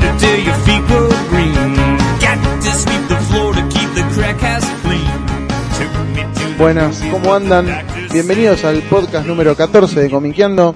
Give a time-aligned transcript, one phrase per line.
[0.00, 1.74] Mashed potato till your feet go green.
[2.20, 5.26] Got to sweep the floor to keep the crack ass clean.
[5.78, 7.66] Took me to the Buenas, ¿cómo andan?
[8.12, 10.74] Bienvenidos al podcast número 14 de Comiqueando,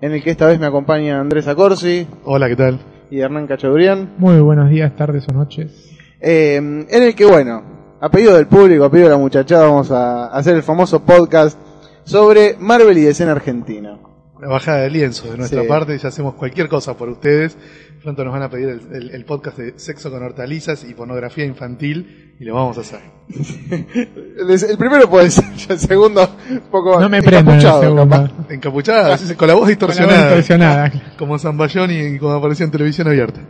[0.00, 2.80] en el que esta vez me acompaña Andrés Acorsi Hola, ¿qué tal?
[3.10, 5.90] y Hernán Cachadurian, Muy buenos días, tardes o noches.
[6.20, 7.62] eh, en el que, bueno,
[8.00, 11.58] a pedido del público, a pedido de la muchachada, vamos a hacer el famoso podcast
[12.04, 13.98] sobre Marvel y DC en Argentina.
[14.42, 15.68] Una bajada de lienzo de nuestra Sí.
[15.68, 17.56] parte, ya hacemos cualquier cosa por ustedes.
[18.02, 21.44] Pronto nos van a pedir el, el- el podcast de sexo con hortalizas y pornografía
[21.44, 22.98] infantil y lo vamos a hacer.
[24.68, 28.30] El, primero puede ser, el segundo, un poco No me encapuchado, capaz.
[28.60, 30.22] Con la voz Con la voz distorsionada.
[30.34, 30.92] distorsionada.
[31.16, 33.40] Como Zamballón y como apareció en televisión abierta.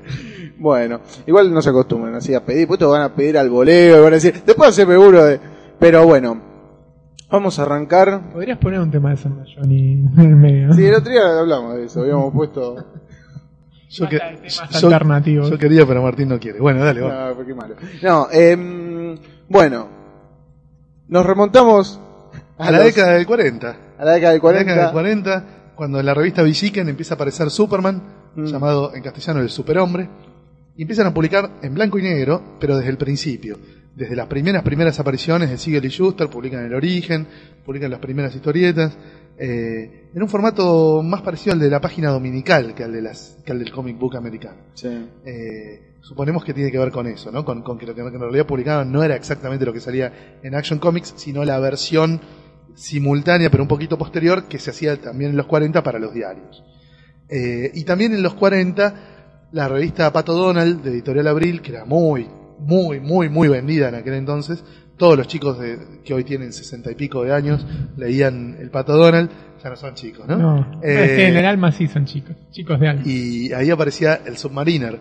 [0.58, 3.96] Bueno, igual no se acostumbran así a pedir, pues te van a pedir al voleo,
[3.96, 5.40] y van a decir, después hace seguro de...
[5.80, 6.51] Pero bueno,
[7.32, 10.72] vamos a arrancar Podrías poner un tema de San Johnny en el medio.
[10.74, 12.76] Sí, el otro día hablamos de eso, habíamos puesto...
[13.90, 15.50] Yo, que- yo- alternativos.
[15.50, 16.58] yo quería, pero Martín no quiere.
[16.60, 17.34] Bueno, dale, va.
[17.34, 17.74] No, qué malo.
[18.02, 19.18] No, em,
[19.50, 19.86] bueno,
[21.08, 22.00] nos remontamos
[22.56, 23.76] A la los- década del 40.
[23.98, 24.92] a la década del La década del 40.
[24.92, 28.02] 40, cuando en la revista Villiquen empieza a aparecer Superman,
[28.34, 28.44] Mm.
[28.46, 30.08] llamado en castellano el Superhombre,
[30.74, 33.58] y empiezan a publicar en blanco y negro, pero desde el principio.
[33.94, 37.26] Desde las primeras primeras apariciones de Siegel y Schuster, publican el origen,
[37.64, 38.96] publican las primeras historietas,
[39.38, 43.38] eh, en un formato más parecido al de la página dominical que al, de las,
[43.44, 44.58] que al del comic book americano.
[44.74, 44.88] Sí.
[45.24, 47.44] Eh, suponemos que tiene que ver con eso, ¿no?
[47.44, 50.54] Con, con que lo que en realidad publicaban no era exactamente lo que salía en
[50.54, 52.20] Action Comics, sino la versión
[52.74, 56.62] simultánea, pero un poquito posterior, que se hacía también en los 40 para los diarios.
[57.28, 61.84] Eh, y también en los 40, la revista Pato Donald, de Editorial Abril, que era
[61.84, 62.28] muy,
[62.64, 64.64] muy, muy, muy vendida en aquel entonces,
[64.96, 68.96] todos los chicos de, que hoy tienen sesenta y pico de años leían el Pato
[68.96, 69.30] Donald,
[69.62, 70.36] ya no son chicos, ¿no?
[70.36, 73.02] No, Eh, es que en el alma sí son chicos, chicos de alma.
[73.04, 74.98] y ahí aparecía el Submariner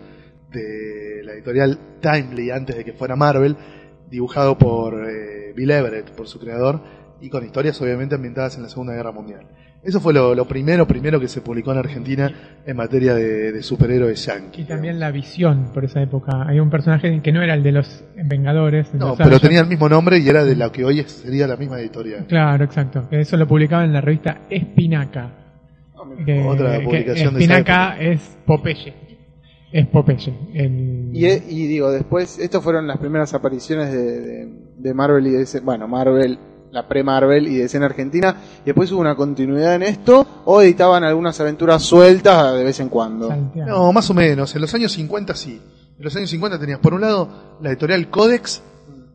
[0.52, 3.56] de la editorial Timely antes de que fuera Marvel,
[4.10, 6.80] dibujado por eh, Bill Everett, por su creador,
[7.20, 9.46] y con historias obviamente ambientadas en la Segunda Guerra Mundial.
[9.84, 12.30] Eso fue lo, lo primero, primero que se publicó en Argentina
[12.64, 14.64] en materia de, de superhéroes yankees.
[14.64, 16.44] Y también la visión por esa época.
[16.46, 18.92] Hay un personaje que no era el de los Vengadores.
[18.92, 21.48] de No, los pero tenía el mismo nombre y era de lo que hoy sería
[21.48, 22.26] la misma editorial.
[22.28, 23.08] Claro, exacto.
[23.10, 25.32] Que eso lo publicaba en la revista Espinaca.
[26.26, 28.94] Que- Otra que publicación de Espinaca es Popeye.
[29.72, 30.32] Es Popeye.
[30.54, 35.26] El- Y, e- y digo, después, estas fueron las primeras apariciones de, de- de Marvel
[35.26, 36.38] y DC, bueno, Marvel,
[36.72, 41.04] la pre-Marvel y DC en Argentina, y después hubo una continuidad en esto, o editaban
[41.04, 43.28] algunas aventuras sueltas de vez en cuando.
[43.28, 43.70] Santiago.
[43.70, 44.54] No, más o menos.
[44.54, 45.60] En los años 50 sí.
[45.98, 47.28] En los años 50 tenías por un lado
[47.60, 48.62] la editorial Codex,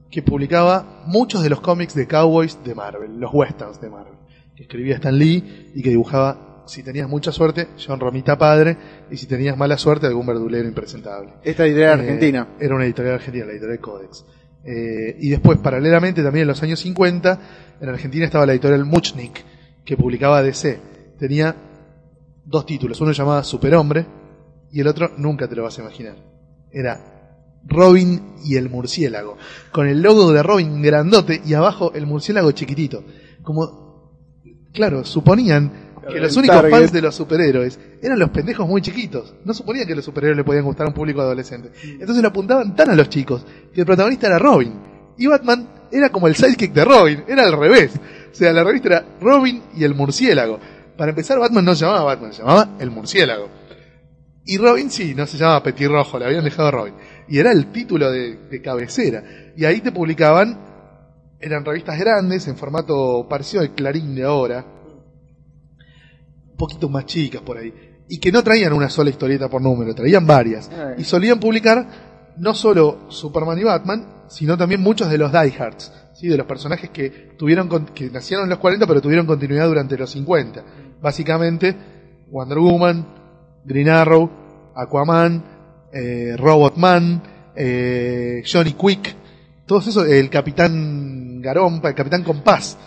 [0.10, 4.14] que publicaba muchos de los cómics de cowboys de Marvel, los westerns de Marvel,
[4.56, 8.78] que escribía Stan Lee y que dibujaba, si tenías mucha suerte, John Romita padre,
[9.12, 11.34] y si tenías mala suerte, algún verdulero impresentable.
[11.44, 12.48] Esta editorial Eh, argentina.
[12.60, 14.24] Era una editorial argentina, la editorial Codex.
[14.68, 17.40] Eh, y después, paralelamente, también en los años 50,
[17.80, 19.46] en Argentina estaba la editorial Muchnik,
[19.86, 20.78] que publicaba DC.
[21.18, 21.56] Tenía
[22.44, 24.06] dos títulos, uno llamaba Superhombre
[24.70, 26.18] y el otro nunca te lo vas a imaginar.
[26.70, 27.00] Era
[27.64, 29.38] Robin y el murciélago,
[29.72, 33.06] con el logo de Robin grandote y abajo el murciélago chiquitito.
[33.44, 34.12] Como,
[34.74, 36.72] claro, suponían que los únicos target.
[36.72, 39.36] fans de los superhéroes eran los pendejos muy chiquitos.
[39.44, 41.72] No suponían que los superhéroes le podían gustar a un público adolescente.
[41.84, 44.74] Entonces lo apuntaban tan a los chicos que el protagonista era Robin.
[45.18, 47.92] Y Batman era como el sidekick de Robin, era al revés.
[48.32, 50.60] O sea, la revista era Robin y el murciélago.
[50.98, 53.50] Para empezar, Batman no se llamaba Batman, se llamaba el murciélago.
[54.46, 56.94] Y Robin sí, no se llamaba Petirrojo, le habían dejado Robin.
[57.28, 59.24] Y era el título de, de cabecera.
[59.56, 60.58] Y ahí te publicaban,
[61.40, 64.66] eran revistas grandes, en formato parecido al Clarín de ahora,
[66.58, 67.74] poquito más chicas por ahí.
[68.10, 70.70] Y que no traían una sola historieta por número, traían varias.
[70.74, 70.94] Ah.
[70.98, 71.88] Y solían publicar
[72.38, 76.28] no solo Superman y Batman, sino también muchos de los diehards, ¿sí?
[76.28, 79.98] de los personajes que tuvieron con- que nacieron en los 40 pero tuvieron continuidad durante
[79.98, 80.64] los 50.
[81.02, 81.76] Básicamente
[82.30, 83.08] Wonder Woman,
[83.66, 84.30] Green Arrow,
[84.76, 85.44] Aquaman,
[85.94, 87.24] eh, Robotman,
[87.56, 89.16] eh, Johnny Quick,
[89.66, 92.78] todos esos, el Capitán Garompa, el Capitán Compás,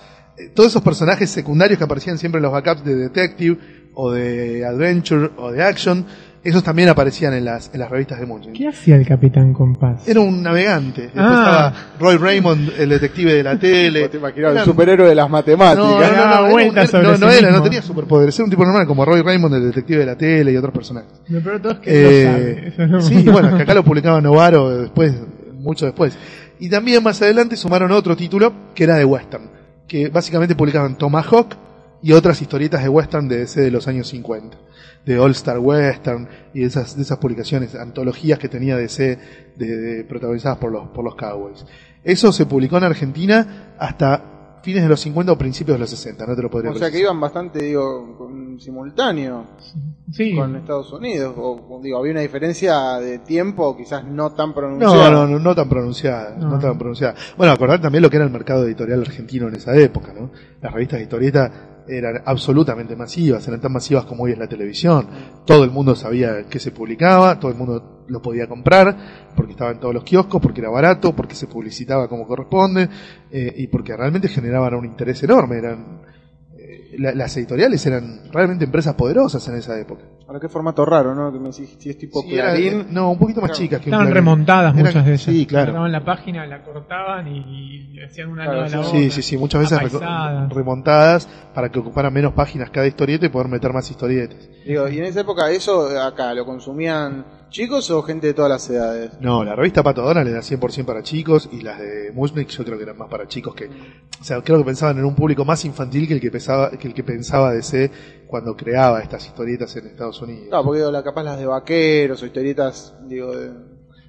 [0.54, 3.58] todos esos personajes secundarios que aparecían siempre en los backups de Detective
[3.94, 6.06] o de Adventure o de Action,
[6.42, 8.54] esos también aparecían en las, en las revistas de Munchin.
[8.54, 10.08] ¿Qué hacía el Capitán Compás?
[10.08, 11.02] Era un navegante.
[11.02, 11.72] Después Ah.
[11.75, 14.08] estaba Roy Raymond, el detective de la tele.
[14.08, 15.84] Te imaginaba el Eran- superhéroe de las matemáticas.
[15.84, 18.64] No, no, no, era sobre no, sí no era, no tenía superpoderes, era un tipo
[18.64, 21.10] normal como Roy Raymond, el detective de la tele y otros personajes.
[21.28, 22.69] Lo peor es que Eh, no sabe.
[22.69, 25.12] Eso no- Sí, bueno, que acá lo publicaba Novaro después,
[25.58, 26.16] mucho después.
[26.58, 29.44] Y también más adelante sumaron otro título que era de western,
[29.90, 31.56] que básicamente publicaban Tomahawk
[32.00, 34.56] y otras historietas de western de DC de los años 50,
[35.04, 39.19] de All Star Western y de esas, de esas publicaciones, antologías que tenía DC
[39.56, 41.66] de, de- protagonizadas por los, por los Cowboys.
[42.04, 46.27] Eso se publicó en Argentina hasta fines de los 50 o principios de los 60,
[46.27, 49.45] no te lo podría O sea que iban bastante, digo, con- simultáneo
[50.12, 50.35] Sí.
[50.37, 51.35] con Estados Unidos.
[51.39, 55.11] O, digo, había una diferencia de tiempo quizás no tan No, pronunciada.
[55.11, 56.51] no, no, no tan pronunciada, no.
[56.51, 56.59] No.
[56.59, 57.15] tan pronunciada.
[57.37, 60.31] Bueno, acordar también lo que era el mercado editorial argentino en esa época, ¿no?
[60.61, 61.53] Las revistas de historieta
[61.89, 65.07] eran absolutamente masivas, eran tan masivas como hoy es la televisión.
[65.47, 68.97] Todo el mundo sabía que se publicaba, todo el mundo lo podía comprar,
[69.37, 72.89] porque estaba en todos los kioscos, porque era barato, porque se publicitaba como corresponde,
[73.31, 75.59] eh, y porque realmente generaban un interés enorme.
[75.59, 76.01] Eran,
[76.59, 80.03] eh, la- las editoriales eran realmente empresas poderosas en esa época.
[80.27, 81.33] Ahora qué formato raro, ¿no?
[81.33, 82.87] Que me decís, si es tipo Sí, era- Clarín.
[82.91, 83.62] no, un poquito más Claro.
[83.65, 85.23] chicas que Estaban remontadas Eran- muchas de ellas.
[85.23, 85.62] Sí, claro.
[85.71, 89.01] Agarraban la página, la cortaban y, y hacían una Claro, nueva sí, la sí, otra.
[89.01, 90.53] Sí, sí, sí, muchas veces Apaisadas.
[90.53, 94.49] remontadas para que ocuparan menos páginas cada historieta y poder meter más historietas.
[94.65, 98.70] Digo, y en esa época eso acá lo consumían chicos o gente de todas las
[98.70, 99.12] edades.
[99.20, 102.76] No, la revista Pato Donald era 100% para chicos y las de Mushnik yo creo
[102.79, 103.67] que eran más para chicos que...
[103.67, 106.88] O sea, creo que pensaban en un público más infantil que el que pensaba, que
[106.88, 107.91] el que pensaba DC
[108.26, 110.47] cuando creaba estas historietas en Estados Unidos.
[110.49, 113.50] Claro, porque digo, capaz las de vaqueros o historietas, digo, de-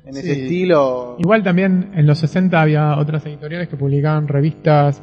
[0.03, 1.15] en ese estilo.
[1.19, 5.01] Igual también en los 60 había otras editoriales que publicaban revistas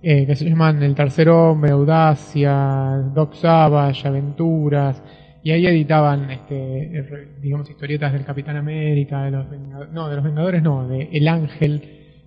[0.00, 5.02] eh, que se llaman El Tercer Hombre, Audacia, Doc Savage, Aventuras,
[5.42, 10.24] y ahí editaban, este, digamos, historietas del Capitán América, de los Vengadores, no, de los
[10.24, 11.80] Vengadores no, de El Ángel,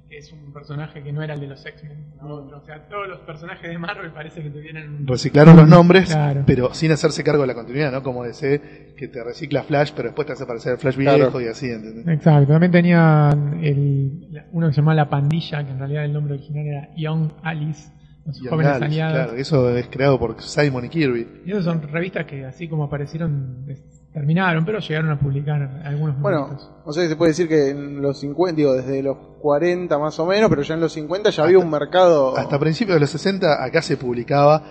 [0.09, 3.19] que es un personaje que no era el de los X-Men, o sea, todos los
[3.21, 5.07] personajes de Marvel parece que tuvieran.
[5.07, 6.43] Reciclaron los nombres, Claro.
[6.45, 8.03] pero sin hacerse cargo de la continuidad, ¿no?
[8.03, 11.17] Como DC, que te recicla Flash, pero después te hace aparecer el Flash Claro.
[11.17, 12.07] viejo y así, ¿entendés?
[12.07, 16.33] Exacto, también tenían el, uno que se llamaba La Pandilla, que en realidad el nombre
[16.33, 17.91] original era Young Alice,
[18.25, 19.13] los jóvenes aliados.
[19.13, 21.41] claro, eso es creado por Simon y Kirby.
[21.45, 23.65] Y esas son revistas que así como aparecieron,
[24.13, 26.69] terminaron, pero llegaron a publicar algunos Bueno, momentos.
[26.85, 30.19] o sea que se puede decir que en los 50, digo, desde los 40 más
[30.19, 32.37] o menos, pero ya en los 50 ya había un mercado.
[32.37, 34.63] Hasta principios de los 60 acá se publicaba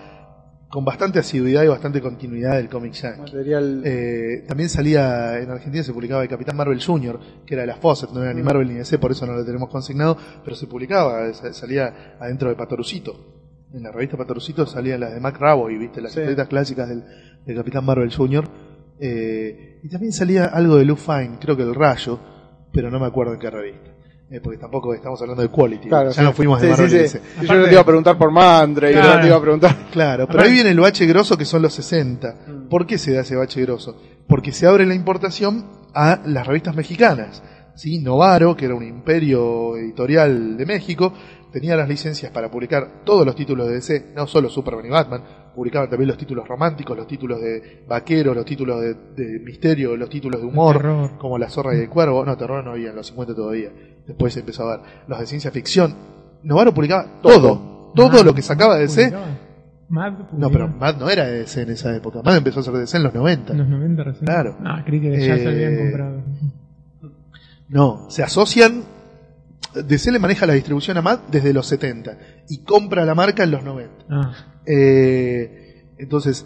[0.69, 3.19] con bastante asiduidad y bastante continuidad el cómic yankee.
[3.19, 3.81] material.
[3.83, 7.75] Eh, también salía en Argentina se publicaba el Capitán Marvel Jr., que era de la
[7.75, 10.15] Fawcett, no era ni Marvel ni DC, por eso no lo tenemos consignado,
[10.45, 13.40] pero se publicaba, sa- salía adentro de Patorucito.
[13.73, 16.19] En la revista Patorucito salían las de Mac Rabo y viste las Sí.
[16.19, 17.03] historietas clásicas del,
[17.45, 18.43] del Capitán Marvel Jr.
[18.99, 22.19] Eh, y también salía algo de Lou Fine, creo que el Rayo,
[22.71, 23.89] pero no me acuerdo en qué revista.
[24.29, 26.21] Eh, porque tampoco estamos hablando de Quality, Claro, ya sí.
[26.21, 29.15] no fuimos de Sí, Marvel sí, Yo no te iba a preguntar por Mandre, Claro.
[29.15, 29.75] no te iba a preguntar.
[29.91, 32.35] Claro, pero ahí viene el bache grosso que son los 60.
[32.47, 32.69] Mm.
[32.69, 33.97] ¿Por qué se da ese bache grosso?
[34.27, 37.43] Porque se abre la importación a las revistas mexicanas.
[37.75, 37.99] ¿sí?
[37.99, 41.11] Novaro, que era un imperio editorial de México,
[41.51, 45.23] tenía las licencias para publicar todos los títulos de DC, no solo Superman y Batman,
[45.53, 50.09] publicaban también los títulos románticos, los títulos de vaquero, los títulos de, de misterio, los
[50.09, 52.23] títulos de humor, como La Zorra y el Cuervo.
[52.25, 53.69] No, terror no había en los 50 todavía.
[54.07, 55.93] Después se empezó a ver los de ciencia ficción.
[56.43, 59.13] Novaro publicaba todo, todo Mad lo que sacaba de DC.
[59.89, 60.69] Mad no, pero.
[60.69, 62.21] Mad no era de DC en esa época.
[62.23, 63.51] Mad empezó a ser de DC en los 90.
[63.51, 64.25] En los 90 recién.
[64.25, 64.57] Claro.
[64.63, 66.23] Ah, creí que ya se Eh, habían comprado.
[67.67, 68.83] No, se asocian.
[69.73, 72.17] DC le maneja la distribución a Mad desde los 70
[72.49, 74.05] y compra la marca en los 90.
[74.09, 74.33] Ah,
[74.65, 76.45] Eh, entonces,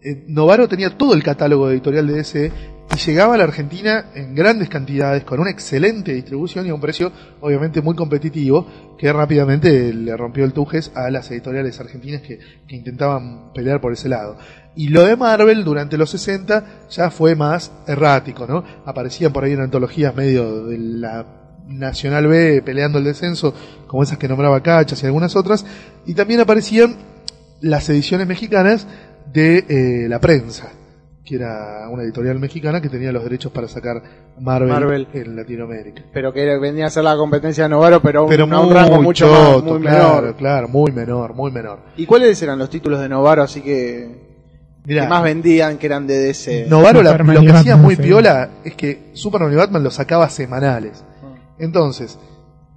[0.00, 2.52] eh, Novaro tenía todo el catálogo editorial de DC
[2.94, 6.80] y llegaba a la Argentina en grandes cantidades con una excelente distribución y a un
[6.80, 8.66] precio obviamente muy competitivo
[8.98, 13.92] que rápidamente le rompió el tujes a las editoriales argentinas que, que intentaban pelear por
[13.92, 14.36] ese lado.
[14.74, 18.64] Y lo de Marvel durante los 60 ya fue más errático, ¿no?
[18.84, 21.41] Aparecían por ahí en antologías medio de la
[21.78, 23.54] Nacional B peleando el descenso,
[23.86, 25.64] como esas que nombraba Cachas y algunas otras,
[26.06, 26.96] y también aparecían
[27.60, 28.86] las ediciones mexicanas
[29.32, 30.70] de eh, La Prensa,
[31.24, 34.02] que era una editorial mexicana que tenía los derechos para sacar
[34.40, 35.06] Marvel, Marvel.
[35.12, 36.02] en Latinoamérica.
[36.12, 38.66] Pero que era- venía a ser la competencia de Novaro, pero, a un- a un
[38.66, 40.36] muy rango mucho más, choto, muy claro, menor.
[40.36, 41.78] claro, muy menor, muy menor.
[41.96, 44.32] ¿Y cuáles eran los títulos de Novaro así que,
[44.84, 46.66] Mirá, que más vendían que eran de DC?
[46.68, 51.04] Novaro la- lo que hacía muy piola es que Superman y Batman los sacaba semanales.
[51.62, 52.18] Entonces,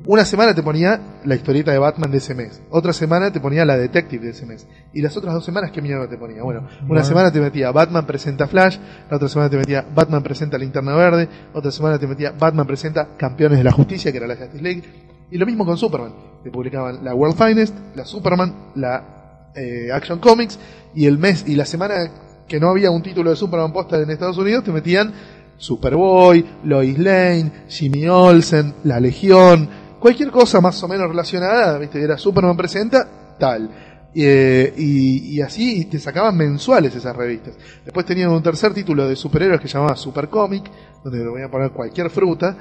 [0.05, 2.61] Una semana te ponía la historieta de Batman de ese mes.
[2.69, 4.67] Otra semana te ponía la Detective de ese mes.
[4.93, 6.43] Y las otras dos semanas, ¿qué mierda te ponía?
[6.43, 7.05] Bueno, una Bueno.
[7.05, 8.77] semana te metía Batman presenta Flash,
[9.09, 13.07] la otra semana te metía Batman presenta Linterna Verde, otra semana te metía Batman presenta
[13.17, 14.83] Campeones de la Justicia, que era la Justice League.
[15.31, 16.11] Y lo mismo con Superman.
[16.43, 20.59] Te publicaban la World Finest, la Superman, la eh, Action Comics,
[20.93, 22.11] y el mes y la semana
[22.49, 25.13] que no había un título de Superman posta en Estados Unidos, te metían
[25.57, 29.69] Superboy, Lois Lane, Jimmy Olsen, La Legión,
[29.99, 33.69] cualquier cosa más o menos relacionada, viste, era Superman presenta, tal.
[34.17, 37.55] Eh, y, y así te sacaban mensuales esas revistas.
[37.83, 40.63] Después tenían un tercer título de superhéroes que llamaba Super Comic,
[41.03, 42.55] donde le voy a poner cualquier fruta.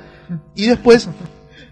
[0.55, 1.09] Y después,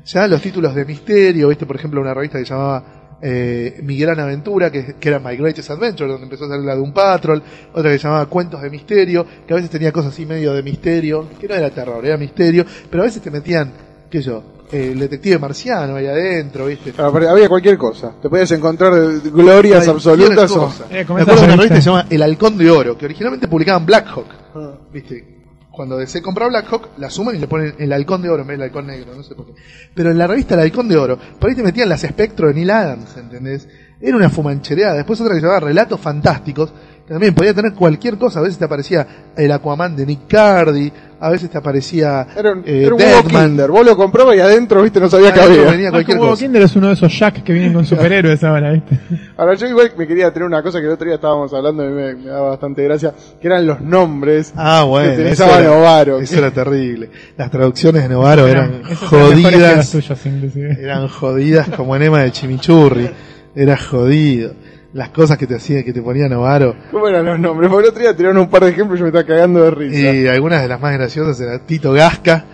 [0.05, 4.19] ya los títulos de misterio, viste, por ejemplo, una revista que llamaba eh, Mi Gran
[4.21, 7.43] Aventura, que, que era My Greatest Adventure, donde empezó a salir la de un Patrol,
[7.73, 10.63] otra que se llamaba Cuentos de Misterio, que a veces tenía cosas así medio de
[10.63, 13.73] misterio, que no era terror, era misterio, pero a veces te metían,
[14.11, 16.93] qué sé yo, el detective marciano ahí adentro, viste.
[16.93, 18.13] Claro, pero había cualquier cosa.
[18.23, 18.93] Te podías encontrar
[19.31, 20.51] glorias absolutas.
[20.53, 20.73] o-.
[20.91, 21.75] Eh, Me acuerdo de una revista.
[21.75, 24.27] que se llama El Halcón de Oro, que originalmente publicaban Black Hawk.
[24.55, 24.73] Ah.
[24.93, 25.32] ¿Viste?
[25.73, 28.49] Cuando DC compra Black Hawk, la suman y le ponen el halcón de oro en
[28.49, 29.55] vez del halcón negro, no sé por qué.
[29.95, 32.55] Pero en la revista El halcón de oro, por ahí te metían las espectro de
[32.55, 33.67] Neil Adams, ¿entendés?
[33.99, 34.95] Era una fumanchereada.
[34.95, 36.73] Después otra que se llamaba Relatos Fantásticos,
[37.07, 38.41] que también podía tener cualquier cosa.
[38.41, 40.93] A veces te aparecía el Aquaman de Nick Cardi,
[41.25, 43.23] a veces te aparecía Era un, eh, era un.
[43.29, 43.71] Kinder.
[43.71, 45.71] Vos lo comprabas y adentro, viste, no sabía que Adentro había.
[45.73, 46.43] venía Ah, cualquier como cosa.
[46.43, 48.99] Kinder es uno de esos Jack que vienen con superhéroes ahora, ¿viste?
[49.37, 51.91] Ahora, yo igual me quería tener una cosa que el otro día estábamos hablando y
[51.93, 56.19] me, me daba bastante gracia, que eran los nombres Ah, bueno, que eso era, Novaro.
[56.19, 57.09] eso era terrible.
[57.37, 59.95] Las traducciones de Novaro eran eran que jodidas.
[60.27, 60.77] inclusive.
[60.81, 63.09] eran jodidas como enema de chimichurri.
[63.55, 64.55] Era jodido.
[64.93, 66.77] Las cosas que te hacía, que te ponía Novaro.
[66.91, 67.71] ¿Cómo eran los nombres?
[67.71, 69.71] Porque el otro día tiraron un par de ejemplos y yo me estaba cagando de
[69.71, 70.13] risa.
[70.13, 72.45] Y algunas de las más graciosas eran Tito Gasca,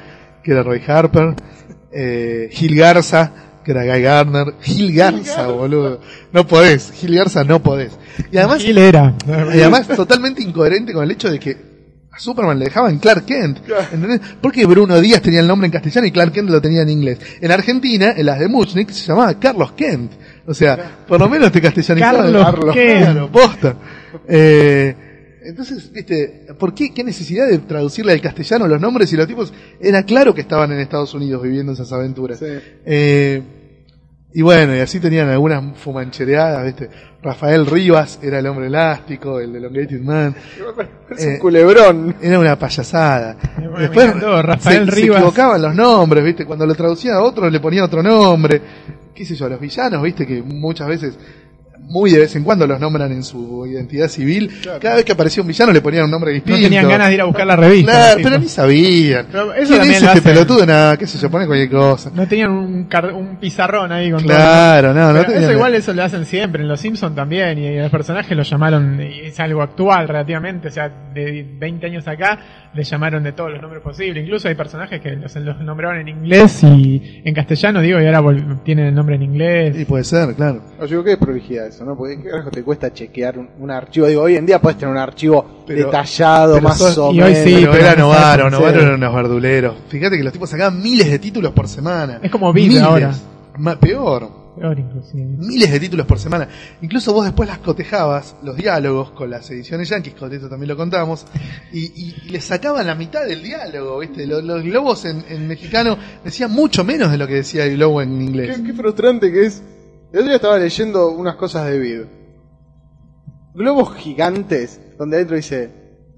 [0.43, 1.35] que era Roy Harper,
[1.93, 3.33] eh, Gil Garza,
[3.65, 4.55] que era Guy Gardner.
[4.61, 6.01] Gil Garza, boludo.
[6.33, 7.99] No podés, Gil Garza no podés.
[8.31, 9.15] Y además, Gil era.
[9.27, 11.69] y además totalmente incoherente con el hecho de que
[12.11, 13.59] a Superman le dejaban Clark Kent.
[13.93, 14.21] ¿entendés?
[14.41, 17.19] Porque Bruno Díaz tenía el nombre en castellano y Clark Kent lo tenía en inglés.
[17.41, 20.13] En Argentina, en las de Muchnik, se llamaba Carlos Kent.
[20.49, 22.33] O sea, por lo menos te castellanizaban.
[22.33, 23.03] Carlos Kent.
[23.05, 23.77] Claro, posta.
[24.27, 24.95] Eh,
[25.45, 26.93] entonces, viste, ¿por qué?
[26.93, 29.53] ¿Qué necesidad de traducirle al castellano los nombres y los tipos?
[29.81, 32.39] Era claro que estaban en Estados Unidos viviendo esas aventuras.
[32.39, 32.47] Sí.
[32.85, 33.43] Eh,
[34.35, 36.91] y bueno, y así tenían algunas fumanchereadas, ¿viste?
[37.23, 40.35] Rafael Rivas era el hombre elástico, el de Elongated Man.
[41.17, 42.15] Es un eh, culebrón.
[42.21, 43.37] Era una payasada.
[43.59, 45.19] Me- me Después encantó, Rafael se, se Rivas.
[45.19, 46.45] equivocaban los nombres, ¿viste?
[46.45, 48.61] Cuando lo traducía a otro le ponía otro nombre.
[49.19, 49.47] ¿Qué sé yo?
[49.47, 50.25] A los villanos, ¿viste?
[50.25, 51.19] Que muchas veces,
[51.81, 54.49] muy de vez en cuando los nombran en su identidad civil.
[54.81, 56.61] Cada vez que aparecía un villano le ponían un nombre No distinto.
[56.63, 57.91] tenían ganas de ir a buscar la revista.
[57.93, 59.27] Claro, pero ni sabían.
[59.31, 60.67] Pero eso ¿Quién también es este pelotudo?
[60.67, 62.11] Nada, qué sé yo, pone cualquier cosa.
[62.15, 64.37] No tenían un, car- un pizarrón ahí con todo.
[64.37, 67.59] Claro, no, no Pero tenían eso igual eso lo hacen siempre, en Los Simpsons también,
[67.59, 72.07] y los personajes lo llamaron, y es algo actual relativamente, o sea, de 20 años
[72.07, 72.39] acá,
[72.79, 76.09] le llamaron de todos los nombres posibles, incluso hay personajes que los, los nombraron en
[76.09, 78.23] inglés y en castellano, digo, y ahora
[78.65, 79.77] tienen el nombre en inglés.
[79.79, 80.63] Y puede ser, claro.
[80.81, 81.97] Yo digo, qué prolijidad eso, ¿no?
[81.97, 84.07] Porque qué carajo te cuesta chequear un, un archivo.
[84.07, 87.21] Digo, hoy en día puedes tener un archivo Pero- detallado, pero más son- o y
[87.21, 87.45] hoy menos.
[87.49, 88.85] sí, pero, pero era Novaro, Novaro sí.
[88.85, 89.75] eran unos verduleros.
[89.89, 92.21] Fíjate que los tipos sacaban miles de títulos por semana.
[92.23, 92.81] Es como Miles.
[92.81, 93.13] ahora.
[93.59, 94.38] Ma- peor.
[94.59, 95.25] Peor inclusive.
[95.25, 96.49] Miles de títulos por semana.
[96.83, 100.77] Incluso vos después las cotejabas, los diálogos, con las ediciones yankees, con eso también lo
[100.77, 101.27] contamos,
[101.73, 104.27] y, y, y les sacaban la mitad del diálogo, ¿viste?
[104.27, 108.03] Los, los globos en, en mexicano decían mucho menos de lo que decía el globo
[108.03, 108.57] en inglés.
[108.57, 109.63] Qué, qué frustrante que es.
[110.13, 112.01] El otro día estaba leyendo unas cosas de Vid.
[113.55, 115.71] Globos gigantes, donde adentro dice,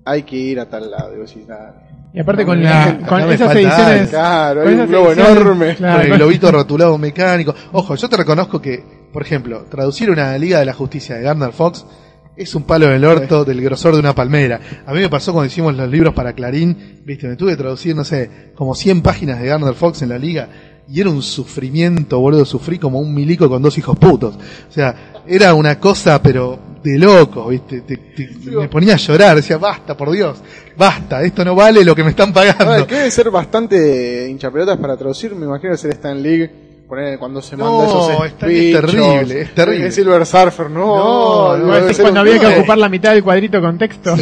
[0.04, 1.12] hay que ir a tal lado.
[1.12, 1.89] Digo, sí, nada.
[2.12, 4.08] Y aparte No, con, la, con esas ediciones...
[4.10, 5.76] Claro, con hay un globo enorme.
[5.76, 7.54] claro, con el globito rotulado mecánico.
[7.72, 11.52] Ojo, yo te reconozco que, por ejemplo, traducir una Liga de la Justicia de Gardner
[11.52, 11.86] Fox
[12.36, 14.60] es un palo del orto del grosor de una palmera.
[14.86, 17.94] A mí me pasó cuando hicimos los libros para Clarín, viste, me tuve que traducir,
[17.94, 20.48] no sé, como 100 páginas de Gardner Fox en la Liga
[20.88, 24.34] y era un sufrimiento, boludo, sufrí como un milico con dos hijos putos.
[24.34, 29.36] O sea, era una cosa, pero de locos, viste, Te- te- me ponía a llorar,
[29.36, 30.38] decía, basta, por Dios,
[30.76, 32.64] basta, esto no vale lo que me están pagando.
[32.72, 36.68] Ahora, que debe ser bastante hinchapelotas para traducir, me imagino ser Stan League.
[36.88, 39.86] Poner cuando se No, manda esos Stan Lee es terrible, es terrible.
[39.86, 41.56] el Silver Surfer, no.
[41.56, 42.56] No, no, es cuando había que no.
[42.58, 44.16] ocupar la mitad del cuadrito con texto.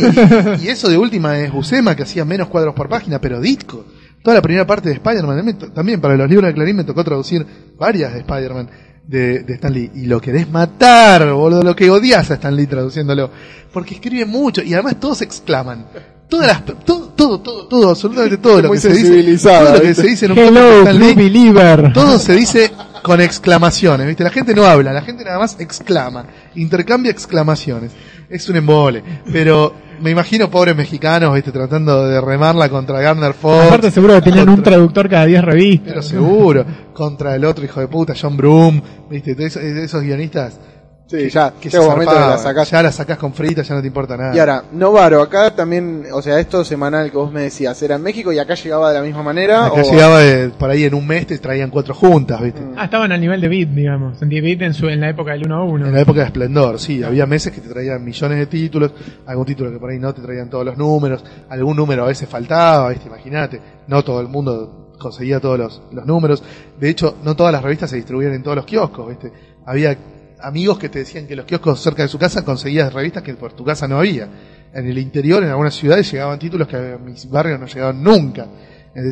[0.61, 3.87] Y eso de última es Buscema, que hacía menos cuadros por página, pero Ditko.
[4.23, 7.47] Toda la primera parte de Spider-Man, también para los libros de Clarín me tocó traducir
[7.79, 8.69] varias de Spider-Man
[9.09, 9.91] de, de Stan Lee.
[9.97, 13.31] Y lo querés matar, boludo, lo que odias a Stan Lee traduciéndolo.
[13.73, 15.87] Porque escribe mucho y además todos exclaman.
[16.29, 16.75] Todas las, to-
[17.17, 20.33] todo, todo, todo, absolutamente todo lo que se dice, todo lo que se dice en
[20.33, 21.93] un Hello, Stan Lee, Believer.
[21.93, 22.71] todo se dice
[23.03, 24.25] con exclamaciones, ¿viste?
[24.25, 27.93] La gente no habla, la gente nada más exclama, intercambia exclamaciones.
[28.31, 31.51] Es un embole, pero me imagino pobres mexicanos, ¿viste?
[31.51, 33.67] Tratando de remarla contra Gardner Fox.
[33.67, 35.89] Aparte seguro que tenían un contra- traductor cada 10 revistas.
[35.89, 38.81] Pero seguro, contra el otro hijo de puta, John Broom,
[39.11, 39.35] ¿viste?
[39.39, 40.61] Esos, esos guionistas
[41.11, 42.71] Sí, ya, que llega se un momento que la sacás.
[42.71, 44.37] Ya la sacás con frita, ya no te importa nada.
[44.37, 48.03] Y ahora, Novaro, acá también, o sea, esto semanal que vos me decías, era en
[48.03, 49.65] México y acá llegaba de la misma manera.
[49.65, 52.61] Acá o- llegaba de- por ahí en un mes te traían cuatro juntas, ¿viste?
[52.61, 52.75] Mm.
[52.77, 54.21] Ah, estaban al nivel de Beat, digamos.
[54.21, 55.87] En Beat en, su, en la época del 1 a 1.
[55.87, 58.93] En la época de esplendor, sí, había meses que te traían millones de títulos,
[59.25, 62.29] algún título que por ahí no te traían todos los números, algún número a veces
[62.29, 63.09] faltaba, ¿viste?
[63.09, 66.43] Imagínate, no todo el mundo conseguía todos los, los números.
[66.79, 69.33] De hecho, no todas las revistas se distribuían en todos los kioscos, ¿viste?
[69.65, 69.97] Había
[70.43, 73.53] amigos que te decían que los kioscos cerca de su casa conseguías revistas que por
[73.53, 74.29] tu casa no había.
[74.73, 78.47] En el interior, en algunas ciudades, llegaban títulos que a mis barrios no llegaban nunca.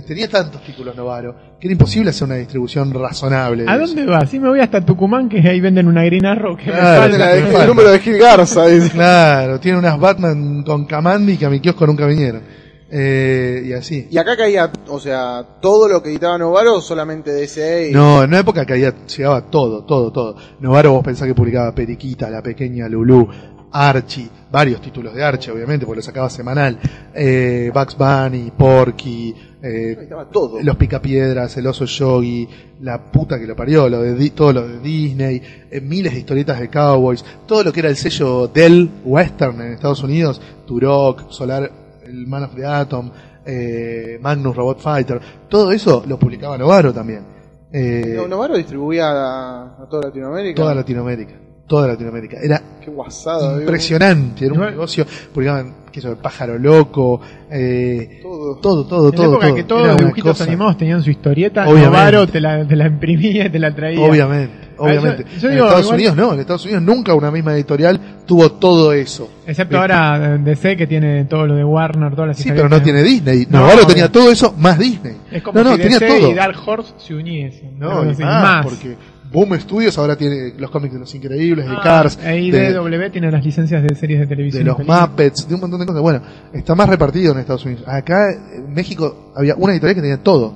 [0.06, 3.64] Tenía tantos títulos Novaro que era imposible hacer una distribución razonable.
[3.68, 3.86] ¿A eso.
[3.86, 4.28] dónde vas?
[4.28, 7.18] Sí, me voy hasta Tucumán, que ahí venden una Green Arrow que me Claro, falta.
[7.18, 7.66] La de- me el falta.
[7.68, 8.90] número de Gil Garza, dice.
[8.90, 12.42] Claro, tiene unas Batman con Kamandi que a mi kiosco nunca vinieron.
[12.90, 14.08] Eh, y así.
[14.10, 17.92] Y acá caía, o sea, todo lo que editaba Novaro, solamente DC y...
[17.92, 20.36] No, en una época caía, llegaba todo, todo, todo.
[20.60, 23.28] Novaro vos pensás que publicaba Periquita, La Pequeña Lulú,
[23.72, 26.78] Archie, varios títulos de Archie, obviamente, porque lo sacaba semanal.
[27.14, 30.62] Eh, Bugs Bunny, Porky, eh, todo.
[30.62, 32.48] Los Picapiedras, El Oso Yogi,
[32.80, 36.60] La puta que lo parió, lo de, todo lo de Disney, eh, miles de historietas
[36.60, 41.85] de Cowboys, todo lo que era el sello Dell Western en Estados Unidos, Turok, Solar,
[42.08, 43.10] el Man of the Atom,
[43.44, 47.24] eh, Magnus Robot Fighter, todo eso lo publicaba Novaro también.
[47.72, 50.56] Eh, No, Novaro distribuía a, a toda Latinoamérica.
[50.62, 51.34] toda Latinoamérica,
[51.66, 52.38] toda Latinoamérica.
[52.42, 53.60] Era Qué guasada, digo.
[53.62, 58.56] impresionante, era un negocio, publicaban, qué sé yo, Pájaro Loco, eh, Todo.
[58.56, 59.30] todo, todo, En la todo.
[59.32, 59.54] época todo.
[59.56, 61.86] que todos los dibujitos cosa- animados tenían su historieta, Obviamente.
[61.90, 64.00] Novaro te la, te la imprimía y te la traía.
[64.06, 65.24] Obviamente, obviamente.
[65.24, 67.98] yo- yo en digo, Estados igual- Unidos no, en Estados Unidos nunca una misma editorial
[68.26, 69.30] tuvo todo eso.
[69.46, 69.92] Excepto ¿Viste?
[69.94, 73.46] ahora DC que tiene todo lo de Warner, todas las Sí, pero no tiene Disney.
[73.48, 73.86] No, Novaro obvio.
[73.86, 75.16] tenía todo eso más Disney.
[75.32, 76.30] Es como no, no, si tenía DC todo.
[76.30, 77.78] y Dark Horse se uniesen.
[77.78, 78.96] No, y más, porque
[79.32, 83.10] Boom Studios ahora tiene los cómics de los increíbles, de Ah, Cars, e de, IDW
[83.10, 84.60] tiene las licencias de series de televisión.
[84.62, 85.08] de los películas.
[85.10, 86.02] Muppets, de un montón de cosas.
[86.02, 87.84] Bueno, está más repartido en Estados Unidos.
[87.86, 90.54] Acá en México había una editorial que tenía todo.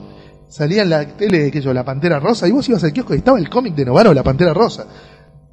[0.49, 3.19] Salía en la tele, sé yo, La Pantera Rosa, y vos ibas al kiosco y
[3.19, 4.87] estaba el cómic de Novaro, La Pantera Rosa.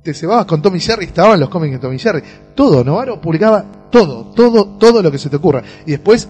[0.04, 2.22] Te cebabas con Tommy Jerry, estaban los cómics de Tommy Jerry.
[2.56, 5.62] Todo, Novaro publicaba todo, todo, todo lo que se te ocurra.
[5.86, 6.28] Y después,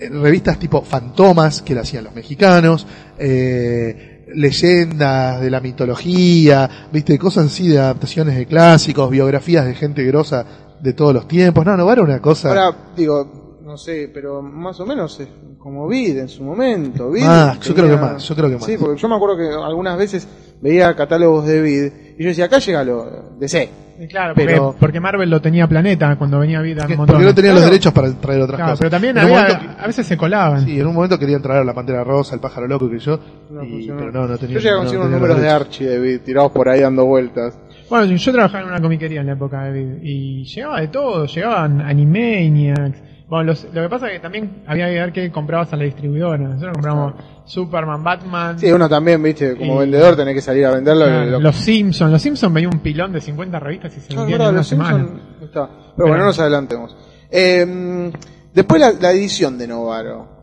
[0.00, 2.86] eh, revistas tipo Fantomas, que lo hacían los mexicanos,
[3.18, 10.04] eh, leyendas de la mitología, viste, cosas así de adaptaciones de clásicos, biografías de gente
[10.04, 10.44] grosa
[10.80, 11.64] de todos los tiempos.
[11.64, 12.48] No, Novaro era una cosa...
[12.48, 17.10] Ahora, digo, no sé, pero más o menos es como Vid en su momento.
[17.10, 18.64] Vid Más, yo creo que más, yo creo que más.
[18.64, 20.26] Sí, porque yo me acuerdo que algunas veces
[20.60, 23.68] veía catálogos de Vid y yo decía, acá llega lo de C.
[24.00, 27.56] Y Claro, porque, Pero- porque Marvel lo tenía Planeta cuando venía Vida porque no tenían
[27.56, 28.78] los derechos para traer otras Claro, cosas.
[28.78, 30.64] pero también había, momento- a veces se colaban.
[30.64, 33.18] Sí, en un momento querían traer a la Pantera Rosa, el pájaro loco que yo,
[33.50, 35.48] No y- pero no, no tenía yo llegué a conseguir tenía unos números de.
[35.50, 37.58] Archie de Vid tirados por ahí dando vueltas.
[37.90, 41.26] Bueno, yo trabajaba en una comiquería en la época de Vid y llegaba de todo,
[41.26, 43.02] llegaban Animaniacs.
[43.28, 45.84] Bueno, los- lo que pasa es que también había que ver que comprabas a la
[45.84, 46.38] distribuidora.
[46.38, 47.14] Nosotros compramos
[47.44, 51.04] Superman, Batman, Sí, uno también, viste, como Y- vendedor tenés que salir a venderlo.
[51.04, 52.10] claro, lo- los Simpsons.
[52.10, 55.06] Los Simpsons venía un pilón de 50 revistas y se vendían en una semana.
[55.42, 55.68] Está.
[55.94, 56.96] Pero, bueno, no nos adelantemos.
[57.30, 58.10] Eh,
[58.54, 60.38] después la, la edición de Novaro.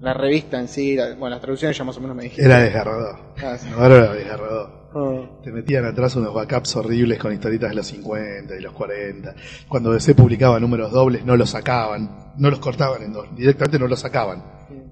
[0.00, 2.44] La revista en sí, la- bueno, las traducciones ya más o menos me dijiste.
[2.44, 3.16] Era desgarrador.
[3.44, 3.68] Ah, sí.
[3.70, 4.79] Novaro era desgarrador.
[4.94, 5.20] Ah.
[5.42, 9.34] Te metían atrás unos backups horribles con historietas de los 50 y los 40.
[9.68, 13.86] Cuando DC publicaba números dobles no los sacaban, no los cortaban en dos, directamente no
[13.86, 14.42] los sacaban.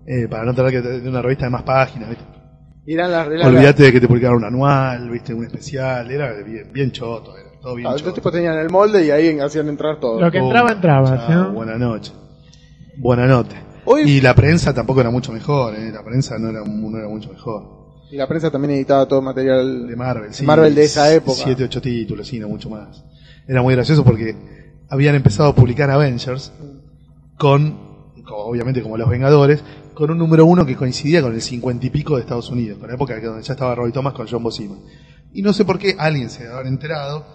[0.07, 2.25] Eh, para no tener que tener una revista de más páginas, ¿viste?
[2.87, 6.73] Eran las eran Olvídate de que te publicaran un anual, viste, un especial, era bien,
[6.73, 8.07] bien choto, era todo bien ah, choto.
[8.07, 10.21] Los tipos tenían el molde y ahí hacían entrar todo.
[10.21, 11.27] Lo que entraba, entraba.
[11.27, 11.53] ¿sí, no?
[11.53, 12.13] Buena noche.
[12.97, 13.57] Buena noche.
[13.85, 15.91] Hoy- Y la prensa tampoco era mucho mejor, ¿eh?
[15.93, 17.78] la prensa no era, no era mucho mejor.
[18.11, 20.45] Y la prensa también editaba todo material De Marvel, sí.
[20.45, 21.43] Marvel de esa época.
[21.45, 23.05] Siete, ocho títulos, sí, no mucho más.
[23.47, 24.35] Era muy gracioso porque
[24.89, 26.53] habían empezado a publicar Avengers
[27.37, 27.77] con,
[28.31, 29.63] obviamente como Los Vengadores,
[29.95, 32.89] con un número uno que coincidía con el cincuenta y pico de Estados Unidos, con
[32.89, 34.77] la época donde ya estaba Roy Thomas con John Bosima.
[35.33, 37.27] Y no sé por qué alguien se haber enterado,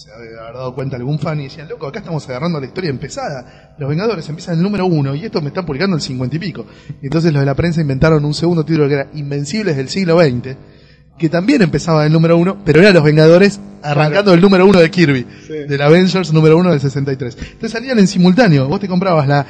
[0.00, 3.74] se haber dado cuenta algún fan y decían, loco, acá estamos agarrando la historia empezada.
[3.78, 6.64] Los Vengadores empiezan el número uno y estos me están publicando el cincuenta y pico.
[7.02, 10.18] Y entonces los de la prensa inventaron un segundo título que era Invencibles del siglo
[10.20, 10.56] XX,
[11.18, 14.90] que también empezaba el número uno, pero eran los Vengadores arrancando el número uno de
[14.90, 15.52] Kirby, Sí.
[15.68, 17.36] del Avengers número uno del 63.
[17.38, 19.44] Entonces salían en simultáneo, vos te comprabas la,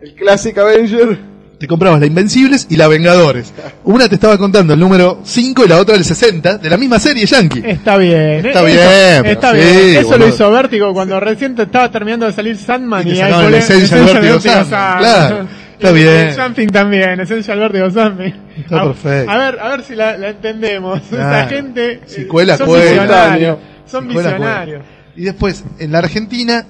[0.00, 1.33] El Classic Avenger.
[1.58, 3.52] Te comprabas la Invencibles y la Vengadores.
[3.84, 6.98] Una te estaba contando el número 5 y la otra el 60 de la misma
[6.98, 7.62] serie Yankee.
[7.64, 8.44] Está bien.
[8.46, 9.68] Está Eso- bien, Está bien.
[9.68, 13.20] sí, Eso lo hizo Vértigo cuando recién te estaba terminando de salir Sandman Y y,
[13.20, 15.48] ahí fue el Essential Vértigo Sandman, claro.
[15.74, 16.34] Está Y bien.
[16.34, 18.34] Something también, Essential Vértigo Sandman.
[18.56, 19.30] Está a, perfecto.
[19.30, 21.00] A ver, a ver si la, la entendemos.
[21.10, 21.36] Claro.
[21.38, 22.00] Esa gente.
[22.06, 22.84] Si eh, cuela, son cuela.
[22.90, 23.58] visionarios.
[23.86, 24.30] Son Si cuela.
[24.30, 24.82] visionarios.
[25.16, 26.66] Y después, en la Argentina,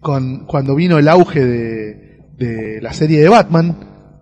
[0.00, 2.05] con, cuando vino el auge de,
[2.36, 3.76] de la serie de Batman,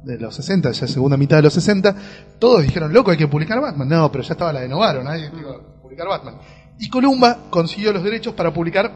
[0.04, 1.96] de los 60, ya segunda mitad de los 60,
[2.38, 3.88] todos dijeron, loco, hay que publicar Batman.
[3.88, 6.36] No, pero ya estaba la de Novaro, nadie a publicar Batman.
[6.78, 8.92] Y Columba consiguió los derechos para publicar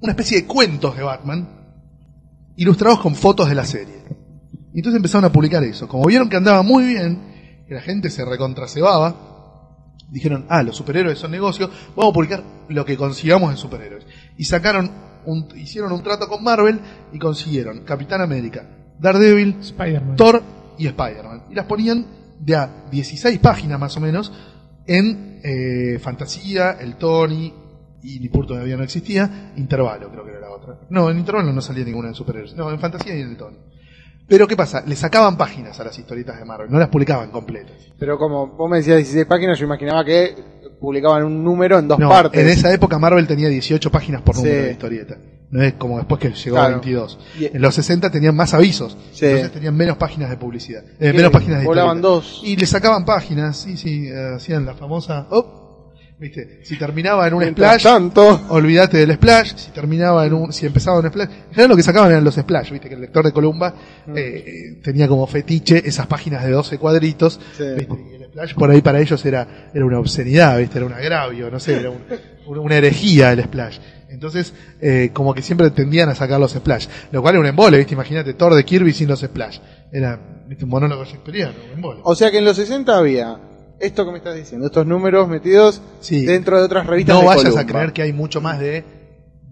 [0.00, 1.48] una especie de cuentos de Batman,
[2.56, 4.02] ilustrados con fotos de la serie.
[4.74, 5.86] Y entonces empezaron a publicar eso.
[5.86, 9.14] Como vieron que andaba muy bien, que la gente se recontracebaba,
[10.10, 14.06] dijeron, ah, los superhéroes son negocio, vamos a publicar lo que consigamos en superhéroes.
[14.36, 14.90] Y sacaron,
[15.26, 16.80] un, hicieron un trato con Marvel
[17.12, 18.66] y consiguieron Capitán América,
[18.98, 20.16] Daredevil, Spider-Man.
[20.16, 20.42] Thor
[20.78, 21.44] y Spider-Man.
[21.50, 22.06] Y las ponían
[22.38, 24.32] de a 16 páginas más o menos
[24.86, 27.52] en eh, Fantasía, el Tony,
[28.02, 30.78] y ni por todavía no existía, Intervalo creo que era la otra.
[30.90, 33.56] No, en Intervalo no salía ninguna de superhéroes, no, en Fantasía y en el Tony.
[34.28, 34.82] Pero ¿qué pasa?
[34.86, 37.76] Le sacaban páginas a las historietas de Marvel, no las publicaban completas.
[37.98, 40.34] Pero como vos me decías 16 páginas, yo imaginaba que
[40.82, 42.40] publicaban un número en dos No, partes.
[42.40, 44.60] En esa época Marvel tenía 18 páginas por número Sí.
[44.66, 45.16] de historieta.
[45.50, 46.66] No es como después que llegó Claro.
[46.76, 47.18] a 22.
[47.38, 48.96] Y- En los 60 tenían más avisos.
[49.12, 49.26] Sí.
[49.26, 50.82] Entonces tenían menos páginas de publicidad.
[50.98, 52.40] Eh, menos páginas de volaban dos.
[52.44, 55.26] Y le sacaban páginas, sí, sí, eh, hacían la famosa...
[55.30, 55.60] Oh,
[56.18, 56.60] ¿Viste?
[56.62, 59.54] Si terminaba en un Mientras splash, tanto, olvídate del splash.
[59.56, 62.36] Si terminaba en un, si empezaba en un splash, general lo que sacaban eran los
[62.36, 63.74] splash, viste que el lector de Columba
[64.06, 64.16] Mm.
[64.16, 67.64] eh, eh, tenía como fetiche esas páginas de 12 cuadritos, Sí.
[67.76, 68.21] ¿viste?
[68.32, 71.78] Splash por ahí para ellos era, era una obscenidad, viste, era un agravio, no sé,
[71.80, 72.02] era un-
[72.46, 73.78] un- una herejía el splash.
[74.08, 77.78] Entonces, eh, como que siempre tendían a sacar los splash, lo cual era un embole,
[77.78, 79.58] viste, imagínate Thor de Kirby sin los splash.
[79.90, 80.18] Era,
[80.48, 82.00] viste, un monólogo shakespeariano, un embole.
[82.04, 83.38] o sea que en los 60 había
[83.80, 86.24] esto que me estás diciendo, estos números metidos Sí.
[86.24, 87.14] dentro de otras revistas.
[87.16, 88.84] No de vayas a creer que hay mucho más de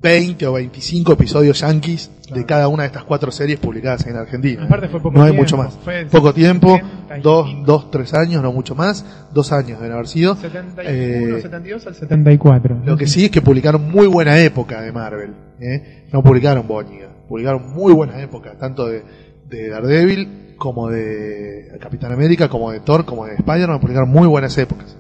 [0.03, 4.65] 20 o 25 episodios yankees de cada una de estas cuatro series publicadas en Argentina.
[4.65, 5.75] Aparte fue poco no hay tiempo, mucho más.
[5.85, 9.05] fue Poco tiempo, 70 y dos, dos, tres años, no mucho más.
[9.35, 10.37] Dos años deben haber sido.
[10.37, 12.83] 71, Eh, 72 al 74.
[12.85, 15.35] Lo que sí es que publicaron muy buena época de Marvel.
[15.61, 16.07] ¿eh?
[16.13, 17.09] No publicaron Bóñiga.
[17.29, 19.03] Publicaron muy buena época, tanto de,
[19.49, 23.81] de Daredevil como de Capitán América, como de Thor, como de Spider-Man.
[23.81, 24.97] Publicaron muy buenas épocas.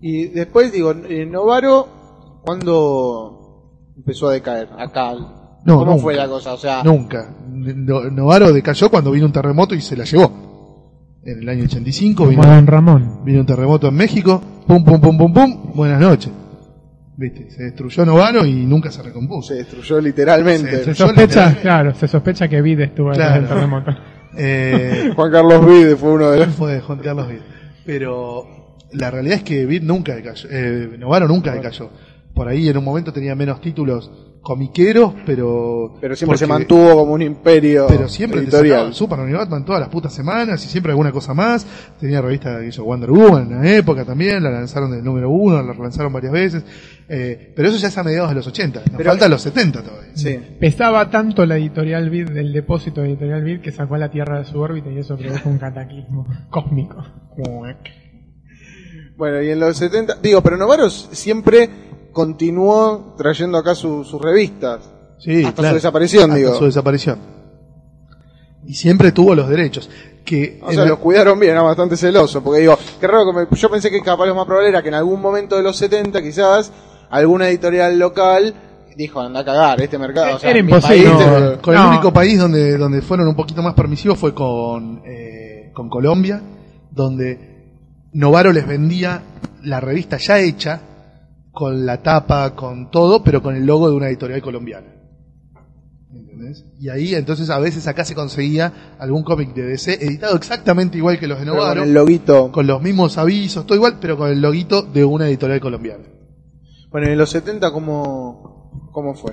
[0.00, 3.39] Y después, digo, eh, Novaro, ¿cuándo
[3.96, 4.68] empezó a decaer?
[4.78, 5.12] Acá.
[5.64, 6.02] No, ¿Cómo nunca.
[6.02, 6.54] fue la cosa?
[6.54, 7.34] O sea, Nunca.
[7.50, 11.18] No- Novaro decayó cuando vino un terremoto y se la llevó.
[11.22, 13.20] En el año 85 Como vino, Don Ramón.
[13.24, 14.40] vino un terremoto en México.
[14.66, 15.72] Pum, pum, pum, pum, pum.
[15.74, 16.32] Buenas noches.
[17.18, 19.48] Viste, se destruyó Novaro y nunca se recompuso.
[19.48, 20.82] se destruyó literalmente.
[20.84, 23.40] Se sospecha, literalmente- claro, se sospecha que Vid estuvo Claro.
[23.40, 23.90] del terremoto.
[24.38, 26.54] Eh, Juan Carlos Vide fue uno de los.
[26.54, 27.40] fue Juan Carlos Vid.
[27.84, 30.48] Pero la realidad es que Vid nunca decayó.
[30.52, 31.90] Eh, Novaro nunca decayó.
[32.40, 35.92] Por ahí en un momento tenía menos títulos comiqueros, pero.
[36.00, 38.76] Pero siempre se mantuvo como un imperio Pero siempre te editorial.
[38.76, 41.66] sacaban Superman y Batman todas las putas semanas y siempre alguna cosa más.
[42.00, 45.62] Tenía revista que hizo Wonder Woman en la época también, la lanzaron del número uno,
[45.62, 46.64] la relanzaron varias veces.
[47.10, 48.80] Eh, pero eso ya es a mediados de los 80.
[48.86, 50.16] Nos Pero- falta los 70 todavía.
[50.16, 50.38] Sí.
[50.58, 54.38] Pesaba tanto la editorial Vid del depósito de editorial Vid que sacó a la Tierra
[54.38, 57.04] de su órbita y eso produjo un cataclismo cósmico.
[59.18, 61.68] Bueno, y en los 70, digo, pero Novaro siempre
[62.12, 64.80] continuó trayendo acá su- sus revistas.
[65.18, 65.68] Sí, Hasta claro.
[65.70, 66.54] su desaparición, Hasta digo.
[66.54, 67.18] su desaparición.
[68.66, 69.88] Y siempre tuvo los derechos.
[70.24, 72.42] Que O sea, la- los cuidaron bien, era bastante celoso.
[72.42, 74.88] Porque digo, qué raro que me- yo pensé que capaz lo más probable era que
[74.88, 76.72] en algún momento de los 70, quizás,
[77.10, 78.54] alguna editorial local
[78.96, 80.36] dijo, anda a cagar, este mercado.
[80.36, 81.04] o sea, Era imposible.
[81.10, 81.62] país te- No.
[81.62, 85.88] con el único país donde, donde fueron un poquito más permisivos fue con, eh, con
[85.88, 86.40] Colombia,
[86.90, 87.72] donde
[88.12, 89.22] Novaro les vendía
[89.62, 90.80] la revista ya hecha,
[91.52, 94.86] con la tapa, con todo, pero con el logo de una editorial colombiana.
[96.12, 96.64] ¿Entendés?
[96.78, 101.18] Y ahí entonces a veces acá se conseguía algún cómic de DC editado exactamente igual
[101.18, 102.50] que los de pero con Novaro, el loguito.
[102.50, 106.04] con los mismos avisos, todo igual, pero con el loguito de una editorial colombiana.
[106.90, 109.32] Bueno, en los 70, ¿cómo, cómo fue?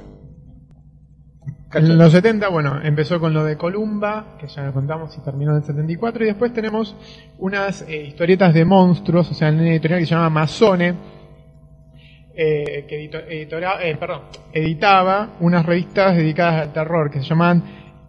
[1.74, 5.52] En los 70, bueno, empezó con lo de Columba, que ya lo contamos y terminó
[5.52, 6.96] en el 74, y después tenemos
[7.40, 10.96] unas eh, historietas de monstruos, o sea, en una editorial que se llama Masone,
[12.38, 14.22] eh, que eh, perdón,
[14.54, 17.64] editaba unas revistas dedicadas al terror que se llamaban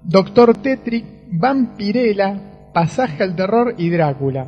[0.04, 4.46] Doctor Tetrick, Vampirella, Pasaje al Terror y Drácula.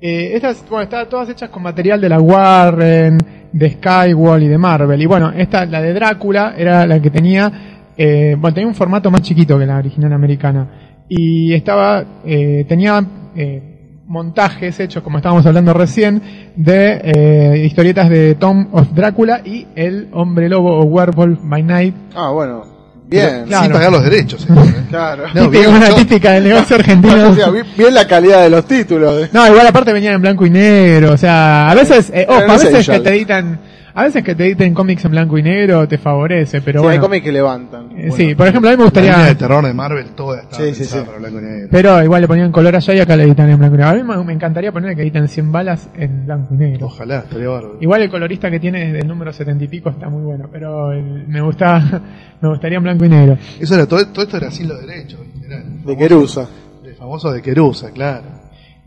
[0.00, 3.18] Eh, estas, bueno, estaban todas hechas con material de la Warren,
[3.52, 5.00] de Skywall y de Marvel.
[5.00, 7.52] Y bueno, esta, la de Drácula, era la que tenía,
[7.96, 10.82] eh, bueno, tenía un formato más chiquito que la original americana.
[11.08, 13.00] y estaba, eh, tenía
[13.36, 13.75] eh,
[14.06, 16.22] montajes hechos, como estábamos hablando recién,
[16.56, 21.94] de eh, historietas de Tom of Drácula y El Hombre Lobo o Werewolf by Night.
[22.14, 22.64] Ah, bueno.
[23.08, 23.44] Bien.
[23.46, 23.64] Claro.
[23.64, 24.46] Sin pagar los derechos.
[24.50, 24.54] ¿eh?
[24.90, 25.24] Claro.
[25.34, 27.30] No, bien, una yo- típica del negocio argentino.
[27.30, 29.28] O sea, bien la calidad de los títulos.
[29.32, 32.54] No, igual aparte venían en blanco y negro, o sea, a veces, eh, ojo, a
[32.56, 33.58] es veces que te editan,
[33.96, 36.98] a veces que te editen cómics en blanco y negro te favorece, pero Sí, hay
[36.98, 37.88] cómics que levantan.
[37.96, 40.42] Eh, sí, por ejemplo, a mí me La línea de gustaría, terror de Marvel toda
[40.42, 41.06] estaba Sí, sí, pensada sí.
[41.06, 41.68] para blanco y negro.
[41.72, 43.90] pero igual le ponían color allá y acá le editan en blanco y negro.
[44.12, 46.86] A mí me, encantaría poner que editen 100 balas en blanco y negro.
[46.86, 47.78] Ojalá, estaría bárbaro.
[47.80, 50.92] Igual el colorista que tiene desde el número 70 y pico está muy bueno, pero
[50.92, 51.80] el- me gusta,
[52.40, 53.38] me gustaría en blanco y negro.
[53.58, 55.20] Eso era, todo, todo esto era sin los derechos.
[55.44, 56.46] Era el De Querusa.
[56.84, 58.35] El famoso de Querusa, claro.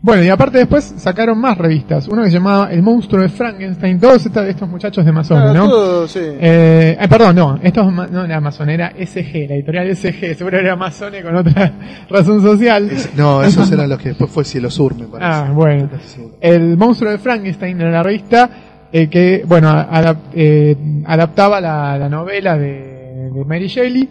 [0.02, 2.08] Bueno, y aparte después sacaron más revistas.
[2.08, 4.00] Uno que se llamaba El monstruo de Frankenstein.
[4.00, 5.68] Todos esta- estos muchachos de Amazon, Claro, ¿no?
[5.68, 6.20] todo, sí.
[6.22, 10.34] Eh, ah, perdón, no, esto es ma- no era Amazon, era SG, la editorial SG,
[10.38, 11.72] seguro era Amazon con otra
[12.08, 12.88] razón social.
[12.90, 15.30] Es- no, esos eran los que después fue Cielo Sur, me parece.
[15.30, 15.90] Ah, bueno.
[16.40, 18.50] El monstruo de Frankenstein era la revista
[18.90, 24.08] eh, que, bueno, adap- eh, adaptaba la, la novela de, de Mary Shelley.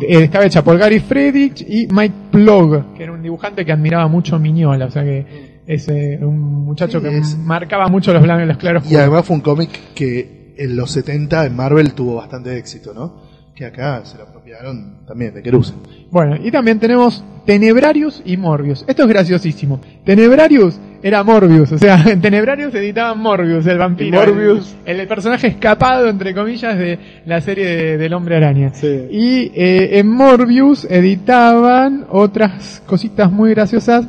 [0.00, 4.08] Eh, estaba hecha por Gary Friedrich y Mike Plog, que era un dibujante que admiraba
[4.08, 8.22] mucho Miñola, o sea que es eh, un muchacho Sí, que es- marcaba mucho los
[8.22, 8.90] blancos y los claros.
[8.90, 13.28] Y además fue un cómic que en los 70 en Marvel tuvo bastante éxito, ¿no?
[13.54, 15.74] Que acá se lo apropiaron también de Querusa.
[16.10, 18.84] Bueno, y también tenemos Tenebrarius y Morbius.
[18.86, 19.80] Esto es graciosísimo.
[20.04, 24.18] Tenebrarius era Morbius, o sea, en Tenebrarius editaban Morbius, el vampiro.
[24.18, 24.76] Morbius.
[24.84, 28.74] El, el personaje escapado, entre comillas, de la serie de- del Hombre Araña.
[28.74, 28.86] Sí.
[29.10, 34.06] Y eh, en Morbius editaban otras cositas muy graciosas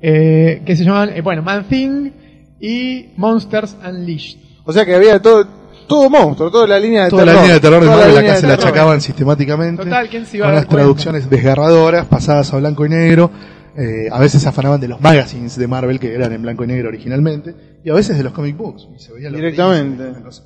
[0.00, 2.10] eh, que se llamaban, eh, bueno, Man Thing
[2.60, 4.38] y Monsters Unleashed.
[4.64, 5.46] O sea que había todo,
[5.88, 7.34] todo monstruo, toda la línea de Toda terror.
[7.34, 9.82] la línea de terror de Marvel acá se la achacaban sistemáticamente.
[9.82, 10.82] Total, ¿quién se iba a con dar las cuenta?
[10.82, 13.30] traducciones desgarradoras pasadas a blanco y negro.
[13.76, 16.66] Eh, a veces se afanaban de los magazines de Marvel que eran en blanco y
[16.66, 17.54] negro originalmente.
[17.84, 18.88] Y a veces de los comic books.
[18.94, 20.20] Y se veían los Directamente.
[20.22, 20.42] cosa.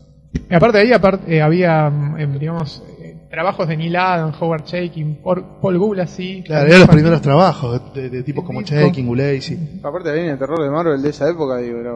[0.50, 1.86] Y aparte de ahí, aparte, eh, había,
[2.18, 3.01] em, digamos, eh,
[3.32, 6.42] trabajos de Neil Adams, Howard Chaykin, Paul, Paul Gulacy.
[6.44, 9.80] Claro, eran los primeros trabajos de, de tipos como Chaikin, Gulacy.
[9.82, 11.90] Aparte línea de terror de Marvel de esa época, digo, era,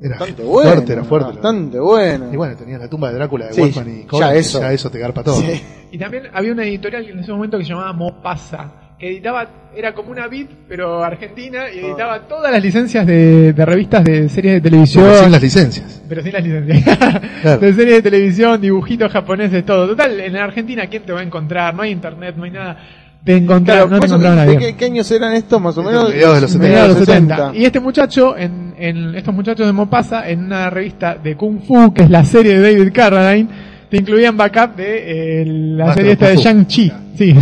[0.00, 0.92] Era bastante fuerte, bueno.
[0.92, 1.32] era fuerte.
[1.32, 2.32] Bastante bueno.
[2.32, 4.60] Y bueno, tenías la tumba de Drácula de Sí, Wolfman y ya Conan, que eso.
[4.60, 5.36] ya eso te garpa todo.
[5.36, 5.62] Sí.
[5.92, 9.94] Y también había una editorial en ese momento que se llamaba Mopasa, que editaba, era
[9.94, 14.54] como una bit, pero argentina, y editaba todas las licencias de, de revistas de series
[14.54, 15.04] de televisión.
[15.06, 16.02] Pero sin las licencias.
[16.08, 16.98] Pero sin las licencias.
[17.42, 17.60] Claro.
[17.60, 19.86] De series de televisión, dibujitos japoneses, todo.
[19.88, 21.74] Total, en Argentina, ¿quién te va a encontrar?
[21.74, 22.76] No hay internet, no hay nada.
[23.24, 24.58] Te encontraba, Claro, no te menos, ¿de nadie.
[24.58, 26.10] qué, qué años eran estos más o Estos menos?
[26.10, 26.68] mediados de los 70.
[26.68, 27.36] Mediados de los 60.
[27.36, 27.58] 70.
[27.58, 31.92] Y este muchacho, en, en estos muchachos de Mopasa, en una revista de Kung Fu,
[31.92, 33.48] que es la serie de David Carradine,
[33.90, 36.36] te incluían backup de eh, la Master serie esta de.
[36.36, 36.92] Shang-Chi.
[37.16, 37.32] Sí,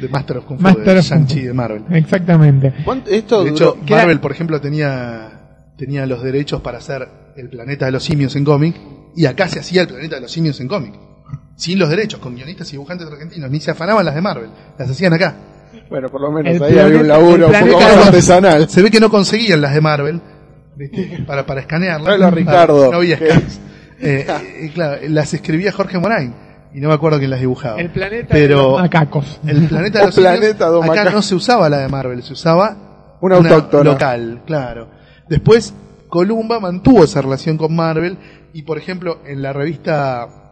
[0.00, 1.82] De Master of Kung Fu, Master de Shang-Chi de Marvel.
[1.90, 2.72] exactamente.
[2.84, 7.48] ¿Cuánto- Esto De duró- hecho, Marvel, por ejemplo, tenía, tenía los derechos para hacer el
[7.50, 8.76] planeta de los simios en cómic,
[9.14, 10.94] y acá se hacía el planeta de los simios en cómic.
[11.56, 14.90] Sin los derechos, con guionistas y dibujantes argentinos, ni se afanaban las de Marvel, las
[14.90, 15.34] hacían acá.
[15.90, 18.68] bueno, por lo menos El ahí había un laburo un poco más artesanal.
[18.68, 20.20] Se ve que no conseguían las de Marvel
[20.76, 21.22] ¿viste?
[21.26, 22.04] para, para escanearlas.
[22.06, 22.90] Tráelo a Ricardo.
[22.90, 23.60] No había escanes.
[24.00, 26.34] Eh, claro, las escribía Jorge Morain,
[26.74, 27.80] y no me acuerdo quién las dibujaba.
[27.80, 29.40] El planeta Pero- de los macacos.
[29.46, 33.36] El planeta de los planeta acá no se usaba la de Marvel, se usaba Una
[33.36, 33.92] autóctona.
[33.92, 34.90] local, claro.
[35.28, 35.74] Después
[36.08, 38.18] Columba mantuvo esa relación con Marvel
[38.52, 40.45] y por ejemplo en la revista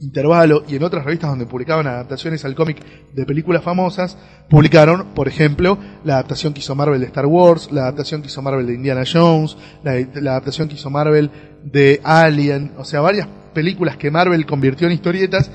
[0.00, 2.78] Intervalo y en otras revistas donde publicaban adaptaciones al cómic
[3.14, 4.18] de películas famosas,
[4.50, 8.42] publicaron, por ejemplo, la adaptación que hizo Marvel de Star Wars, la adaptación que hizo
[8.42, 11.30] Marvel de Indiana Jones, la, la adaptación que hizo Marvel
[11.64, 15.50] de Alien, o sea, varias películas que Marvel convirtió en historietas.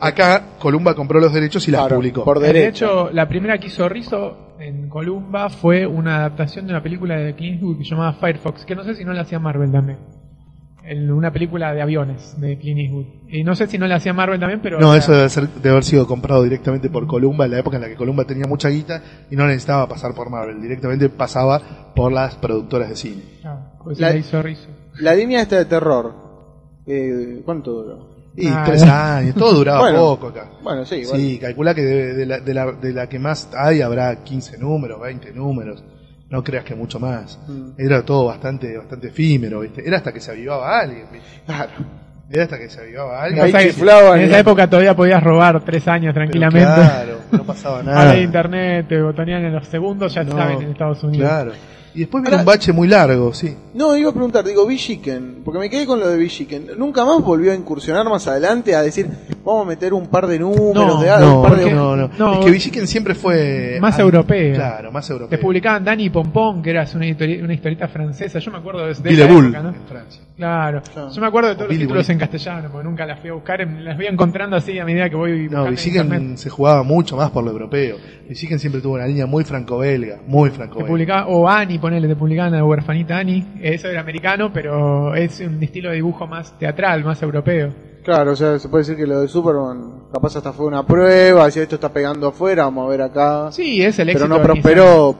[0.00, 2.24] Acá Columba compró los derechos y las Claro, publicó.
[2.24, 2.86] por De derecho.
[2.86, 7.34] hecho, la primera que hizo Rizzo en Columba fue una adaptación de una película de
[7.34, 9.98] Clint Eastwood que se llamaba Firefox, que no sé si no la hacía Marvel también.
[10.88, 13.06] En una película de aviones de Clint Eastwood.
[13.28, 14.78] Y no sé si no la hacía Marvel también, pero...
[14.78, 17.82] No, eso debe, ser, debe haber sido comprado directamente por Columba en la época en
[17.82, 22.12] la que Columba tenía mucha guita y no necesitaba pasar por Marvel, directamente pasaba por
[22.12, 23.22] las productoras de cine.
[23.44, 24.42] ah, pues La- la hizo.
[25.00, 26.14] La línea esta de terror.
[26.86, 28.16] Eh, ¿Cuánto duró?
[28.36, 30.50] Y Ah, tres años, todo duraba Bueno, poco acá.
[30.62, 31.18] Bueno, sí, igual.
[31.18, 34.58] Sí, calcula que de, de la, de, la, de la que más hay habrá 15
[34.58, 35.82] números, 20 números.
[36.28, 37.38] No creas que mucho más.
[37.46, 37.70] Mm.
[37.78, 39.86] Era todo bastante bastante efímero, ¿viste?
[39.86, 41.42] Era hasta que se avivaba alguien, ¿viste?
[41.46, 41.72] Claro.
[42.28, 43.52] Era hasta que se avivaba alguien.
[43.52, 46.74] Chiflaban en esa época todavía podías robar tres años Pero tranquilamente.
[46.74, 48.00] Claro, no pasaba nada.
[48.00, 51.28] Ahora internet, te botonean en los segundos, ya No, saben en Estados Unidos.
[51.28, 51.52] Claro.
[51.96, 53.56] Y después Ahora- un bache muy largo, sí.
[53.72, 56.72] No, iba a preguntar, digo, Chicken, porque me quedé con lo de Chicken.
[56.76, 59.08] ¿Nunca más volvió a incursionar más adelante a decir,
[59.44, 61.70] vamos a meter un par de números, No, de, No, un par de...
[61.72, 62.10] no, no.
[62.18, 62.34] no.
[62.34, 63.78] Es que Villiquen siempre fue...
[63.80, 64.54] Más al- europeo.
[64.54, 65.30] Claro, más europeo.
[65.30, 68.38] Te publicaban Dani Pompón, que era una, histori- una historieta francesa.
[68.40, 69.68] Yo me acuerdo de, de esa época, ¿no?
[69.70, 70.22] en Francia.
[70.36, 70.82] Claro.
[70.92, 71.10] Claro.
[71.10, 73.30] Yo me acuerdo de todos O los Billy títulos en castellano, porque nunca las fui
[73.30, 76.18] a buscar, en- las voy encontrando así a medida que voy No, buscando en internet.
[76.20, 77.96] Villiquen se jugaba mucho más por lo europeo.
[78.28, 80.88] Villiquen siempre tuvo una línea muy franco-belga, muy Te franco-belga.
[80.90, 83.44] publicaba, o Annie, ponele, te publicaban a la huerfanita Annie.
[83.62, 87.72] Eso era americano, pero es un estilo de dibujo más teatral, más europeo.
[88.04, 91.50] Claro, o sea, se puede decir que lo de Superman capaz hasta fue una prueba,
[91.50, 93.50] si esto está pegando afuera, vamos a ver acá.
[93.52, 94.28] Sí, es el éxito.
[94.28, 95.16] pero no prosperó.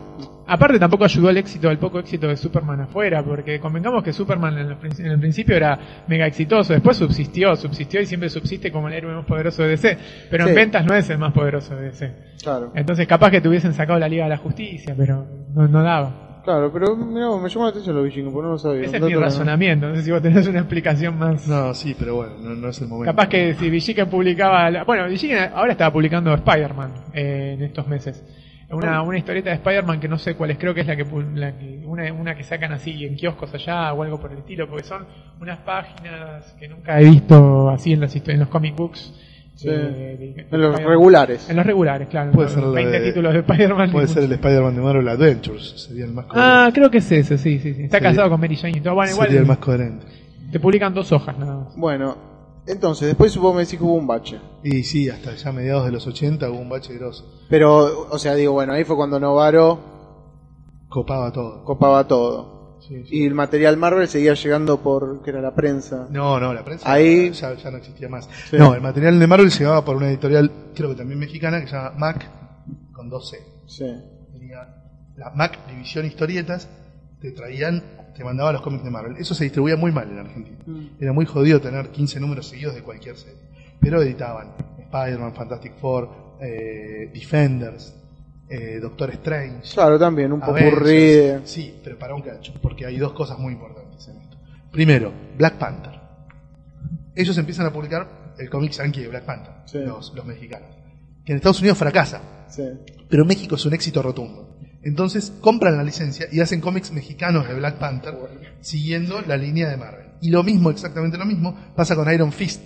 [0.48, 4.56] Aparte tampoco ayudó el éxito, el poco éxito de Superman afuera, porque convengamos que Superman
[4.58, 8.70] en, los prin- en el principio era mega exitoso, después subsistió, subsistió y siempre subsiste
[8.70, 9.98] como el héroe más poderoso de DC,
[10.30, 10.50] pero Sí.
[10.50, 12.14] en ventas no es el más poderoso de DC.
[12.42, 15.82] Claro, Entonces capaz que te hubiesen sacado la Liga de la Justicia, pero no, no
[15.82, 16.42] daba.
[16.44, 18.82] claro, pero mira, me llamó la atención los vikingos, porque no lo sabía.
[18.82, 21.48] Ese es Un mi razonamiento, no sé si vos tenés una explicación más...
[21.48, 23.10] No, sí, pero bueno, no, no es el momento.
[23.10, 24.70] Capaz que si Villiquen publicaba...
[24.70, 28.24] la- bueno, Villiquen ahora estaba publicando Spider-Man eh, en estos meses.
[28.70, 31.06] Una, una historieta de Spider-Man que no sé cuál es, creo que es la que,
[31.06, 34.38] pu- la que- una, una que sacan así en kioscos allá o algo por el
[34.38, 35.06] estilo, porque son
[35.40, 39.12] unas páginas que nunca he visto así en los, histo- en los comic books.
[39.54, 39.68] Sí.
[39.68, 41.48] de- de- de En los regulares.
[41.48, 42.30] En los regulares, claro.
[42.32, 43.90] Puede ser lo 20 de- títulos de Spider-Man.
[43.90, 44.32] Puede y ser el.
[44.32, 46.52] Spider-Man de Marvel Adventures, sería el más coherente.
[46.54, 47.72] Ah, creo que es ese, sí, sí.
[47.72, 47.84] sí.
[47.84, 48.94] Está Sería- casado con Mary Jane y todo.
[48.96, 50.04] Bueno, igual sería el más coherente.
[50.52, 51.76] te publican dos hojas nada más.
[51.76, 52.16] Bueno,
[52.66, 54.40] entonces, después supongo que me decís que hubo un bache.
[54.62, 57.24] Y sí, hasta ya mediados de los 80 hubo un bache grosso.
[57.48, 59.78] Pero, o sea, digo, bueno, ahí fue cuando Novaro
[60.88, 61.64] Copaba todo.
[61.64, 62.78] copaba todo.
[62.80, 63.16] Sí, sí.
[63.22, 66.06] Y el material Marvel seguía llegando por, que era la prensa.
[66.10, 68.28] No, no, la prensa Ahí- ya, ya no existía más.
[68.50, 68.56] Sí.
[68.56, 71.74] No, el material de Marvel llegaba por una editorial, creo que también mexicana, que se
[71.74, 72.30] llama Mac,
[72.92, 73.38] con 2C.
[73.66, 73.84] Sí.
[74.32, 74.58] Tenía
[75.16, 76.68] la Mac División Historietas,
[77.20, 77.82] te traían,
[78.16, 79.16] te mandaba los cómics de Marvel.
[79.18, 80.56] Eso se distribuía muy mal en Argentina.
[80.98, 83.38] Era muy jodido tener 15 números seguidos de cualquier serie.
[83.80, 87.94] Pero editaban Spider-Man, Fantastic Four, eh, Defenders,
[88.48, 89.68] eh, Doctor Strange.
[89.74, 91.48] Claro, también, un poco Avengers.
[91.50, 94.36] Sí, pero para un cacho, porque hay dos cosas muy importantes en esto.
[94.70, 95.92] Primero, Black Panther.
[97.14, 99.78] Ellos empiezan a publicar el cómic yankee de Black Panther, Sí.
[99.78, 100.68] los, los mexicanos.
[101.24, 102.62] Que en Estados Unidos fracasa, Sí.
[103.08, 104.45] pero México es un éxito rotundo.
[104.86, 108.14] Entonces compran la licencia y hacen cómics mexicanos de Black Panther
[108.60, 110.06] siguiendo la línea de Marvel.
[110.20, 112.62] Y lo mismo, exactamente lo mismo, pasa con Iron Fist,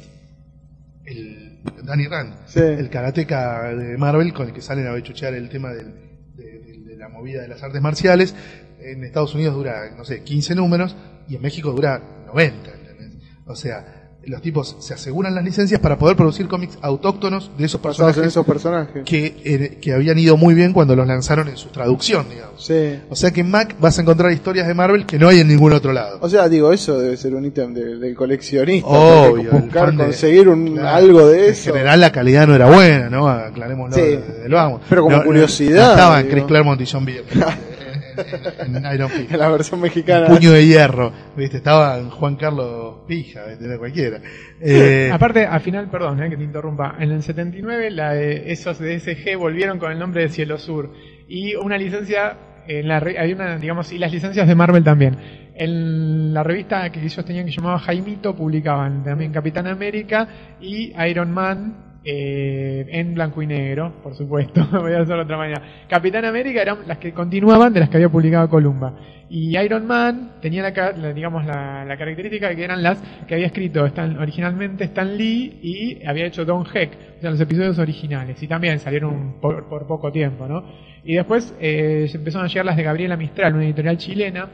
[1.04, 2.61] el Danny Rand, Sí.
[2.61, 5.94] el karateca de Marvel con el que salen a bechuchear el tema del-
[6.37, 8.35] de, de- de la movida de las artes marciales.
[8.80, 10.96] En Estados Unidos dura, no sé, 15 números
[11.28, 12.70] y en México dura 90.
[12.70, 13.22] ¿entendés?
[13.46, 17.78] O sea, los tipos se aseguran las licencias para poder producir cómics autóctonos de esos
[17.78, 19.02] en personajes esos personajes.
[19.04, 22.62] que, eh, que habían ido muy bien cuando los lanzaron en su traducción, digamos.
[22.64, 22.98] Sí.
[23.09, 25.48] O sea que en Mac vas a encontrar historias de Marvel que no hay en
[25.48, 26.18] ningún otro lado.
[26.20, 28.88] O sea, digo, eso debe ser un ítem de- del coleccionista.
[28.88, 30.88] Obvio, buscar de- conseguir un, Claro.
[30.96, 31.72] algo de En eso.
[31.72, 33.26] general la calidad no era buena, ¿no?
[33.28, 34.02] Aclarémoslo Sí.
[34.02, 34.83] desde el vamos.
[34.88, 36.30] Pero como No- no- curiosidad, No, estaban digo.
[36.35, 37.24] Chris Claremont y John Byrne
[38.16, 39.31] en, en- en Iron Fist.
[39.33, 40.27] En la versión mexicana.
[40.27, 41.59] Puño de hierro, ¿viste?
[41.59, 43.64] Estaban Juan Carlos Pija, ¿viste?
[43.64, 44.20] Era cualquiera.
[44.61, 48.79] Eh, Aparte, al final, perdón, eh, que te interrumpa, en el 79 la de- esos
[48.79, 50.92] de SG volvieron con el nombre de Cielo Sur
[51.29, 55.16] y una licencia, en la re- hay una, digamos, y las licencias de Marvel también.
[55.55, 60.27] En la revista que ellos tenían que llamaba Jaimito publicaban también Capitán América
[60.61, 65.37] y Iron Man eh, en blanco y negro, por supuesto, voy a hacerlo de otra
[65.37, 65.63] manera.
[65.89, 68.95] Capitán América eran las que continuaban de las que había publicado Columba.
[69.29, 73.85] Y Iron Man tenía la, digamos la, característica de que eran las que había escrito
[74.19, 78.43] originalmente Stan Lee y había hecho Don Heck, o sea, los episodios originales.
[78.43, 80.65] Y también salieron por, poco tiempo, ¿no?
[81.05, 84.49] Y después eh, empezaron a llegar las de Gabriela Mistral, una editorial chilena,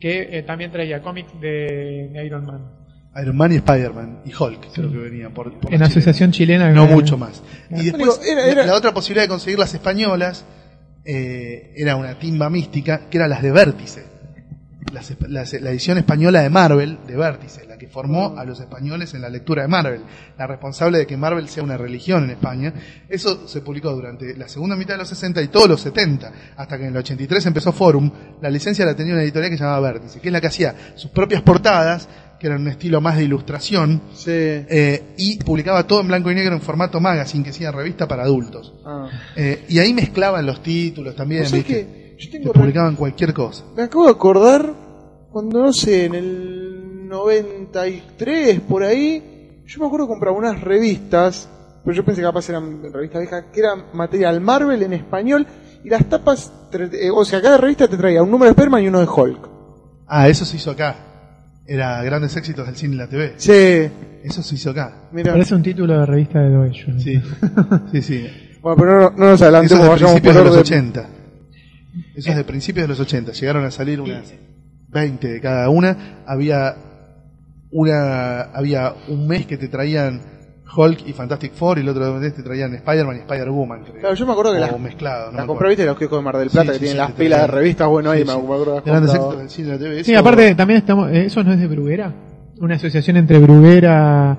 [0.00, 2.81] que eh, también traía cómics de Iron Man.
[3.20, 6.70] Iron Man y Spider-Man y Hulk, creo que venían por, por En asociación chilena.
[6.70, 7.42] No mucho más.
[7.70, 10.44] Y después, Digo, era- era- la- otra posibilidad de conseguir las españolas
[11.04, 14.04] eh, era una timba mística, que eran las de Vértice.
[14.92, 19.14] Las las- la edición española de Marvel, de Vértice, la que formó a los españoles
[19.14, 20.02] en la lectura de Marvel.
[20.38, 22.72] La responsable de que Marvel sea una religión en España.
[23.08, 26.76] Eso se publicó durante la segunda mitad de los 60 y todos los 70, hasta
[26.76, 28.10] que en el 83 empezó Forum.
[28.42, 30.74] La licencia la tenía una editorial que se llamaba Vértice, que es la que hacía
[30.94, 32.08] sus propias portadas,
[32.42, 34.32] que eran un estilo más de ilustración, Sí.
[34.32, 38.24] eh, y publicaba todo en blanco y negro en formato magazine, que hacía revista para
[38.24, 38.74] adultos.
[38.84, 39.08] Ah.
[39.36, 43.62] Eh, y ahí mezclaban los títulos también, sea que yo Te tengo publicaban cualquier cosa.
[43.76, 44.74] Me acabo de acordar
[45.30, 51.48] cuando, no sé, en el 93, por ahí, yo me acuerdo que compraba unas revistas,
[51.84, 55.46] pero yo pensé que capaz eran revistas viejas, que eran material Marvel en español,
[55.84, 58.88] y las tapas, eh, o sea, cada revista te traía un número de Spiderman y
[58.88, 59.48] uno de Hulk.
[60.08, 61.11] Ah, eso se hizo acá.
[61.74, 63.32] Era grandes éxitos del cine y la TV.
[63.36, 63.90] Sí,
[64.22, 65.08] Eso se hizo acá.
[65.12, 65.32] mira.
[65.32, 66.50] Parece un título de revista de.
[66.50, 66.72] ¿no?
[67.00, 67.20] Sí,
[67.92, 68.26] sí, sí.
[68.60, 70.60] Bueno, pero no, no nos Eso adelantemos, es de principios de los orden.
[70.60, 71.08] 80.
[72.14, 73.32] Eso es de principios de los 80.
[73.32, 74.34] Llegaron a salir unas
[74.88, 76.22] 20 de cada una.
[76.26, 76.76] Había
[77.70, 80.20] una había un mes que te traían
[80.74, 84.00] Hulk y Fantastic Four y el otro mes te traían Spider-Man y Spider-Woman, creo.
[84.00, 86.18] Claro, yo me acuerdo que O las, mezclado, no las me compré, viste, los kioscos
[86.18, 88.20] de Mar del Plata Sí, que sí, tienen sí, las pilas de revistas, bueno, ahí
[88.20, 88.80] Sí, me acuerdo de
[89.18, 90.04] éxitos del cine la TV.
[90.04, 92.12] Sí, eso- aparte también estamos, eh, ¿eso no es de Bruguera?
[92.60, 94.36] Una asociación entre Bruguera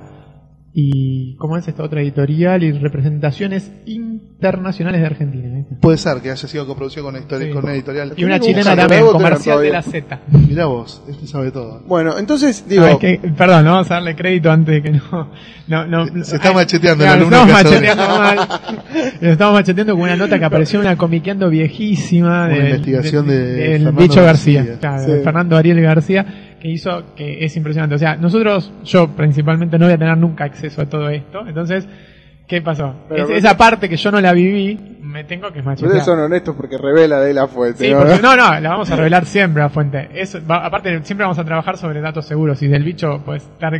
[0.76, 2.64] y, ¿cómo es esta otra editorial?
[2.64, 5.48] Y representaciones internacionales de Argentina.
[5.56, 5.76] ¿viste?
[5.80, 7.50] Puede ser que haya sido coproducido con Sí.
[7.52, 8.14] con una editorial.
[8.18, 10.20] Y una chilena también, comercial de la Z.
[10.48, 11.82] Mirá vos, este sabe todo.
[11.86, 14.92] Bueno, entonces, digo, Ah, es que, perdón, no vamos a darle crédito antes de que
[14.98, 15.30] no.
[15.68, 18.48] no, no Se está ay, macheteando el claro, alumno Estamos macheteando mal.
[19.22, 23.28] Lo estamos macheteando con una nota que apareció en una comiqueando viejísima Una del- investigación
[23.28, 24.80] de del Fernando bicho García, García.
[24.80, 25.12] claro, Sí.
[25.12, 26.26] de Fernando Ariel García,
[26.64, 27.96] que hizo que es impresionante.
[27.96, 31.46] O sea, nosotros, yo principalmente no voy a tener nunca acceso a todo esto.
[31.46, 31.86] Entonces,
[32.48, 32.96] ¿qué pasó?
[33.10, 35.88] Pero- Es- esa parte que yo no la viví, me tengo que machetear.
[35.88, 37.86] ustedes son honestos porque revela de la fuente.
[37.86, 38.00] Sí, ¿no?
[38.00, 40.10] porque, no, no, la vamos a revelar siempre a fuente.
[40.14, 42.62] Eso, va- aparte, siempre vamos a trabajar sobre datos seguros.
[42.64, 43.74] Y del bicho, pues, estar.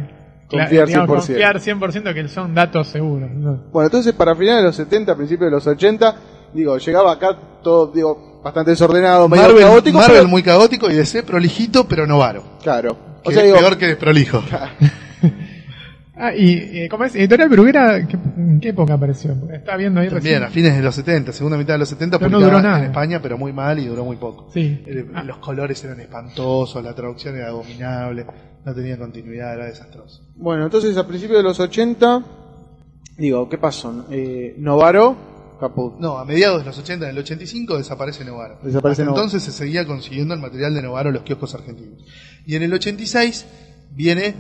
[0.50, 1.26] Confiar digamos, 100%.
[1.26, 3.32] Confiar 100% que son datos seguros.
[3.32, 3.64] ¿no?
[3.72, 6.16] Bueno, entonces para finales de los 70, principios de los 80,
[6.54, 7.30] digo, llegaba acá
[7.64, 9.98] todo, digo, bastante desordenado, medio Marvel, caótico.
[9.98, 12.44] Marvel pero- muy caótico y DC prolijito pero novaro.
[12.62, 12.98] Claro.
[13.24, 14.44] O sea, es digo, peor que desprolijo.
[16.16, 17.16] Ah, y, eh, ¿cómo es?
[17.16, 19.36] Editorial Bruguera, ¿qué, ¿en qué época apareció?
[19.52, 20.54] Está viendo ahí También, a recién.
[20.66, 22.78] fines de los 70, segunda mitad de los 70, Pero no duró nada.
[22.78, 24.52] en España, pero muy mal y duró muy poco.
[24.54, 24.84] Sí.
[24.86, 25.24] Eh, Ah.
[25.24, 28.28] Los colores eran espantosos, la traducción era abominable,
[28.64, 30.22] no tenía continuidad, era desastroso.
[30.36, 32.24] Bueno, entonces a principios de los 80,
[33.18, 34.06] digo, ¿qué pasó?
[34.12, 35.16] Eh, Novaro,
[35.68, 36.00] caput.
[36.00, 38.60] No, a mediados de los 80, en el 85, desaparece Novaro.
[38.64, 39.24] Desaparece Hasta Novaro.
[39.26, 42.04] Entonces se seguía consiguiendo el material de Novaro en los kioscos argentinos.
[42.46, 43.46] Y en el 86
[43.92, 44.36] viene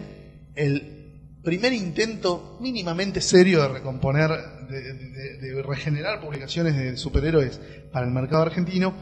[0.56, 4.30] el primer intento mínimamente serio de recomponer,
[4.70, 7.60] de, de- de regenerar publicaciones de superhéroes
[7.92, 8.94] para el mercado argentino,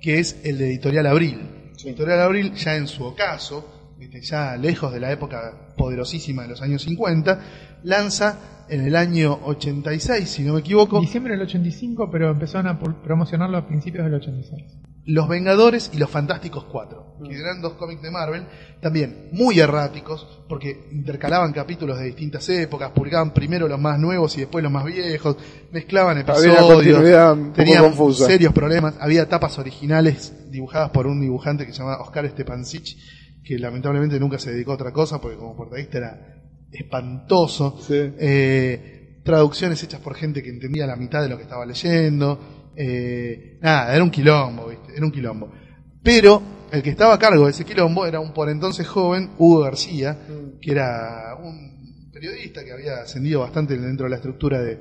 [0.00, 1.40] que es el de Editorial Abril.
[1.84, 3.79] Editorial Abril, ya en su ocaso,
[4.22, 7.40] ya lejos de la época poderosísima de los años 50,
[7.82, 12.78] lanza en el año 86, si no me equivoco, Diciembre del 85, pero empezaron a
[12.78, 14.80] promocionarlo a principios del 86.
[15.06, 18.44] Los Vengadores y Los Fantásticos 4, que eran dos cómics de Marvel,
[18.80, 24.40] también muy erráticos, porque intercalaban capítulos de distintas épocas, publicaban primero los más nuevos y
[24.40, 25.36] después los más viejos,
[25.72, 27.02] mezclaban episodios,
[27.54, 28.26] tenían confusa.
[28.26, 32.96] serios problemas, había tapas originales dibujadas por un dibujante que se llamaba Oscar Stepancic,
[33.50, 37.94] que lamentablemente nunca se dedicó a otra cosa, porque como portadista era espantoso, Sí.
[37.96, 42.58] eh, traducciones hechas por gente que entendía la mitad de lo que estaba leyendo.
[42.76, 44.92] eh, nada, era un quilombo, ¿viste?
[44.96, 45.50] Era un quilombo.
[46.02, 46.40] Pero
[46.70, 50.16] el que estaba a cargo de ese quilombo era un por entonces joven Hugo García,
[50.62, 54.76] que era un periodista que había ascendido bastante dentro de la estructura de,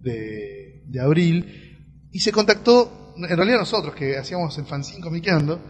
[0.00, 2.08] de, de Abril.
[2.10, 5.60] Y se contactó, en realidad nosotros que hacíamos el fanzine comiqueando,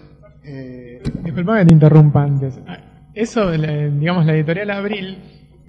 [0.45, 2.61] eh, Disculpame que te interrumpa antes.
[2.66, 2.78] Ah,
[3.14, 5.18] Eso, digamos, la editorial Abril,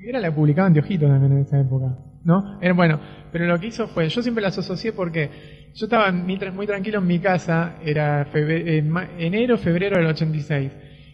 [0.06, 2.60] era la publicaba Anteojito también en esa época, ¿no?
[2.76, 3.00] Bueno,
[3.32, 5.30] pero lo que hizo fue, yo siempre las asocié porque
[5.74, 8.28] yo estaba muy, tra- muy tranquilo en mi casa, era
[9.18, 10.72] enero, febrero del 86,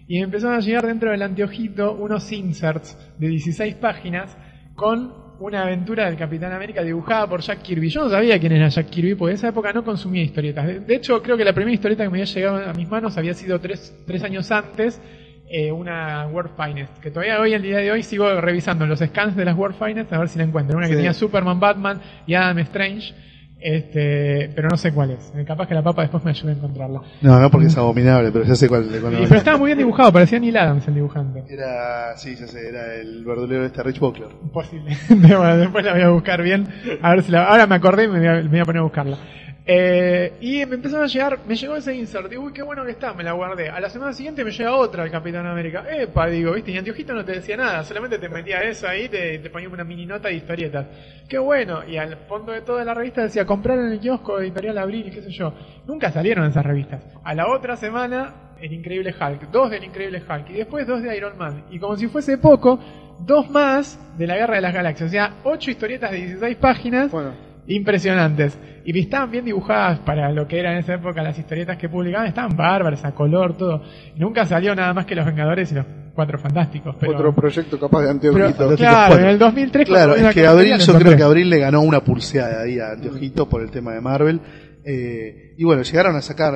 [0.07, 4.37] y me empezaron a llegar dentro del Anteojito unos inserts de 16 páginas
[4.75, 7.89] con una aventura del Capitán América dibujada por Jack Kirby.
[7.89, 10.67] Yo no sabía quién era Jack Kirby, porque en esa época no consumía historietas.
[10.67, 13.17] De, de hecho, creo que la primera historieta que me había llegado a mis manos
[13.17, 15.01] había sido tres, tres años antes,
[15.49, 19.35] eh, una World Finest, que todavía hoy, el día de hoy, sigo revisando los scans
[19.35, 20.77] de las World Finest a ver si la encuentro.
[20.77, 20.97] Una que Sí.
[20.97, 23.13] tenía Superman, Batman y Adam Strange,
[23.61, 25.31] este, pero no sé cuál es.
[25.45, 27.01] Capaz que la papa después me ayude a encontrarla.
[27.21, 29.67] no, no porque es abominable, pero ya sé cuál, de cuál Y- pero estaba muy
[29.67, 31.43] bien dibujado, parecía Neil Adams el dibujante.
[31.47, 34.29] Era, sí, ya sé, era el verdulero este Rich Buckler.
[34.43, 34.97] Imposible.
[35.09, 36.67] bueno, después la voy a buscar bien.
[37.01, 38.79] A ver si la, ahora me acordé y me voy a, me voy a poner
[38.79, 39.17] a buscarla.
[39.65, 42.91] Eh, y me empezaron a llegar, me llegó ese insert, digo, uy, qué bueno que
[42.91, 43.69] está, me la guardé.
[43.69, 45.85] A la semana siguiente me llega otra, el Capitán América.
[45.89, 49.39] Epa, digo, viste, y Antiojito no te decía nada, solamente te metía eso ahí, te,
[49.39, 50.87] te ponía una mini nota de historietas.
[51.29, 54.77] Qué bueno, y al fondo de toda la revista decía, comprar en el kiosco Editorial
[54.79, 55.53] Abril qué sé yo.
[55.85, 57.03] Nunca salieron esas revistas.
[57.23, 61.15] A la otra semana, el Increíble Hulk, dos del Increíble Hulk, y después dos de
[61.15, 61.65] Iron Man.
[61.69, 62.79] Y como si fuese poco,
[63.19, 65.07] dos más de la Guerra de las Galaxias.
[65.07, 68.57] O sea, ocho historietas de 16 páginas Bueno, impresionantes.
[68.83, 72.27] Y estaban bien dibujadas para lo que eran en esa época las historietas que publicaban,
[72.27, 73.83] estaban bárbaras, a color, todo.
[74.15, 76.95] Nunca salió nada más que Los Vengadores y los Cuatro Fantásticos.
[76.99, 78.75] Pero, otro proyecto capaz de anteojito.
[78.75, 82.03] Claro, en el 2003 Claro, es que Abril, yo creo que Abril le ganó una
[82.03, 84.41] pulseada ahí a Anteojito por el tema de Marvel.
[84.83, 86.53] Eh, y bueno, llegaron a sacar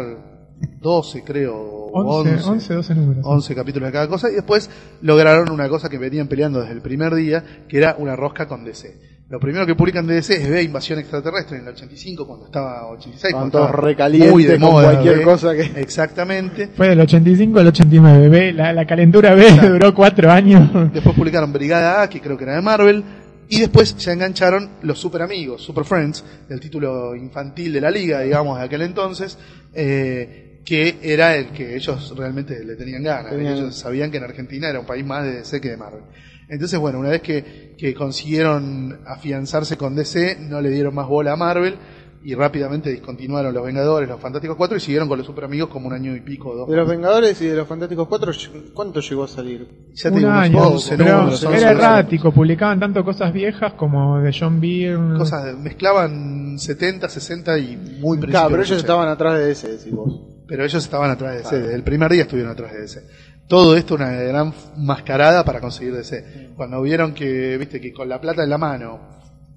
[0.82, 3.26] 12 creo, o 11, 11, 11, 12 números.
[3.26, 4.70] 11 capítulos de cada cosa, y después
[5.02, 8.66] lograron una cosa que venían peleando desde el primer día, que era una rosca con
[8.66, 9.15] DC.
[9.28, 12.88] Lo primero que publican de DC es B, Invasión Extraterrestre, en el 85, cuando estaba
[12.90, 14.92] 86, Estaban cuando todos estaba recalientes muy de con moda.
[14.92, 15.24] cualquier B.
[15.24, 16.70] cosa que- Exactamente.
[16.78, 18.30] Fue del 85 al 89.
[18.30, 20.94] B, la, la calentura B duró 4 años.
[20.94, 23.04] Después publicaron Brigada A, que creo que era de Marvel.
[23.50, 28.22] Y después se engancharon los Super Amigos, Super Friends, el título infantil de la liga,
[28.22, 29.38] digamos, de aquel entonces,
[29.74, 33.32] eh, que era el que ellos realmente le tenían ganas.
[33.32, 36.02] Tenían- Ellos sabían que en Argentina era un país más de DC que de Marvel.
[36.50, 41.34] Entonces, bueno, una vez que, que consiguieron afianzarse con DC, no le dieron más bola
[41.34, 41.78] a Marvel
[42.26, 45.88] y rápidamente discontinuaron los Vengadores, los Fantásticos 4 y siguieron con los Super Amigos como
[45.88, 46.68] un año y pico, dos.
[46.68, 48.32] De los Vengadores y de los Fantásticos 4,
[48.74, 49.68] ¿cuánto llegó a salir?
[49.94, 50.58] Ya Un año.
[50.70, 52.32] 11 pero números, 11 era errático.
[52.32, 55.20] Publicaban tanto cosas viejas como de John Byrne.
[55.20, 58.88] cosas mezclaban 70, 60 y muy principio Claro, pero ellos los 80.
[58.88, 60.36] estaban atrás de ese, decís vos.
[60.48, 63.02] Pero ellos estaban atrás de DC, desde el primer día estuvieron atrás de DC.
[63.48, 66.54] Todo esto una gran mascarada para conseguir DC.
[66.56, 69.00] Cuando vieron que, viste, que con la plata en la mano,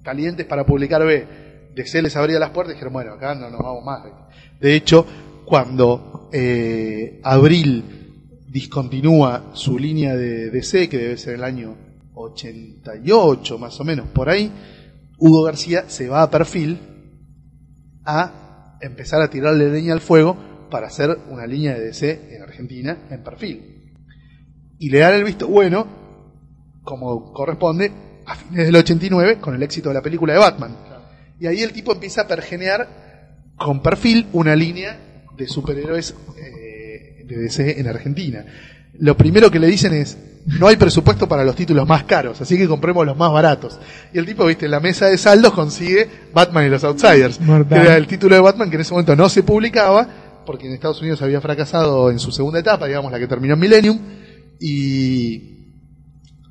[0.03, 3.59] calientes para publicar B, DC les abría las puertas y dijeron, bueno, acá no nos
[3.59, 4.03] vamos más.
[4.59, 5.05] De hecho,
[5.43, 7.83] cuando eh, Abril
[8.47, 11.75] discontinúa su línea de DC, que debe ser el año
[12.13, 14.51] 88 más o menos, por ahí,
[15.17, 16.77] Hugo García se va a perfil
[18.05, 20.37] a empezar a tirarle leña al fuego
[20.69, 23.78] para hacer una línea de DC en Argentina en perfil.
[24.79, 25.85] Y le dan el visto bueno,
[26.83, 27.91] como corresponde,
[28.25, 30.75] a fines del 89 con el éxito de la película de Batman.
[31.39, 32.87] Y ahí el tipo empieza a pergenear
[33.57, 34.97] con perfil una línea
[35.37, 38.45] de superhéroes eh, de DC en Argentina.
[38.99, 42.57] Lo primero que le dicen es, no hay presupuesto para los títulos más caros, así
[42.57, 43.79] que compremos los más baratos.
[44.13, 47.67] Y el tipo, viste, en la mesa de saldos consigue Batman y los Outsiders, Mortal.
[47.81, 50.07] que era el título de Batman que en ese momento no se publicaba,
[50.45, 53.59] porque en Estados Unidos había fracasado en su segunda etapa, digamos la que terminó en
[53.59, 53.99] Millennium,
[54.59, 55.73] y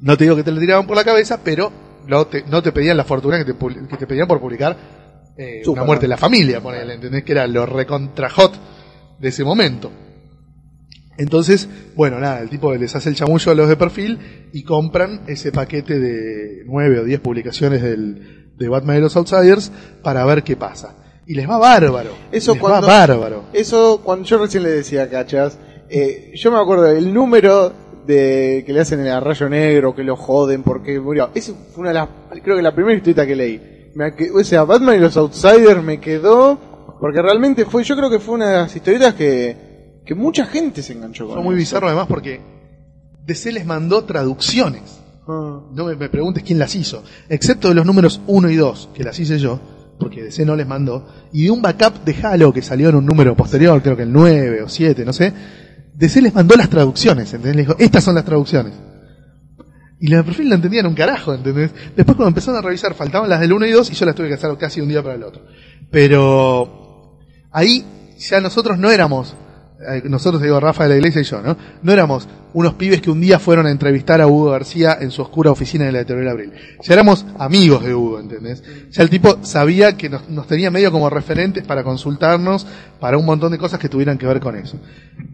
[0.00, 1.70] no te digo que te lo tiraban por la cabeza, pero
[2.06, 4.76] no te, no te pedían la fortuna que te, que te pedían por publicar
[5.36, 7.22] eh, una muerte en la familia, ponele, ¿entendés?
[7.24, 8.54] Que era lo recontra hot
[9.20, 9.90] de ese momento.
[11.16, 14.18] Entonces, bueno, nada, el tipo les hace el chamullo a los de perfil
[14.52, 19.72] y compran ese paquete de nueve o diez publicaciones del, de Batman y los Outsiders
[20.02, 20.94] para ver qué pasa.
[21.26, 22.12] Y les va bárbaro.
[22.30, 23.44] Eso les cuando- va bárbaro.
[23.52, 25.58] Eso, cuando yo recién le decía a Cachas,
[25.90, 27.72] eh, yo me acuerdo del número
[28.08, 31.30] de que le hacen el rayo negro, que lo joden porque murió.
[31.34, 32.08] Esa fue una de las,
[32.42, 33.90] creo que la primera historieta que leí.
[33.94, 36.58] Me, o sea, Batman y los Outsiders me quedó,
[37.00, 40.82] porque realmente fue, yo creo que fue una de las historietas que, que mucha gente
[40.82, 41.58] se enganchó con Fue muy eso.
[41.60, 42.40] bizarro además porque
[43.26, 45.00] DC les mandó traducciones.
[45.28, 45.60] Ah.
[45.70, 47.02] No me, me preguntes quién las hizo.
[47.28, 49.60] Excepto de los números 1 y 2, que las hice yo,
[50.00, 51.06] porque DC no les mandó.
[51.30, 54.12] Y de un backup de Halo que salió en un número posterior, creo que el
[54.12, 55.34] 9 o 7, no sé.
[55.98, 57.56] DC les mandó las traducciones, ¿entendés?
[57.56, 58.72] Les dijo, estas son las traducciones.
[59.98, 61.72] Y la de perfil no entendían un carajo, ¿entendés?
[61.96, 64.28] Después cuando empezaron a revisar, faltaban las del 1 y 2 y yo las tuve
[64.28, 65.44] que hacer casi un día para el otro.
[65.90, 67.18] Pero
[67.50, 67.84] ahí
[68.16, 69.34] ya nosotros no éramos,
[70.04, 71.56] nosotros digo Rafa de la Iglesia y yo, ¿no?
[71.82, 75.22] No éramos unos pibes que un día fueron a entrevistar a Hugo García en su
[75.22, 76.52] oscura oficina de la editorial Abril.
[76.82, 78.62] Ya éramos amigos de Hugo, ¿entendés?
[78.90, 82.66] Ya el tipo sabía que nos, nos tenía medio como referentes para consultarnos
[82.98, 84.78] para un montón de cosas que tuvieran que ver con eso.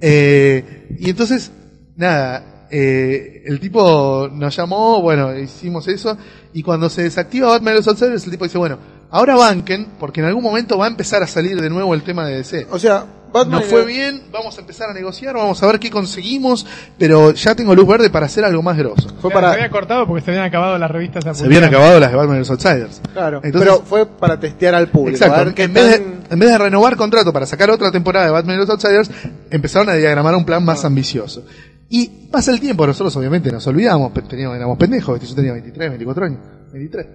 [0.00, 1.50] Eh, y entonces,
[1.96, 6.18] nada, eh, el tipo nos llamó, bueno, hicimos eso,
[6.52, 8.78] y cuando se desactiva Batman los Outsiders, el tipo dice, bueno,
[9.10, 12.26] ahora banquen, porque en algún momento va a empezar a salir de nuevo el tema
[12.26, 12.66] de DC.
[12.70, 15.90] O sea, Batman Nos fue bien, vamos a empezar a negociar, vamos a ver qué
[15.90, 16.64] conseguimos,
[16.96, 19.08] pero ya tengo luz verde para hacer algo más grosso.
[19.20, 21.98] fue Claro, Se había cortado porque se habían acabado las revistas a Se habían acabado
[21.98, 23.00] las de Batman y los Outsiders.
[23.12, 25.22] claro, Entonces- pero fue para testear al público.
[25.24, 25.52] a Exacto.
[25.52, 28.30] ver En vez, de, tan- en vez de renovar contrato para sacar otra temporada de
[28.32, 29.10] Batman y los Outsiders,
[29.50, 31.44] empezaron a diagramar un plan más ambicioso.
[31.88, 36.24] Y pasa el tiempo, nosotros obviamente nos olvidamos, teníamos, éramos pendejos, yo tenía 23, 24
[36.26, 36.38] años,
[36.72, 37.06] 23.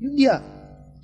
[0.00, 0.40] Y un día,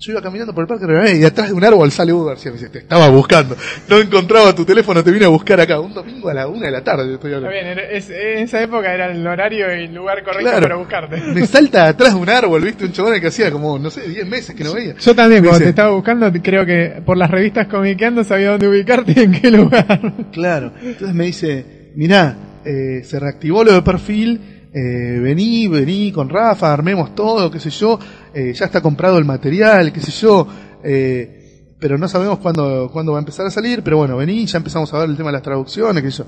[0.05, 2.51] yo iba caminando por el parque Rivadavia y detrás de un árbol sale Hugo García
[2.53, 3.57] me dice, te estaba buscando,
[3.89, 6.73] no encontraba tu teléfono, te vine a buscar acá, un domingo a la una de
[6.73, 7.49] la tarde estoy Está hablando.
[7.51, 10.63] bien, era- es- en esa época era el horario y el lugar correcto Claro.
[10.63, 11.17] para buscarte.
[11.35, 14.27] Me salta atrás de un árbol, viste, un chabón que hacía como, no sé, 10
[14.27, 14.95] meses que no veía.
[15.01, 18.51] Yo también, Me cuando dice- te estaba buscando, creo que por las revistas comiqueando sabía
[18.51, 20.13] dónde ubicarte y en qué lugar.
[20.33, 20.73] Claro.
[20.83, 26.73] Entonces me dice, mirá, eh, se reactivó lo de perfil, eh, vení, vení con Rafa,
[26.73, 27.97] armemos todo, qué sé yo,
[28.35, 30.49] eh, ya está comprado el material, qué sé yo,
[30.83, 34.59] eh, pero no sabemos cuándo, cuándo va a empezar a salir, pero bueno, vení, ya
[34.59, 36.27] empezamos a ver el tema de las traducciones, qué sé yo.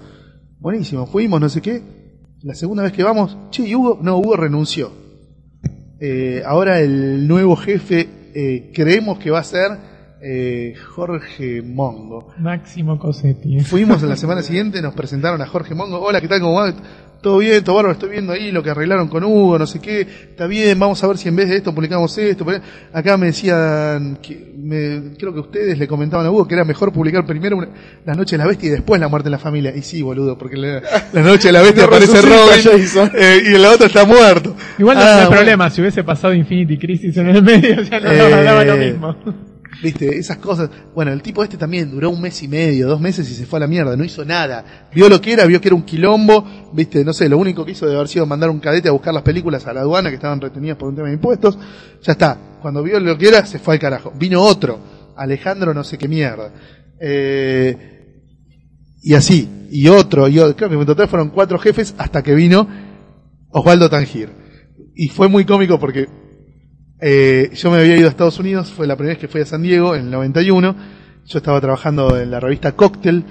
[0.61, 1.83] Buenísimo, fuimos, no sé qué.
[2.43, 4.93] La segunda vez que vamos, che, ¿y Hugo, no, Hugo renunció.
[6.45, 9.71] Ahora el nuevo jefe eh, creemos que va a ser
[10.95, 12.29] Jorge Mongo.
[12.39, 13.61] Máximo Cosetti.
[13.61, 16.01] Fuimos en la semana siguiente, nos presentaron a Jorge Mongo.
[16.01, 16.41] Hola, ¿qué tal?
[16.41, 16.73] ¿Cómo va?
[17.27, 20.03] Todo bien, todo bárbaro, estoy viendo ahí lo que arreglaron con Hugo, no sé qué.
[20.03, 22.47] Está bien, vamos a ver si en vez de esto publicamos esto.
[22.93, 26.93] Acá me decían, que me, creo que ustedes le comentaban a Hugo que era mejor
[26.93, 27.69] publicar primero una-
[28.05, 29.75] La Noche de la Bestia y después La Muerte en la Familia.
[29.75, 30.81] Y sí, boludo, porque la,
[31.13, 33.11] la Noche de la Bestia aparece Robin Jason.
[33.17, 34.55] eh, y el otro está muerto.
[34.79, 35.31] Igual no, Ah, hay bueno.
[35.33, 39.17] problema, si hubiese pasado Infinity Crisis en el medio, ya no Eh, daba lo mismo.
[39.83, 40.71] Viste, esas cosas.
[40.95, 43.59] Bueno, el tipo este también duró un mes y medio, dos meses y se fue
[43.59, 44.89] a la mierda, no hizo nada.
[44.95, 47.73] Vio lo que era, vio que era un quilombo, viste, no sé, lo único que
[47.73, 50.17] hizo debe haber sido mandar un cadete a buscar las películas a la aduana que
[50.17, 51.59] estaban retenidas por un tema de impuestos.
[52.03, 54.13] Ya está, cuando vio lo que era, se fue al carajo.
[54.17, 54.79] Vino otro,
[55.17, 56.53] Alejandro no sé qué mierda.
[56.99, 57.97] Eh,
[59.03, 62.35] y así, y otro, y otro, creo que en total fueron cuatro jefes hasta que
[62.35, 62.67] vino
[63.51, 64.31] Osvaldo Tangir.
[64.95, 66.09] Y fue muy cómico porque
[67.01, 69.47] eh, yo me había ido a Estados Unidos, fue la primera vez que fui a
[69.47, 70.77] San Diego, en el 91.
[71.27, 73.25] Yo estaba trabajando en la revista Cocktail,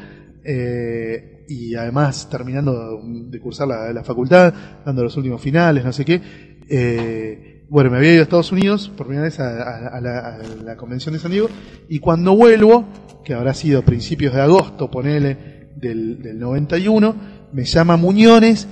[0.44, 4.54] eh, y además terminando de cursar la, facultad,
[4.86, 6.22] dando los últimos finales, no sé qué.
[6.70, 10.76] Eh, bueno, me había ido a Estados Unidos por primera vez a la, a la
[10.76, 11.50] convención de San Diego,
[11.90, 12.86] y cuando vuelvo,
[13.24, 17.16] que habrá sido principios de agosto, ponele, del, del 91,
[17.52, 18.68] me llama Muñones,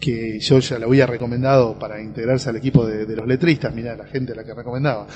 [0.00, 3.96] que yo ya lo había recomendado para integrarse al equipo de, de los letristas, mirá
[3.96, 5.06] la gente a la que recomendaba.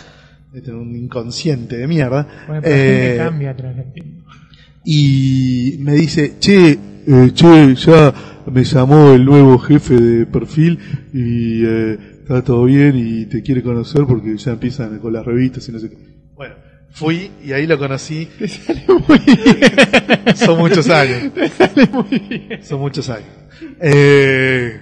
[0.54, 2.26] Este era un inconsciente de mierda.
[2.46, 4.24] Bueno, pero la gente Eh, cambia tras el tiempo.
[4.84, 8.14] y me dice, che, eh, che, ya
[8.46, 10.78] me llamó el nuevo jefe de perfil
[11.12, 15.68] y eh, está todo bien y te quiere conocer porque ya empiezan con las revistas
[15.68, 15.96] y no sé qué.
[16.34, 16.54] Bueno,
[16.90, 18.28] fui y ahí lo conocí.
[18.38, 19.38] Te sale muy bien.
[20.36, 21.32] Son muchos años.
[21.32, 22.64] Te sale muy bien.
[22.64, 23.28] Son muchos años.
[23.80, 24.80] Eh,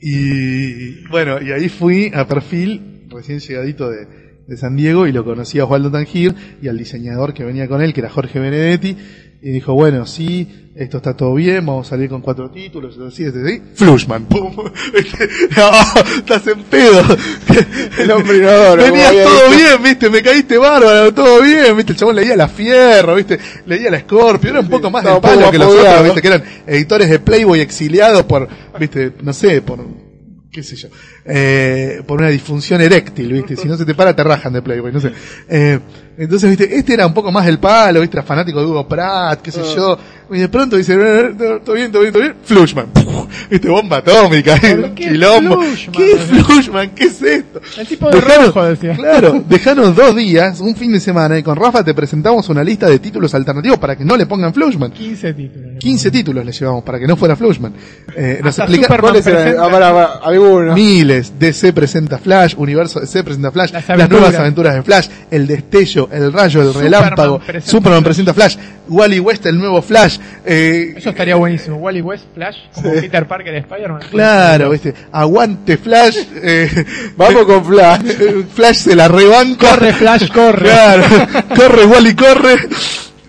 [0.00, 4.06] y bueno, y ahí fui a perfil, recién llegadito de,
[4.46, 7.82] de San Diego, y lo conocí a Osvaldo Tangir y al diseñador que venía con
[7.82, 8.96] él, que era Jorge Benedetti,
[9.44, 13.26] y dijo, bueno, sí, esto está todo bien, vamos a salir con cuatro títulos, así,
[13.26, 13.62] así, así.
[13.74, 14.54] Flushman, pum.
[15.56, 17.02] no, estás en pedo.
[17.98, 22.14] El hombre como Venías todo bien, viste, me caíste bárbaro, todo bien, viste, el chabón
[22.14, 23.36] leía la Fierro, viste,
[23.66, 26.44] leía la Scorpio, era un poco más poco palo que los otros, viste, que eran
[26.64, 29.84] editores de Playboy exiliados por, viste, no sé, por,
[30.52, 30.88] qué sé yo,
[31.24, 34.92] eh, por una disfunción eréctil, viste, si no se te para te rajan de Playboy,
[34.92, 35.12] no sé.
[35.48, 35.78] Eh,
[36.18, 39.40] entonces, viste, este era un poco más del palo, viste, era fanático de Hugo Pratt,
[39.40, 39.74] qué sé Ah.
[39.74, 39.98] yo,
[40.30, 42.86] y de pronto dice, "Eh, eh, todo bien, todo bien, todo bien, Flushman,
[43.50, 45.92] viste, bomba atómica, ¿Por qué quilombo, Flushman?
[45.96, 46.90] ¿qué Flushman?
[46.90, 47.60] ¿Qué es esto?
[47.78, 48.94] El tipo de Dejanos- rojo decía.
[48.96, 52.88] Claro, dejanos dos días, un fin de semana, y con Rafa te presentamos una lista
[52.90, 54.90] de títulos alternativos para que no le pongan Flushman.
[54.92, 55.68] 15 títulos.
[55.78, 57.72] 15 títulos le llevamos para que no fuera Flushman.
[58.14, 59.54] Eh, nos explica ¿Cuáles eran?
[59.58, 60.74] Ah, algunos.
[60.74, 61.11] miles.
[61.20, 66.32] DC presenta Flash, Universo DC presenta Flash, Las nuevas aventuras de Flash, el destello, el
[66.32, 68.04] rayo, el Superman relámpago, presenta Superman Flash.
[68.04, 68.56] presenta Flash,
[68.88, 70.18] Wally West el nuevo Flash.
[70.44, 71.76] eh, Eso estaría buenísimo.
[71.76, 74.02] Wally West, Flash, como Peter Parker de Spider-Man.
[74.10, 76.84] Claro, viste, aguante Flash, eh,
[77.16, 78.02] Vamos con Flash.
[78.54, 79.70] Flash se la rebanca.
[79.70, 80.62] Corre, Flash, corre.
[80.68, 81.04] Claro,
[81.54, 82.56] corre, Wally, corre.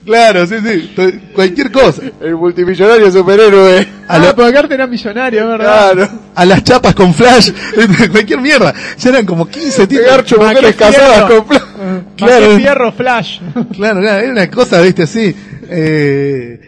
[0.06, 0.92] Claro, sí, sí,
[1.34, 2.02] cualquier cosa.
[2.20, 3.88] El multimillonario superhéroe.
[4.08, 5.92] A lo- ah, porque Carter era millonario, ¿verdad?
[5.94, 6.10] Claro.
[6.36, 7.52] A las chapas con Flash,
[8.12, 8.74] cualquier mierda.
[9.00, 10.12] Ya eran como 15 títulos.
[10.12, 11.62] Garcho, mujeres casadas con Flash.
[11.62, 12.04] Claro.
[12.18, 12.58] Claro.
[12.58, 13.40] Fierro, Flash.
[13.74, 15.34] Claro, claro, era una cosa, viste, así.
[15.70, 16.60] Eh,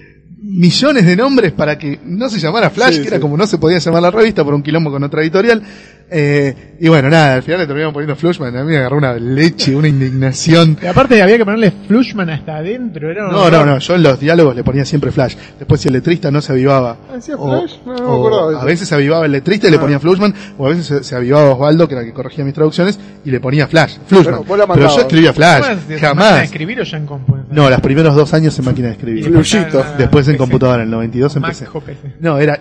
[0.42, 3.22] millones de nombres para que no se llamara Flash, Sí, que era sí.
[3.22, 5.62] como no se podía llamar la revista por un quilombo con otra editorial.
[6.08, 8.56] Eh, y bueno, nada, al final le terminaron poniendo Flushman.
[8.56, 10.78] A mí me agarró una leche, una indignación.
[10.82, 13.10] Y aparte había que ponerle Flushman hasta adentro.
[13.10, 15.36] Era No, no, no, yo en los diálogos le ponía siempre Flash.
[15.58, 16.97] Después si el letrista no se avivaba.
[17.16, 17.78] ¿Hacía o- Flash?
[17.86, 18.62] No, no me o acordaba de eso.
[18.62, 21.16] a veces se avivaba el letrista y le ponía Flushman, o a veces se, se
[21.16, 24.41] avivaba Osvaldo, que era el que corregía mis traducciones, y le ponía Flash, Flushman.
[24.47, 25.88] Pero yo escribía Flash, ¿Cómo es?
[25.88, 26.43] ¿De máquina de jamás.
[26.43, 27.36] escribir o ya en compu?
[27.49, 29.24] No, los primeros dos años en máquina de escribir.
[29.26, 29.84] Fluyito.
[29.84, 30.38] Ah, Después en PC.
[30.38, 31.97] computadora, en el 92 Mac empecé.
[32.20, 32.60] No, era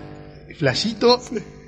[0.57, 1.21] Flashito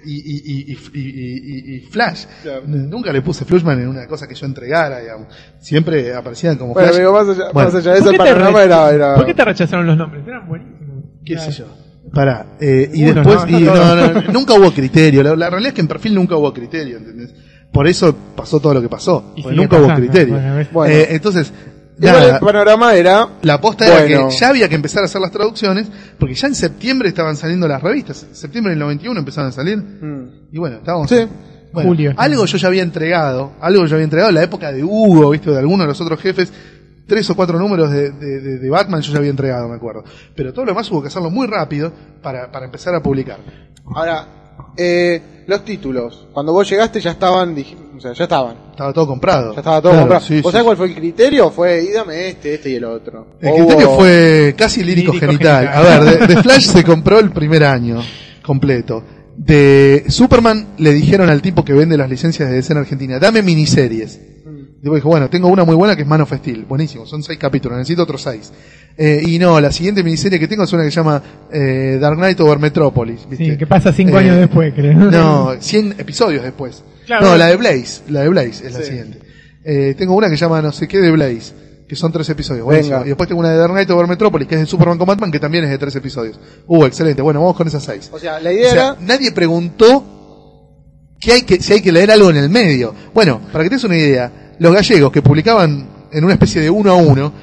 [0.07, 2.25] y, y, y, y, y- y- y Flash.
[2.43, 2.63] Claro.
[2.67, 5.27] Nunca le puse Flushman en una cosa que yo entregara, digamos.
[5.59, 6.97] Siempre aparecían como Bueno, Flash.
[6.99, 9.15] amigo, más allá, Bueno, más allá de eso, ¿Por el qué te panorama era, era...
[9.15, 10.23] ¿Por qué te rechazaron los nombres?
[10.27, 11.03] Eran buenísimos.
[11.25, 11.65] qué sé yo.
[12.13, 13.59] Pará, eh, y Uno, después, ¿no?
[13.59, 14.21] y No, no, todo.
[14.21, 15.21] no, nunca hubo criterio.
[15.23, 17.33] La, la realidad es que en perfil nunca hubo criterio, ¿entendés?
[17.71, 19.33] Por eso pasó todo lo que pasó.
[19.53, 20.35] Nunca hubo criterio.
[20.35, 20.71] Bueno, ves.
[20.71, 20.93] Bueno.
[20.95, 21.51] Eh, entonces,
[21.99, 23.27] nada, el panorama era...
[23.41, 24.29] la aposta era Bueno.
[24.29, 25.87] que ya había que empezar a hacer las traducciones,
[26.19, 28.23] porque ya en septiembre estaban saliendo las revistas.
[28.29, 29.77] En septiembre del 91 empezaron a salir.
[29.77, 30.29] Mm.
[30.51, 31.09] Y bueno, estábamos.
[31.09, 31.25] Sí.
[31.73, 32.13] Bueno, Julio.
[32.17, 35.51] algo yo ya había entregado, algo yo había entregado en la época de Hugo, viste,
[35.51, 36.51] de alguno de los otros jefes,
[37.05, 40.03] tres o cuatro números de, de- de- de Batman yo ya había entregado, me acuerdo.
[40.35, 41.91] Pero todo lo demás hubo que hacerlo muy rápido
[42.21, 43.37] para, para empezar a publicar.
[43.95, 44.27] Ahora,
[44.77, 46.27] eh, los títulos.
[46.33, 48.55] Cuando vos llegaste ya estaban, dij- o sea, ya estaban.
[48.71, 49.53] Estaba todo comprado.
[49.53, 50.25] Ya estaba todo Claro, comprado.
[50.25, 50.65] sí, ¿Vos sí, sabés sí.
[50.65, 51.49] cuál fue el criterio?
[51.51, 53.27] Fue, y dame este, este y el otro.
[53.41, 55.67] El O criterio hubo- fue casi lírico, Lírico genital.
[55.67, 55.85] genital.
[55.95, 58.01] A ver, de, de Flash se compró el primer año
[58.43, 59.03] completo.
[59.35, 63.41] De Superman le dijeron al tipo que vende las licencias de DC en Argentina, dame
[63.43, 64.19] miniseries.
[64.81, 66.65] Tipo dijo, bueno, tengo una muy buena que es Man of Steel.
[66.65, 68.51] Buenísimo, son seis capítulos, necesito otros seis.
[68.97, 71.21] Eh, y no, la siguiente miniserie que tengo es una que se llama
[71.51, 73.27] eh, Dark Knight over Metropolis.
[73.29, 73.45] ¿viste?
[73.51, 74.93] Sí, que pasa cinco Eh, años después, creo.
[75.11, 76.83] No, 100 episodios después.
[77.05, 77.25] Claro.
[77.27, 79.19] no, la de Blaze, la de Blaze es la siguiente.
[79.63, 81.53] Eh, tengo una que se llama no sé qué de Blaze,
[81.87, 82.65] que son tres episodios.
[82.65, 82.95] buenísimo.
[82.97, 83.05] Venga.
[83.05, 85.31] Y después tengo una de Dark Knight over Metropolis, que es de Superman con Batman,
[85.31, 86.39] que también es de tres episodios.
[86.67, 87.21] Uh, excelente.
[87.21, 88.09] Bueno, vamos con esas seis.
[88.11, 88.97] O sea, la O idea sea, era...
[89.01, 90.03] nadie preguntó
[91.19, 92.93] que hay que, si hay que leer algo en el medio.
[93.13, 96.69] Bueno, para que te des una idea, los gallegos que publicaban en una especie de
[96.69, 97.33] uno a uno,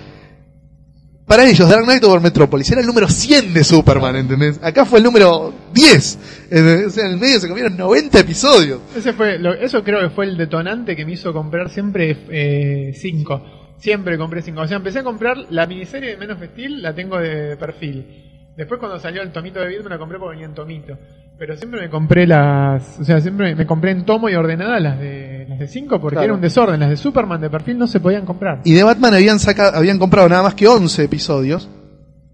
[1.26, 4.60] para ellos Dark Knight over Metropolis era el número 100 de Superman, ¿entendés?
[4.62, 6.18] Acá fue el número 10.
[6.50, 6.86] ¿entendés?
[6.86, 8.80] O sea, en el medio se comieron 90 episodios.
[8.94, 13.42] Ese fue, lo- eso creo que fue el detonante que me hizo comprar siempre 5.
[13.78, 14.60] siempre compré 5.
[14.60, 18.33] O sea, empecé a comprar la miniserie de Menos Steel, la tengo de perfil.
[18.56, 20.96] Después cuando salió el tomito de Beat me la compré porque venía en tomito.
[21.36, 25.00] Pero siempre me compré las, o sea, siempre me compré en tomo y ordenada las
[25.00, 26.24] de las de 5 porque Claro.
[26.26, 26.78] era un desorden.
[26.78, 28.60] Las de Superman de perfil no se podían comprar.
[28.64, 31.68] Y de Batman habían sacado, habían comprado nada más que 11 episodios.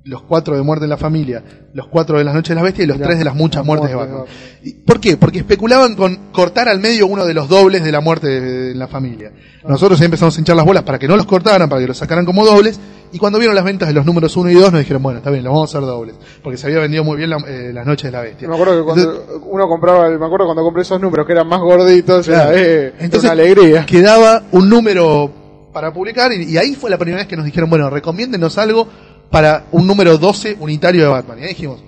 [0.02, 1.42] Los cuatro de Muerte en la Familia,
[1.74, 3.64] los cuatro de las Noches de las Bestias y los Mirá, tres de las muchas
[3.66, 4.24] muertes de de Batman.
[4.62, 5.18] ¿Y ¿Por qué?
[5.18, 8.78] Porque especulaban con cortar al medio uno de los dobles de la muerte de, en
[8.78, 9.30] la familia.
[9.62, 11.98] Nosotros ahí empezamos a hinchar las bolas para que no los cortaran, para que los
[11.98, 12.80] sacaran como dobles.
[13.12, 15.30] Y cuando vieron las ventas de los números 1 y 2 nos dijeron, bueno, está
[15.30, 16.14] bien, los vamos a hacer dobles.
[16.42, 18.48] Porque se había vendido muy bien la- eh, las Noches de la Bestia.
[18.48, 21.48] Me acuerdo que cuando Entonces- uno compraba, me acuerdo cuando compré esos números que eran
[21.48, 22.50] más gorditos, Claro.
[22.52, 23.84] era, eh, Entonces, una alegría.
[23.86, 25.30] quedaba un número
[25.72, 28.86] para publicar y, y ahí fue la primera vez que nos dijeron, bueno, recomiéndenos algo
[29.30, 31.38] para un número 12 unitario de Batman.
[31.38, 31.82] Y ahí dijimos,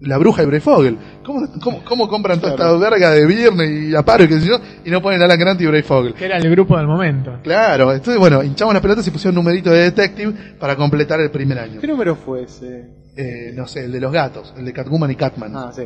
[0.00, 0.96] la bruja de Breyfogle.
[1.24, 4.58] ¿Cómo, cómo, cómo compran toda esta verga de Viernes y Aparo y qué sé yo
[4.84, 6.12] y no ponen Alan Grant y Breyfogle?
[6.14, 7.38] Que era el grupo del momento.
[7.42, 11.30] Claro, entonces bueno, hinchamos las pelotas y pusieron un numerito de Detective para completar el
[11.30, 11.80] primer año.
[11.80, 12.88] ¿Qué número fue ese?
[13.16, 15.56] Eh, no sé, el de los gatos, el de Catwoman y Catman.
[15.56, 15.82] Ah, sí.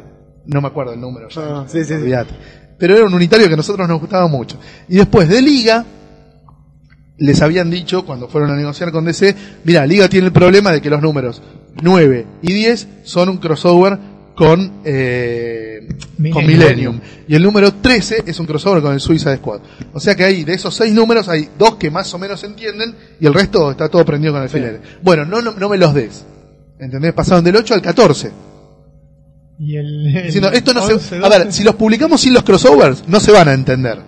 [0.47, 1.29] No me acuerdo el número.
[1.29, 1.43] ya.
[1.43, 2.13] Ah, sí, sí, sí.
[2.79, 4.57] Pero era un unitario que a nosotros nos gustaba mucho.
[4.89, 5.85] Y después de Liga,
[7.19, 9.35] les habían dicho cuando fueron a negociar con DC,
[9.65, 11.43] mira, Liga tiene el problema de que los números
[11.83, 13.99] 9 y 10 son un crossover
[14.39, 15.89] con, eh,
[16.33, 17.01] con Millennium.
[17.27, 19.61] Y el número 13 es un crossover con el Suicide Squad.
[19.93, 22.47] O sea que hay, de esos seis números, hay dos que más o menos se
[22.47, 24.81] entienden y el resto está todo prendido con alfileres.
[25.03, 26.25] Bueno, no, no, no me los des.
[26.79, 27.13] ¿Entendés?
[27.15, 28.31] Pasaron del 8 al 14.
[29.59, 31.39] Y el, esto no 11, se, a 12.
[31.39, 33.99] ver, si los publicamos sin los crossovers, no se van a entender.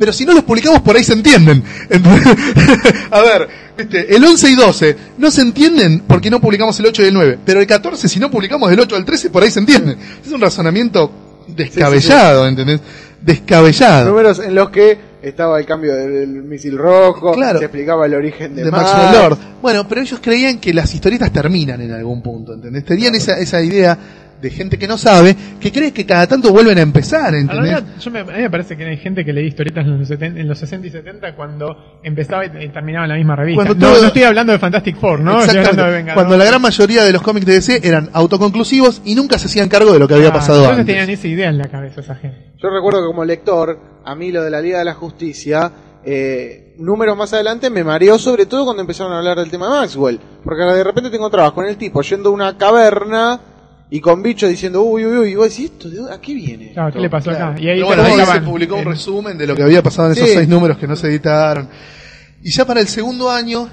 [0.00, 1.62] Pero si no los publicamos por ahí se entienden.
[1.90, 2.26] Entonces,
[3.10, 3.46] a ver,
[3.76, 7.12] viste, el 11 y 12 no se entienden porque no publicamos el 8 y el
[7.12, 7.38] 9.
[7.44, 9.98] Pero el 14, si no publicamos del 8 al 13, por ahí se entienden.
[10.24, 11.12] Es un razonamiento
[11.48, 12.80] descabellado, ¿entendés?
[13.20, 14.08] Descabellado.
[14.08, 17.58] Números en los que estaba el cambio del, misil rojo, Claro.
[17.58, 18.94] se explicaba el origen de, de Max.
[18.94, 19.38] Maxwell Lord.
[19.60, 22.86] Bueno, pero ellos creían que las historietas terminan en algún punto, ¿entendés?
[22.86, 23.98] Tenían esa, esa idea
[24.40, 27.70] de gente que no sabe, que cree que cada tanto vuelven a empezar, En ¿entendés?
[27.72, 30.08] realidad, yo me, a mí me parece que hay gente que leí historietas en los,
[30.08, 33.64] 70 en los 60 y 70 cuando empezaba y, y terminaba en la misma revista.
[33.64, 35.40] Cuando no, todo- no estoy hablando de Fantastic Four, ¿no?
[35.42, 36.14] Estoy hablando de.
[36.14, 39.68] Cuando la gran mayoría de los cómics de DC eran autoconclusivos y nunca se hacían
[39.68, 40.94] cargo de lo que había Ah, pasado entonces antes.
[40.94, 42.52] tenían esa idea en la cabeza esa gente.
[42.62, 45.70] Yo recuerdo que como lector, a mí lo de la Liga de la Justicia,
[46.04, 49.80] eh, números más adelante me mareó sobre todo cuando empezaron a hablar del tema de
[49.80, 50.18] Maxwell.
[50.42, 53.40] Porque de repente te encontrabas con el tipo yendo a una caverna
[53.90, 56.72] y con bicho diciendo, uy, uy, uy, y vos decís, ¿esto de ¿a qué viene?
[56.72, 57.46] Claro, ¿qué le pasó Claro.
[57.52, 57.60] acá?
[57.60, 60.12] Y ahí Pero bueno, ahí se publicó un resumen de lo que había pasado en
[60.12, 60.34] esos Sí.
[60.34, 61.68] seis números que no se editaron.
[62.42, 63.68] Y ya para el segundo año,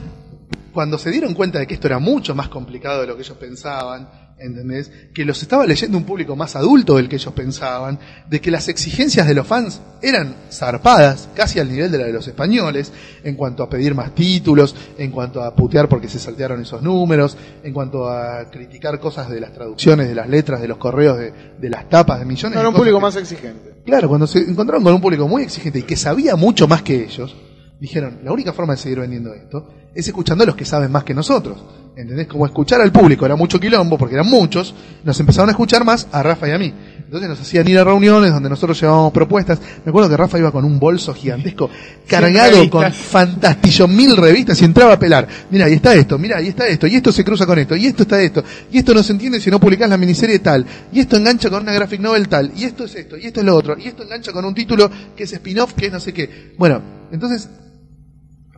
[0.74, 3.38] cuando se dieron cuenta de que esto era mucho más complicado de lo que ellos
[3.38, 4.10] pensaban,
[4.40, 4.92] ¿entendés?
[5.14, 8.68] Que los estaba leyendo un público más adulto del que ellos pensaban, de que las
[8.68, 12.92] exigencias de los fans eran zarpadas, casi al nivel de la de los españoles,
[13.24, 17.38] en cuanto a pedir más títulos, en cuanto a putear porque se saltearon esos números,
[17.64, 21.34] en cuanto a criticar cosas de las traducciones, de las letras, de los correos, de,
[21.60, 23.76] de las tapas, de millones No, era un público que- más exigente.
[23.86, 27.04] Claro, cuando se encontraron con un público muy exigente y que sabía mucho más que
[27.04, 27.36] ellos,
[27.80, 31.04] dijeron, la única forma de seguir vendiendo esto es escuchando a los que saben más
[31.04, 31.58] que nosotros.
[31.96, 32.28] ¿Entendés?
[32.28, 36.08] Como escuchar al público era mucho quilombo, porque eran muchos, nos empezaron a escuchar más
[36.12, 36.72] a Rafa y a mí.
[37.00, 39.60] Entonces nos hacían ir a reuniones donde nosotros llevábamos propuestas.
[39.84, 41.72] Me acuerdo que Rafa iba con un bolso gigantesco
[42.06, 45.28] cargado con fantastillo mil revistas y entraba a pelar.
[45.50, 47.88] Mira, ahí está esto, mira, ahí está esto, y esto se cruza con esto, y
[47.88, 51.00] esto está esto, y esto no se entiende si no publicás la miniserie tal, y
[51.00, 53.56] esto engancha con una graphic novel tal, y esto es esto, y esto es lo
[53.56, 56.54] otro, y esto engancha con un título que es spin-off, que es no sé qué.
[56.58, 56.82] Bueno,
[57.12, 57.50] entonces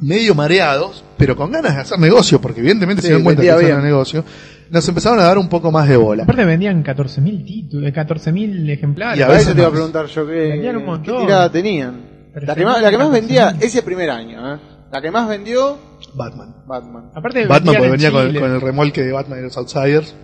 [0.01, 3.51] medio mareados, pero con ganas de hacer negocio, porque evidentemente Sí, se dan cuenta que
[3.51, 4.23] hacían negocio,
[4.69, 6.23] nos empezaron a dar un poco más de bola.
[6.23, 9.19] Aparte vendían 14.000 títulos, 14.000 ejemplares.
[9.19, 12.09] Y a veces te iba a preguntar yo qué, un tirada tenían.
[12.33, 13.63] Pero La que, más, la que más vendía 14.000.
[13.63, 14.59] ese primer año, ¿eh?
[14.91, 15.77] La que más vendió,
[16.15, 16.55] Batman.
[16.67, 17.11] Batman.
[17.15, 20.15] Aparte Batman porque en venía con, el remolque de Batman y los Outsiders.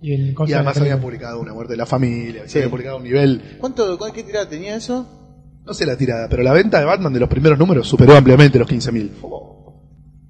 [0.00, 2.58] Y, el Y de además habían publicado Una muerte de la familia, Sí.
[2.58, 5.17] habían publicado un nivel, ¿Cuánto, cuál- qué tirada tenía eso?
[5.68, 8.58] No sé la tirada, pero la venta de Batman de los primeros números superó ampliamente
[8.58, 9.10] los 15.000.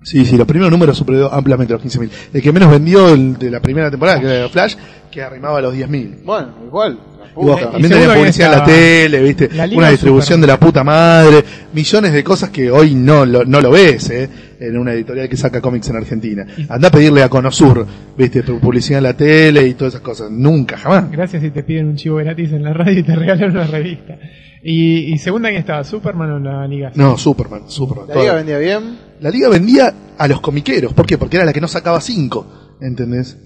[0.02, 2.10] Sí, sí, los primeros números superó ampliamente los 15.000.
[2.34, 4.74] El que menos vendió el de la primera temporada, que era Flash,
[5.10, 6.24] que arrimaba los 10.000.
[6.24, 6.98] Bueno, igual.
[7.46, 10.40] Vos, también que publicidad en la tele, viste, la Liga una distribución Super.
[10.40, 14.28] de la puta madre, millones de cosas que hoy no lo, no lo ves, eh,
[14.60, 16.46] en una editorial que saca cómics en Argentina.
[16.68, 17.86] Anda a pedirle a Conosur,
[18.16, 20.30] viste, publicidad en la tele y todas esas cosas.
[20.30, 21.10] Nunca, jamás.
[21.10, 24.18] Gracias si te piden un chivo gratis en la radio y te regalan una revista.
[24.62, 25.84] Y, y segunda, ¿quién estaba?
[25.84, 26.90] ¿Superman o la Liga?
[26.94, 28.08] No, Superman, Superman.
[28.08, 28.98] La liga vendía bien.
[29.20, 31.16] La liga vendía a los comiqueros, ¿por qué?
[31.16, 33.38] Porque era la que no sacaba cinco, ¿entendés?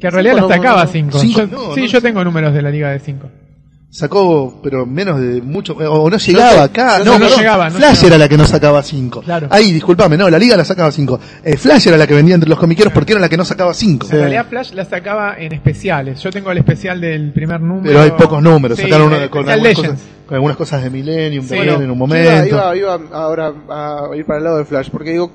[0.00, 0.90] Que en realidad Cinco la no, sacaba no, no.
[0.92, 1.18] 5.
[1.18, 2.02] Cinco, no, sí, no, yo no.
[2.02, 3.30] tengo números de la Liga de 5.
[3.94, 8.06] Sacó, pero menos de mucho, o no llegaba acá, no no, llegaba, no Flash llegaba.
[8.08, 9.20] era la que no sacaba cinco.
[9.20, 9.48] Claro.
[9.50, 11.20] Ahí, disculpame, no, la liga la sacaba cinco.
[11.44, 13.74] Eh, Flash era la que vendía entre los comiqueros porque era la que no sacaba
[13.74, 14.06] cinco.
[14.10, 16.22] En realidad Flash la sacaba en especiales.
[16.22, 17.84] Yo tengo el especial del primer número.
[17.84, 19.90] Pero hay pocos números, Sí, sacaron uno el con algunas, Legends.
[20.00, 21.50] cosas, con algunas cosas de Millennium Sí.
[21.54, 22.46] también en un Iba, momento.
[22.46, 25.32] iba, iba ahora a ir para el lado de Flash, porque digo,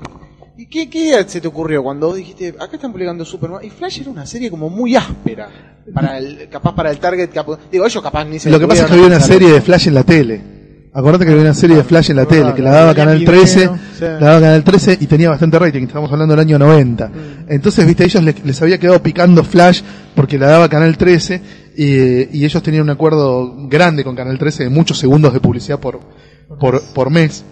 [0.58, 3.64] ¿y qué, qué idea se te ocurrió cuando vos dijiste, acá están publicando Superman?
[3.64, 5.50] Y Flash era una serie como muy áspera,
[5.94, 8.84] para el, capaz para el target, capo- digo, ellos capaz ni se Lo que pasa
[8.84, 9.62] es que había una a serie de.
[9.62, 10.58] Flash en la tele.
[10.94, 13.20] Acordate que había una serie de Flash en la Ah, tele, que la daba Canal
[13.20, 14.02] video, 13, sí.
[14.02, 17.08] la daba Canal 13 y tenía bastante rating, estamos hablando del año 90.
[17.08, 17.12] Mm.
[17.50, 19.82] Entonces, viste, ellos les, les había quedado picando Flash
[20.16, 21.42] porque la daba Canal 13
[21.78, 25.80] y, y ellos tenían un acuerdo grande con Canal 13 de muchos segundos de publicidad
[25.80, 26.00] por,
[26.60, 27.44] por, por mes.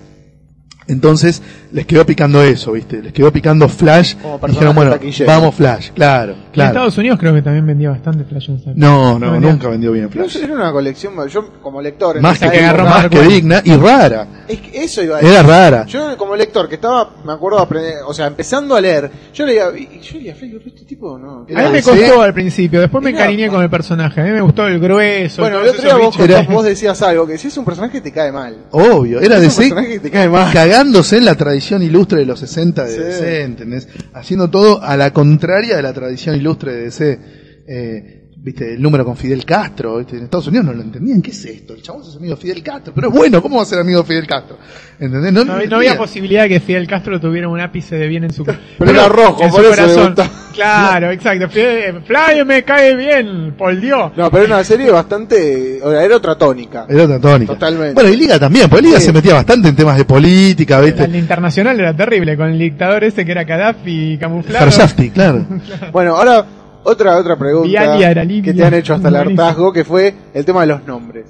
[0.87, 3.01] Entonces les quedó picando eso, ¿viste?
[3.01, 4.15] Les quedó picando Flash.
[4.21, 6.69] Como y dijeron, bueno, vamos Flash, claro, En claro.
[6.71, 8.71] Estados Unidos creo que también vendía bastante Flash en esa.
[8.75, 9.51] No, no, vendía.
[9.51, 10.43] nunca vendió bien Pero Flash.
[10.43, 13.33] era una colección, yo como lector, en Más que, agarró época- más que Marvel.
[13.33, 14.27] digna y rara.
[14.47, 15.33] es que eso iba a decir.
[15.33, 15.85] Era rara.
[15.87, 19.65] Yo como lector que estaba, me acuerdo, aprender, o sea, empezando a leer, yo leía,
[19.75, 21.47] y yo leía, Flash, este tipo no.
[21.55, 21.89] A mí me Sí.
[21.89, 24.21] costó al principio, después me encariñé con el personaje.
[24.21, 25.41] A mí me gustó el grueso.
[25.41, 28.11] Bueno, el otro día vos, vos decías algo, que si es un personaje que te
[28.11, 28.55] cae mal.
[28.71, 30.51] Obvio, era de un personaje que te cae mal.
[30.75, 32.99] Cagándose en la tradición ilustre de los 60 de Sí.
[32.99, 33.87] DC, ¿entendés?
[34.13, 37.19] Haciendo todo a la contraria de la tradición ilustre de DC.
[37.67, 40.17] Eh, Viste, el número con Fidel Castro, ¿viste?
[40.17, 41.73] en Estados Unidos no lo entendían, ¿qué es esto?
[41.73, 44.01] El chabón es amigo de Fidel Castro, pero es bueno, ¿cómo va a ser amigo
[44.01, 44.59] de Fidel Castro?
[44.99, 45.33] ¿Entendés?
[45.33, 48.31] No, No, había- no posibilidad de que Fidel Castro tuviera un ápice de bien en
[48.31, 48.59] su Pero
[48.91, 50.15] era rojo, en su por eso corazón.
[50.53, 51.49] Claro, exacto.
[51.49, 54.11] Fidel, Flavio me cae bien, por Dios.
[54.15, 56.85] No, pero era una serie bastante, o sea, era otra tónica.
[56.87, 57.53] Era otra tónica.
[57.53, 57.95] Totalmente.
[57.95, 59.07] Bueno, y Liga también, porque Liga Sí.
[59.07, 61.05] se metía bastante en temas de política, ¿viste?
[61.05, 64.65] El internacional era terrible, con el dictador ese que era Gaddafi camuflado.
[64.65, 65.43] Khashoggi, claro.
[65.91, 66.45] Bueno, ahora
[66.85, 68.13] otra otra pregunta Vialia
[68.43, 71.25] que te han hecho hasta el hartazgo, que fue el tema de los nombres.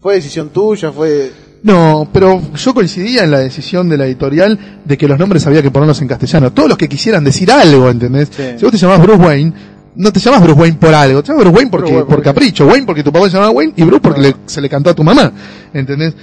[0.00, 0.92] ¿Fue decisión tuya?
[0.92, 1.32] ¿Fue...?
[1.62, 5.62] No, pero yo coincidía en la decisión de la editorial de que los nombres había
[5.62, 6.52] que ponerlos en castellano.
[6.52, 8.28] Todos los que quisieran decir algo, ¿entendés?
[8.30, 8.42] Sí.
[8.56, 9.52] Si vos te llamás Bruce Wayne,
[9.96, 12.22] no te llamas Bruce Wayne por algo, te llamas Bruce Wayne porque, Bruce Wayne por
[12.22, 14.90] capricho, Wayne porque tu papá se llamaba Wayne y Bruce porque le- se le cantó
[14.90, 15.32] a tu mamá,
[15.72, 16.14] ¿entendés?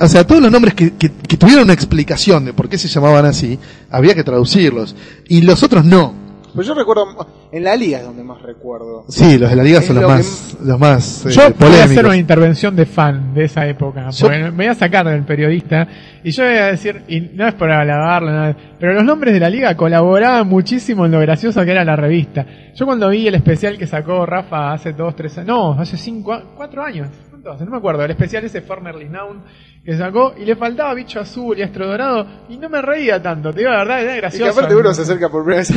[0.00, 2.88] O sea, todos los nombres que, que, que tuvieran una explicación de por qué se
[2.88, 3.58] llamaban así,
[3.90, 4.96] había que traducirlos.
[5.28, 6.27] Y los otros no.
[6.58, 7.04] Pues yo recuerdo,
[7.52, 9.04] en la liga es donde más recuerdo.
[9.08, 11.42] Sí, los de la liga Es son los lo que- más, los más eh, Yo
[11.42, 11.90] voy a polémicos.
[11.92, 14.10] hacer una intervención de fan de esa época.
[14.10, 15.86] Yo- me voy a sacar del periodista
[16.24, 19.38] y yo voy a decir, y no es por alabarlo, nada, pero los nombres de
[19.38, 22.44] la liga colaboraban muchísimo en lo gracioso que era la revista.
[22.74, 26.36] Yo cuando vi el especial que sacó Rafa hace dos, tres años, no, hace cinco,
[26.56, 27.08] cuatro años.
[27.44, 29.42] No me acuerdo, el especial ese Formerly Noun
[29.84, 33.52] que sacó y le faltaba bicho azul y astro dorado y no me reía tanto,
[33.52, 34.52] te digo la verdad, era Y que gracioso.
[34.52, 35.72] aparte uno se acerca por primera vez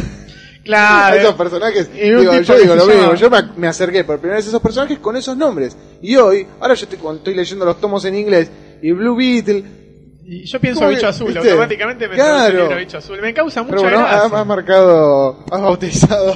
[0.63, 1.15] Claro.
[1.15, 1.91] esos personajes.
[1.93, 4.99] Digo, yo digo lo mismo, yo me, me acerqué por primera vez a esos personajes
[4.99, 5.75] con esos nombres.
[6.01, 8.51] Y hoy, ahora yo estoy, cuando estoy leyendo los tomos en inglés,
[8.81, 9.63] y Blue Beetle,
[10.23, 11.49] Y yo pienso ¿Cómo bicho azul, viste?
[11.49, 12.71] automáticamente me Claro.
[12.71, 13.19] el bicho azul.
[13.21, 14.39] Me causa mucha pero bueno, gracia.
[14.39, 16.31] has marcado, has bautizado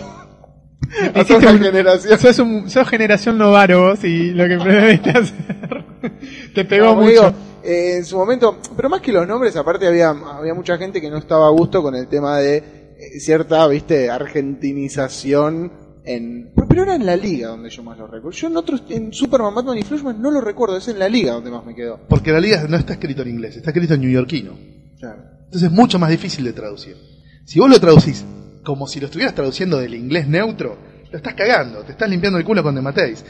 [1.14, 2.20] a toda un- generación.
[2.20, 5.86] Sos, un- sos generación Novaro vos y lo que pretendiste hacer
[6.56, 7.12] te pegó Como mucho.
[7.12, 11.00] digo, eh, en su momento, pero más que los nombres, aparte había, había mucha gente
[11.00, 12.85] que no estaba a gusto con el tema de
[13.20, 15.72] cierta, viste, argentinización
[16.04, 16.52] en...
[16.56, 18.38] Pero, era en la liga donde yo más lo recuerdo.
[18.38, 21.34] Yo en otros, en Superman, Batman y Flashman no lo recuerdo, es en la liga
[21.34, 22.00] donde más me quedó.
[22.08, 24.54] Porque la liga no está escrito en inglés, está escrito en neoyorquino.
[25.00, 25.24] Claro.
[25.46, 26.98] Entonces es mucho más difícil de traducir.
[27.46, 28.26] Si vos lo traducís
[28.64, 30.78] como si lo estuvieras traduciendo del inglés neutro,
[31.10, 33.24] lo estás cagando, te estás limpiando el culo con Dematéis.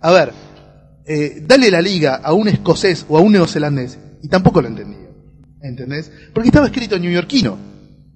[0.00, 0.32] A ver,
[1.04, 5.08] eh, dale la liga a un escocés o a un neozelandés y tampoco lo entendía.
[5.60, 6.12] ¿Entendés?
[6.32, 7.71] Porque estaba escrito en neoyorquino.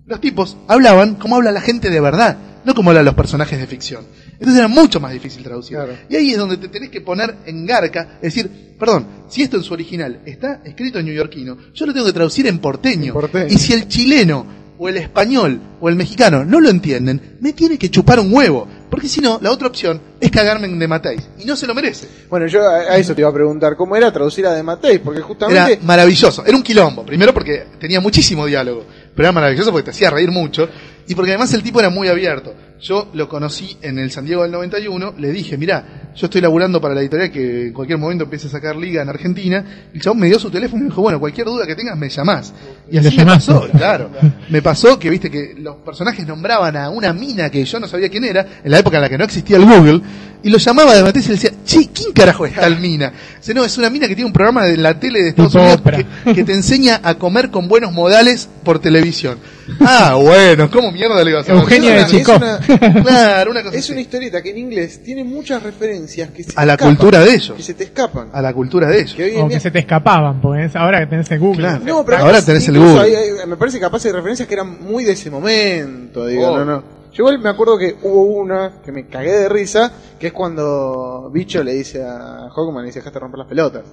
[0.06, 3.66] Los tipos hablaban como habla la gente de verdad, no como hablan los personajes de
[3.66, 4.04] ficción.
[4.34, 5.76] Entonces era mucho más difícil traducir.
[5.76, 5.94] Claro.
[6.08, 9.56] Y ahí es donde te tenés que poner en garca, es decir, perdón, si esto
[9.56, 13.06] en su original está escrito en neoyorquino, yo lo tengo que traducir en porteño.
[13.06, 13.46] En porteño.
[13.48, 14.46] Y si el chileno,
[14.78, 18.68] o el español, o el mexicano no lo entienden, me tiene que chupar un huevo.
[18.90, 21.22] Porque si no, la otra opción es cagarme en de matéis.
[21.38, 22.06] Y no se lo merece.
[22.28, 24.98] Bueno, yo a, a eso te iba a preguntar, ¿cómo era traducir a De Matei?
[24.98, 25.78] Porque Era justamente...
[25.82, 27.04] maravilloso, era un quilombo.
[27.04, 28.84] Primero porque tenía muchísimo diálogo,
[29.16, 30.68] pero era maravilloso porque te hacía reír mucho
[31.08, 32.54] y porque además el tipo era muy abierto.
[32.80, 36.78] Yo lo conocí en el San Diego del 91, le dije, mirá, yo estoy laburando
[36.80, 39.64] para la editorial que en cualquier momento empiece a sacar liga en Argentina,
[39.94, 41.96] y el chabón me dio su teléfono y me dijo, bueno, cualquier duda que tengas
[41.96, 42.52] me llamás.
[42.90, 44.10] Y así me pasó, claro.
[44.50, 48.10] Me pasó que, viste, que los personajes nombraban a una mina que yo no sabía
[48.10, 50.02] quién era, en la época en la que no existía el Google,
[50.42, 53.12] y lo llamaba de Matisse y le decía, che, ¿quién carajo es tal mina?
[53.38, 55.62] Dice, no, es una mina que tiene un programa de la tele de Estados Tipo
[55.64, 59.38] Unidos que, que te enseña a comer con buenos modales por televisión.
[59.80, 62.32] Ah, bueno, ¿cómo mierda le ibas a Eugenia Es de una- Chico.
[62.32, 63.92] es una- Claro, una cosa Es así.
[63.92, 67.34] una historieta que en inglés tiene muchas referencias que se A la escapan, cultura de
[67.34, 67.52] ellos.
[67.56, 68.28] Que se te escapan.
[68.32, 69.14] A la cultura de ellos.
[69.14, 71.62] Que hoy en O día- que se te escapaban, pues ahora que tenés el Google.
[71.62, 71.84] Claro.
[71.84, 73.00] No, pero Ahora tenés el Google.
[73.00, 76.46] hay- hay- me parece que capaz hay referencias que eran muy de ese momento, digo,
[76.48, 76.58] Oh.
[76.58, 76.95] no, no.
[77.16, 79.90] Yo igual me acuerdo que hubo una que me cagué de risa,
[80.20, 83.84] que es cuando Bicho le dice a Hawkman, le dice, dejaste romper las pelotas.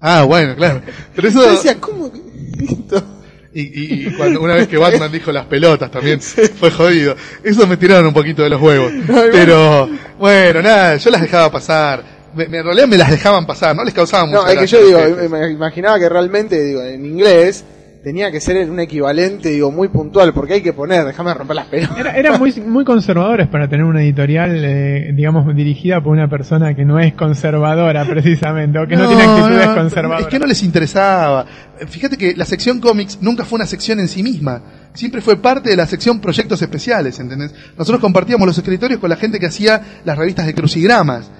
[0.00, 0.80] Ah, bueno, claro.
[1.16, 1.42] Pero eso...
[1.44, 2.10] Yo decía, ¿cómo?
[3.50, 7.16] Y, y- y cuando una vez que Batman dijo las pelotas también fue jodido.
[7.42, 8.92] Eso me tiraron un poquito de los huevos.
[9.32, 12.04] Pero bueno, nada, yo las dejaba pasar.
[12.34, 14.66] Me, me- en realidad me las dejaban pasar, no les causaban No, mucha es que
[14.66, 17.64] yo digo, me imaginaba que realmente, digo, en inglés
[18.02, 21.66] tenía que ser un equivalente, digo, muy puntual, porque hay que poner, déjame romper las
[21.66, 21.98] pelotas.
[21.98, 26.74] Era- eran muy, muy conservadores para tener una editorial, eh, digamos, dirigida por una persona
[26.74, 30.22] que no es conservadora, precisamente, o que no, tiene actitudes no, conservadoras.
[30.22, 31.46] Es que no les interesaba.
[31.88, 34.62] Fíjate que la sección cómics nunca fue una sección en sí misma.
[34.94, 37.54] Siempre fue parte de la sección proyectos especiales, ¿entendés?
[37.76, 41.30] Nosotros compartíamos los escritorios con la gente que hacía las revistas de crucigramas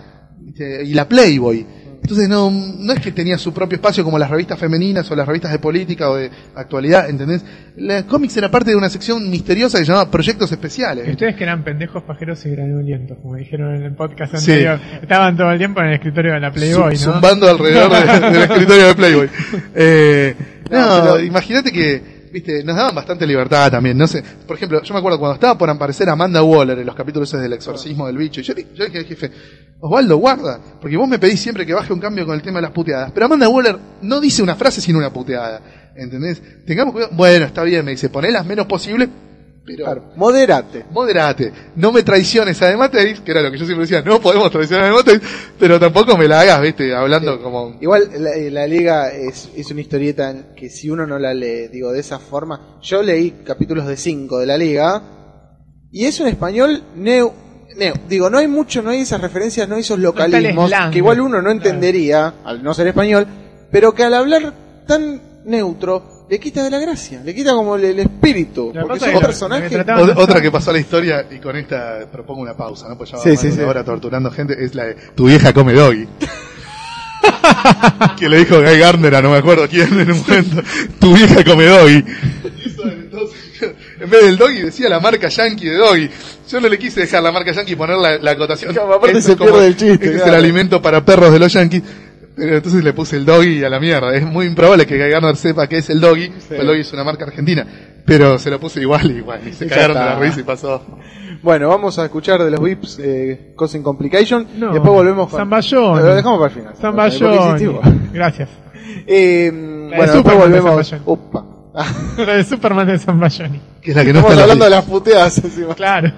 [0.84, 1.66] y la Playboy.
[2.08, 5.26] Entonces no, no es que tenía su propio espacio como las revistas femeninas o las
[5.26, 7.44] revistas de política o de actualidad, ¿entendés?
[7.76, 11.06] La cómics era parte de una sección misteriosa que se llamaba proyectos especiales.
[11.06, 14.52] Y ustedes que eran pendejos, pajeros y granulientos, como dijeron en el podcast Sí.
[14.52, 16.98] anterior, estaban todo el tiempo en el escritorio de la Playboy, ¿no?
[16.98, 19.28] Zumbando alrededor de- del escritorio de Playboy.
[19.74, 20.34] Eh,
[20.70, 23.96] No, no, pero- imagínate que, viste, nos daban bastante libertad también.
[23.96, 26.94] No sé, por ejemplo, yo me acuerdo cuando estaba por aparecer Amanda Waller en los
[26.94, 28.40] capítulos del exorcismo del bicho.
[28.40, 29.30] Y yo, yo dije al jefe,
[29.80, 32.62] Osvaldo, guarda, porque vos me pedís siempre que baje un cambio con el tema de
[32.62, 33.12] las puteadas.
[33.12, 35.60] Pero Amanda Waller no dice una frase sin una puteada.
[35.94, 36.40] ¿Entendés?
[36.64, 37.12] Tengamos cuidado.
[37.14, 39.08] Bueno, está bien, me dice, poné las menos posibles,
[39.68, 40.84] pero Claro, moderate.
[40.90, 44.50] moderate, no me traiciones a Mateis, que era lo que yo siempre decía, no podemos
[44.50, 45.02] traicionar a
[45.58, 47.76] pero tampoco me la hagas, viste, hablando como...
[47.80, 51.92] Igual la, la liga es, es una historieta que si uno no la lee, digo,
[51.92, 55.02] de esa forma, yo leí capítulos de 5 de la liga
[55.92, 57.32] y es un español neo,
[57.76, 57.94] neo.
[58.08, 61.36] Digo, no hay mucho, no hay esas referencias, no hay esos localismos que igual uno
[61.36, 61.52] no Claro.
[61.52, 63.26] entendería al no ser español,
[63.70, 64.52] pero que al hablar
[64.86, 69.42] tan neutro le quita de la gracia, le quita como el, el espíritu, porque es
[70.16, 72.98] otra que pasó a la historia, y con esta propongo una pausa, ¿no?
[72.98, 73.58] Pues ya Sí, vamos sí, sí.
[73.60, 76.06] una hora torturando gente, es la de tu vieja come doggy.
[78.18, 80.62] que le dijo Guy Gardner a no me acuerdo quién en un momento,
[81.00, 82.04] tu vieja come doggy.
[82.84, 83.38] Entonces,
[84.00, 86.10] en vez del doggy decía la marca yankee de doggy.
[86.50, 88.72] Yo no le quise dejar la marca yankee y poner la, la acotación.
[88.72, 90.28] Claro, aparte se es como- pierde el chiste, Este es claro.
[90.30, 91.82] el alimento para perros de los yankees.
[92.38, 94.14] Pero entonces le puse el doggy a la mierda.
[94.14, 96.32] Es muy improbable que Guy Gardner sepa qué es el doggy.
[96.50, 97.66] El doggy es una marca argentina.
[98.04, 100.42] Pero se lo puse igual y bueno, y se Ya cagaron de la risa y
[100.42, 100.82] pasó.
[101.42, 105.38] Bueno, vamos a escuchar de los VIPs eh, Causing Complication No, y después volvemos con...
[105.38, 105.98] Zamballón.
[105.98, 106.74] Lo dejamos para el final.
[106.76, 107.34] Zamballón.
[107.34, 107.80] insistivo.
[108.12, 108.48] Gracias.
[109.06, 110.94] Eh, de bueno, después Superman de volvemos.
[111.04, 111.44] Upa.
[111.74, 111.86] Ah,
[112.16, 113.60] Lo de Superman de Zamballoni.
[113.80, 115.74] Que es la que no Estamos la hablando de las puteadas encima.
[115.74, 116.10] Claro.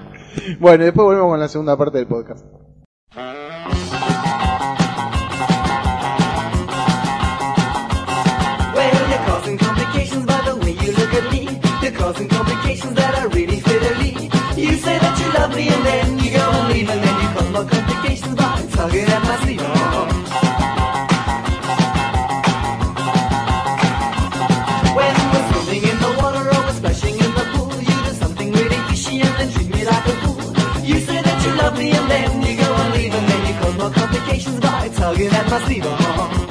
[0.58, 2.46] Bueno, y después volvemos con la segunda parte del podcast.
[12.00, 14.12] Causing complications that are really fiddly.
[14.56, 17.28] You say that you love me and then you go and leave and then you
[17.34, 19.60] cause more complications by tugging at my sleeve.
[24.96, 28.50] When we're swimming in the water or we're splashing in the pool, you do something
[28.50, 30.40] really fishy and then treat me like a fool.
[30.90, 33.54] You say that you love me and then you go and leave and then you
[33.60, 36.49] cause more complications by tugging at my sleeve.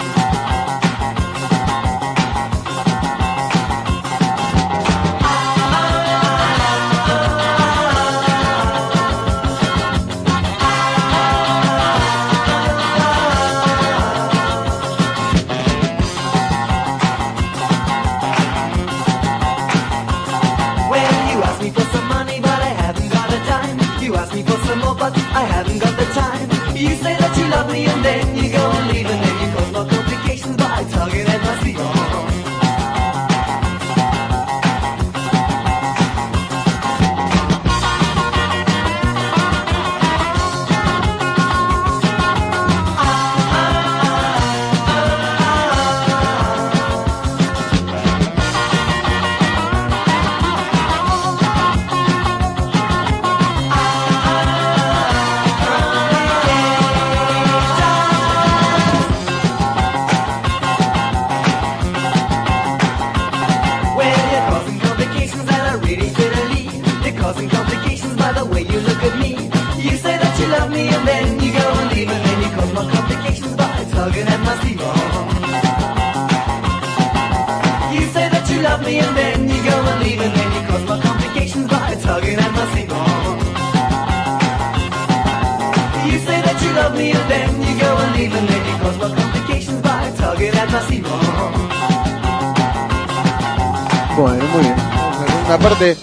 [95.59, 95.97] Vamos a la segunda parte.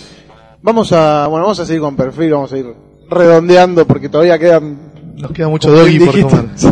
[0.63, 2.67] Vamos a, bueno, vamos a seguir con perfil, vamos a ir
[3.09, 6.49] redondeando porque todavía quedan Nos queda mucho doggy por tomar.
[6.57, 6.69] Sí.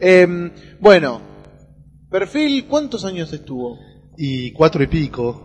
[0.00, 0.50] Em,
[0.80, 1.20] bueno,
[2.10, 3.78] perfil, ¿cuántos años estuvo?
[4.16, 5.44] Y cuatro y pico.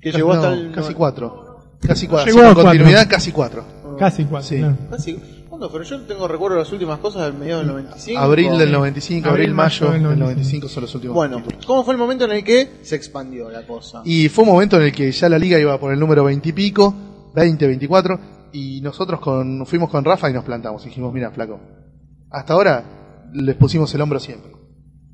[0.00, 1.76] Que Casi- llegó hasta no, el Casi cuatro.
[1.80, 2.26] Casi cuatro.
[2.32, 2.64] Llegó a cuatro.
[2.64, 3.64] continuidad, casi cuatro.
[3.98, 4.48] Casi cuatro.
[4.48, 4.64] Sí.
[4.90, 5.18] Casi.
[5.54, 5.84] ¿Cuándo fue?
[5.84, 8.20] Yo tengo recuerdo de las últimas cosas del mediado del 95.
[8.20, 11.14] Abril del 95, abril, Abril, mayo mayo del del 95 son los últimos.
[11.14, 11.64] Bueno, títulos.
[11.64, 14.02] ¿cómo fue el momento en el que se expandió la cosa?
[14.04, 16.48] Y fue un momento en el que ya la liga iba por el número 20
[16.48, 16.92] y pico,
[17.36, 18.20] 20, 24,
[18.52, 20.84] y nosotros con, fuimos con Rafa y nos plantamos.
[20.86, 21.60] Y dijimos, mira, flaco,
[22.30, 24.50] hasta ahora les pusimos el hombro siempre.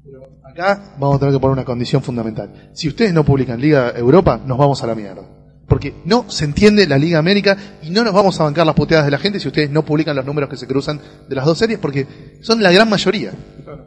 [0.02, 2.70] Pero acá vamos a tener que poner una condición fundamental.
[2.72, 5.39] Si ustedes no publican Liga Europa, nos vamos a la mierda.
[5.70, 9.04] Porque no se entiende la Liga América y no nos vamos a bancar las puteadas
[9.04, 11.56] de la gente si ustedes no publican los números que se cruzan de las dos
[11.58, 12.06] series, porque
[12.42, 13.30] son la gran mayoría.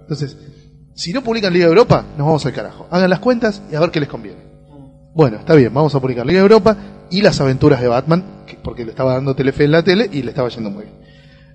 [0.04, 0.38] Entonces,
[0.96, 2.88] si no publican Liga Europa, nos vamos al carajo.
[2.90, 4.38] Hagan las cuentas y a ver qué les conviene.
[5.14, 6.78] Bueno, está bien, vamos a publicar Liga Europa
[7.12, 10.24] y las aventuras de Batman, que- porque le estaba dando Telefe en la tele y
[10.24, 10.96] le estaba yendo muy bien.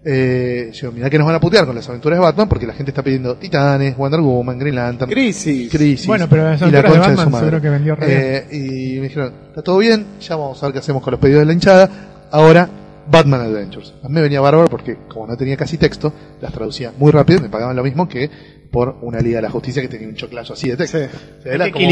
[0.05, 2.73] Eh, yo, mirá que nos van a putear con las aventuras de Batman porque la
[2.73, 5.71] gente está pidiendo Titanes, Wonder Woman, Green Lantern, Crisis.
[5.71, 6.07] Crisis.
[6.07, 7.47] Bueno, pero las y la aventuras de concha Batman su madre.
[7.47, 10.79] seguro que vendió Eh, y me dijeron, está todo bien, ya vamos a ver qué
[10.79, 11.91] hacemos con los pedidos de la hinchada.
[12.31, 12.69] Ahora,
[13.11, 13.95] Batman Adventures.
[14.03, 17.41] A mí me venía bárbaro porque, como no tenía casi texto, las traducía muy rápido
[17.41, 18.31] y me pagaban lo mismo que
[18.71, 20.99] por una Liga de la Justicia que tenía un choclazo así de texto.
[20.99, 21.05] Sí.
[21.39, 21.85] O sea, era que como-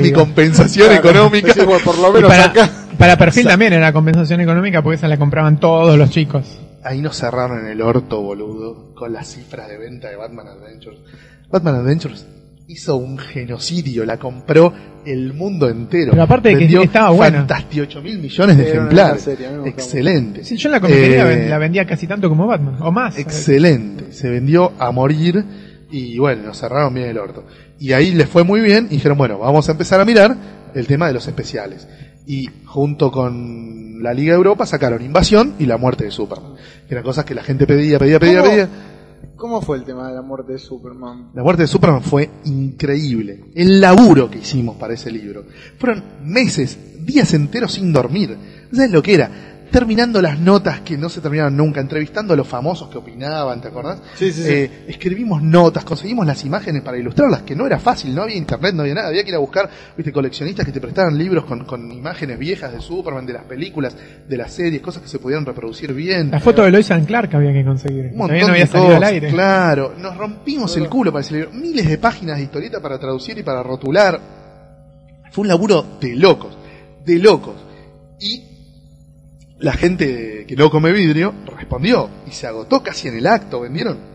[0.00, 1.52] mi compensación económica.
[1.54, 2.70] Sí, bueno, por lo menos para, acá.
[2.98, 6.58] para perfil también era compensación económica porque esa la compraban todos los chicos.
[6.82, 10.98] Ahí nos cerraron en el orto, boludo, con las cifras de venta de Batman Adventures.
[11.50, 12.26] Batman Adventures
[12.68, 14.72] hizo un genocidio, la compró
[15.04, 16.12] el mundo entero.
[16.12, 17.38] Pero aparte de que estaba buena.
[17.38, 19.22] Fantastiocho mil millones de ejemplares.
[19.22, 20.44] serie, Excelente.
[20.44, 23.18] Sí, yo en la comiquería Eh, la vendía casi tanto como Batman, o más.
[23.18, 24.12] Excelente.
[24.12, 25.44] Se vendió a morir
[25.90, 27.44] y bueno, nos cerraron bien el orto.
[27.78, 30.36] Y ahí les fue muy bien y dijeron, bueno, vamos a empezar a mirar
[30.74, 31.88] el tema de los especiales.
[32.30, 36.54] Y junto con la Liga de Europa sacaron Invasión y la muerte de Superman.
[36.86, 38.50] Que eran cosas que la gente pedía, pedía, pedía, ¿Cómo?
[38.50, 38.68] pedía.
[39.34, 41.32] ¿Cómo fue el tema de la muerte de Superman?
[41.34, 43.46] La muerte de Superman fue increíble.
[43.52, 45.44] El laburo que hicimos para ese libro.
[45.76, 48.38] Fueron meses, días enteros sin dormir.
[48.72, 49.49] ¿Sabes lo que era?
[49.70, 53.68] Terminando las notas que no se terminaban nunca, entrevistando a los famosos que opinaban, ¿te
[53.68, 54.00] acordás?
[54.16, 54.48] Sí, sí, sí.
[54.50, 58.74] Eh, escribimos notas, conseguimos las imágenes para ilustrarlas, que no era fácil, no había internet,
[58.74, 61.64] no había nada, había que ir a buscar, viste, coleccionistas que te prestaran libros con,
[61.64, 63.96] con imágenes viejas de Superman, de las películas,
[64.28, 66.30] de las series, cosas que se pudieran reproducir bien.
[66.30, 68.06] La foto de Lois and Clark había que conseguir.
[68.06, 69.28] Un montón no había de salido al aire.
[69.30, 71.52] Claro, nos rompimos el culo para ese libro.
[71.52, 74.20] Miles de páginas de historieta para traducir y para rotular.
[75.30, 76.58] Fue un laburo de locos,
[77.04, 77.54] de locos.
[78.18, 78.49] Y
[79.60, 83.60] la gente que no come vidrio respondió y se agotó casi en el acto.
[83.60, 84.10] Vendieron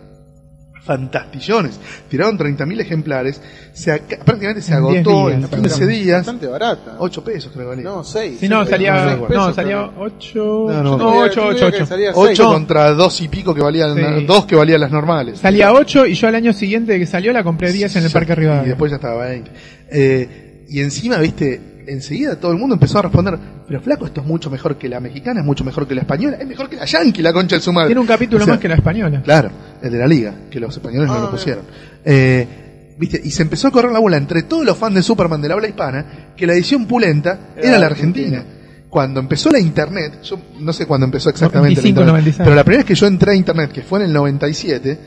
[0.83, 1.79] fantastillones.
[2.09, 3.41] Tiraron 30.000 ejemplares.
[3.73, 5.51] Se, prácticamente se En 10 agotó días.
[5.51, 6.17] en 15 días.
[6.19, 6.95] Bastante barata.
[6.99, 7.83] 8 pesos creo que valía.
[7.85, 8.39] No, 6.
[8.39, 11.17] Si no, salía, no, no, no, salía 8, No, no, no, no.
[11.21, 12.11] 8, 8, 8.
[12.13, 14.25] 8 contra 2 y pico que valían, Sí.
[14.25, 15.39] 2 que valían las normales.
[15.39, 18.13] Salía 8 y yo al año siguiente que salió la compré 10 en el Ya-
[18.13, 18.69] Parque Y Rivadavia.
[18.69, 19.51] después ya estaba 20.
[19.91, 23.37] Eh, y encima, viste, enseguida todo el mundo empezó a responder,
[23.67, 26.37] pero flaco, esto es mucho mejor que la mexicana, es mucho mejor que la española,
[26.39, 27.87] es mejor que la yankee, la concha de su madre.
[27.89, 29.21] Tiene un capítulo O sea, más que la española.
[29.23, 29.49] Claro,
[29.81, 31.31] el de la liga, que los españoles no Ah, lo mira.
[31.31, 31.63] pusieron.
[32.03, 35.41] Eh, viste, y se empezó a correr la bola entre todos los fans de Superman
[35.41, 36.05] de la habla hispana,
[36.35, 38.37] que la edición pulenta era, Era la Argentina.
[38.37, 38.51] argentina.
[38.89, 42.43] Cuando empezó la internet, yo no sé cuándo empezó exactamente 95, la internet, 96.
[42.45, 44.99] pero la primera vez que yo entré a internet, que fue en el 97,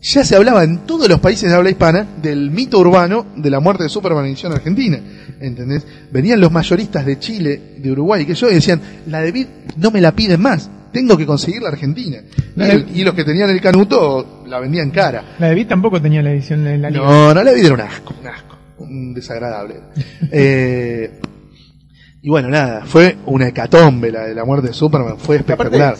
[0.00, 3.58] ya se hablaba en todos los países de habla hispana del mito urbano de la
[3.58, 5.00] muerte de Superman en edición argentina.
[5.40, 5.86] ¿Entendés?
[6.10, 9.46] Venían los mayoristas de Chile, de Uruguay, que yo y decían, la de Vid
[9.76, 10.70] no me la piden más.
[10.92, 12.16] tengo que conseguir la Argentina.
[12.56, 15.34] Y, La de- el- y los que tenían el canuto la vendían cara.
[15.38, 17.04] La de Beat tampoco tenía la edición de la liga.
[17.04, 19.74] No, no, la vida era un asco, un asco, un desagradable.
[20.32, 21.20] Eh,
[22.26, 25.96] y bueno, nada, fue una hecatombe la de la muerte de Superman, fue aparte espectacular.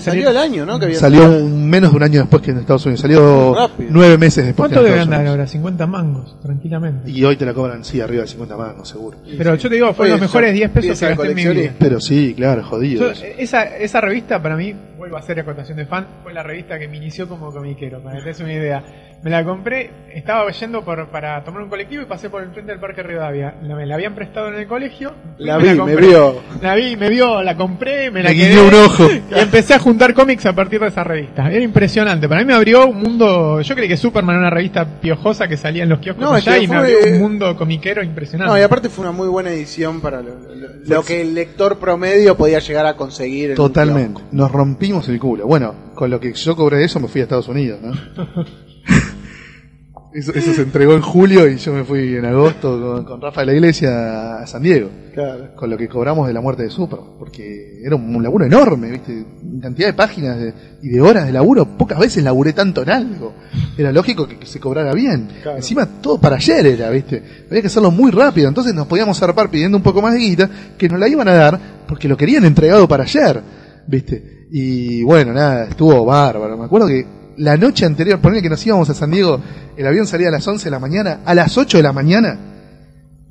[0.00, 0.78] salió, el año, ¿no?
[0.78, 3.90] Que había Salió un- menos de un año después que en Estados Unidos, salió Rápido.
[3.92, 5.46] nueve meses después ¿Cuánto que en debe andar ahora?
[5.46, 7.10] 50 mangos, tranquilamente.
[7.10, 9.18] Y hoy te la cobran, sí, arriba de 50 mangos, seguro.
[9.36, 11.46] Pero yo te digo, fueron Oye, los mejores yo 10 pesos que gasté en mi
[11.46, 11.72] vida.
[11.78, 13.12] Pero sí, claro, jodido.
[13.12, 16.78] Yo- esa, esa revista para mí, vuelvo a hacer acotación de fan, fue la revista
[16.78, 18.82] que me inició como comiquero, para que te des una idea.
[19.22, 22.70] Me la compré, estaba yendo por, para tomar un colectivo y pasé por el frente
[22.70, 23.56] del Parque Rivadavia.
[23.62, 25.14] La, me la habían prestado en el colegio.
[25.38, 26.06] La me vi, me compré.
[26.06, 26.40] vio.
[26.62, 28.60] La vi, me vio, la compré, me la Le quedé.
[28.60, 29.08] un ojo.
[29.36, 31.50] Y empecé a juntar cómics a partir de esa revista.
[31.50, 32.28] Era impresionante.
[32.28, 33.60] Para mí me abrió un mundo.
[33.62, 36.46] Yo creí que Superman era una revista piojosa que salía en los kioscos No, es
[36.46, 38.52] allá que y me abrió un mundo comiquero impresionante.
[38.52, 41.78] No, y aparte fue una muy buena edición para lo, lo- lo que el lector
[41.78, 43.46] promedio podía llegar a conseguir.
[43.46, 44.20] en un Totalmente.
[44.30, 45.46] Nos rompimos el culo.
[45.48, 47.92] Bueno, con lo que yo cobré eso me fui a Estados Unidos, ¿no?
[50.14, 53.40] eso, eso se entregó en julio y yo me fui en agosto con, con Rafa
[53.42, 54.88] de la Iglesia a San Diego.
[55.12, 55.54] Claro.
[55.54, 57.10] Con lo que cobramos de la muerte de Superman.
[57.18, 59.24] Porque era un, un laburo enorme, ¿viste?
[59.62, 61.66] Cantidad de páginas de- y de horas de laburo.
[61.76, 63.34] Pocas veces laburé tanto en algo.
[63.78, 65.28] Era lógico que, que se cobrara bien.
[65.42, 65.56] Claro.
[65.58, 67.22] Encima todo para ayer era, ¿viste?
[67.48, 68.48] Había que hacerlo muy rápido.
[68.48, 71.34] Entonces nos podíamos zarpar pidiendo un poco más de guita que nos la iban a
[71.34, 73.40] dar porque lo querían entregado para ayer,
[73.86, 74.46] ¿viste?
[74.50, 76.56] Y bueno, nada, estuvo bárbaro.
[76.58, 77.06] Me acuerdo que
[77.36, 79.40] la noche anterior, ponele que nos íbamos a San Diego,
[79.76, 82.38] el avión salía a las 11 de la mañana, a las 8 de la mañana,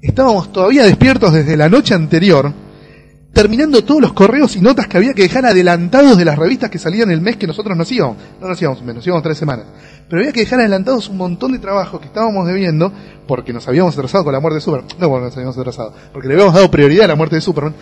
[0.02, 2.54] estábamos todavía despiertos desde la noche anterior,
[3.34, 6.80] terminando todos los correos y notas que había que dejar adelantados de las revistas que
[6.80, 8.16] salían el mes que nosotros nos íbamos.
[8.40, 9.66] No nos íbamos mes, nos íbamos tres semanas.
[10.08, 12.94] Pero había que dejar adelantados un montón de trabajo que estábamos debiendo
[13.28, 14.88] porque nos habíamos atrasado con la muerte de Superman.
[15.00, 17.76] No, porque nos habíamos atrasado, porque le habíamos dado prioridad a la muerte de Superman.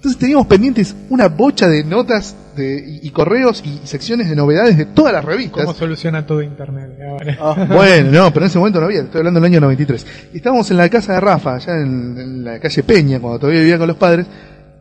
[0.00, 4.78] Entonces teníamos pendientes una bocha de notas de, y, y correos y secciones de novedades
[4.78, 5.66] de todas las revistas.
[5.66, 7.36] ¿Cómo soluciona todo Internet ahora?
[7.38, 10.06] Ah, Bueno, no, pero en ese momento no había, estoy hablando del año 93.
[10.32, 13.60] Y estábamos en la casa de Rafa, allá en, en la calle Peña, cuando todavía
[13.60, 14.24] vivía con los padres,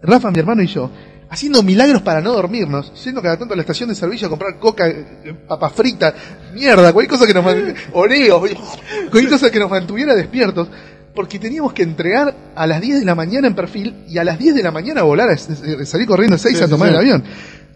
[0.01, 0.89] Rafa, mi hermano y yo,
[1.29, 4.57] haciendo milagros para no dormirnos, yendo cada tanto a la estación de servicio a comprar
[4.57, 6.13] coca, eh, papa frita,
[6.53, 7.45] mierda, cualquier cosa que nos
[7.93, 8.39] oreos,
[9.11, 10.69] cualquier cosa que nos mantuviera despiertos,
[11.15, 14.37] porque teníamos que entregar a las 10 de la mañana en perfil y a las
[14.39, 16.93] 10 de la mañana volar, salir corriendo a 6 Sí, a tomar sí.
[16.93, 17.23] el avión.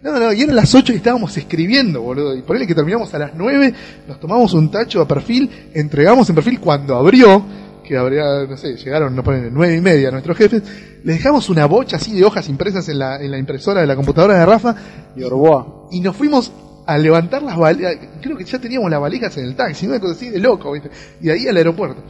[0.01, 2.35] No, no, y eran las 8 y estábamos escribiendo, boludo.
[2.35, 3.73] Y por ahí que terminamos a las 9,
[4.07, 7.43] nos tomamos un tacho a perfil, entregamos en perfil cuando abrió,
[7.85, 10.61] que habría, no sé, llegaron, no ponen, 9 y media nuestros jefes,
[11.03, 13.95] les dejamos una bocha así de hojas impresas en la, en la impresora de la
[13.95, 14.76] computadora de Rafa,
[15.15, 15.88] Y Orboa.
[15.91, 16.51] y nos fuimos
[16.85, 20.14] a levantar las valijas, creo que ya teníamos las valijas en el taxi, una cosa
[20.15, 20.89] así de loco, ¿viste?
[21.22, 22.03] Y de ahí al aeropuerto.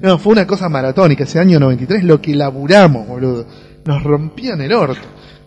[0.00, 3.46] No, fue una cosa maratónica, ese año 93, lo que laburamos, boludo.
[3.84, 5.00] Nos rompían el orto,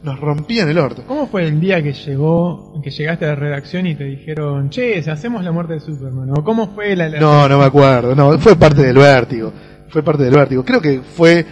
[0.03, 1.03] nos rompían el orto.
[1.07, 5.01] ¿Cómo fue el día que llegó, que llegaste a la redacción y te dijeron, che,
[5.03, 6.31] si hacemos la muerte de Superman?
[6.31, 9.53] ¿O cómo fue la, la- No, no me acuerdo, no, fue parte del vértigo,
[9.89, 10.65] fue parte del vértigo.
[10.65, 11.45] Creo que fue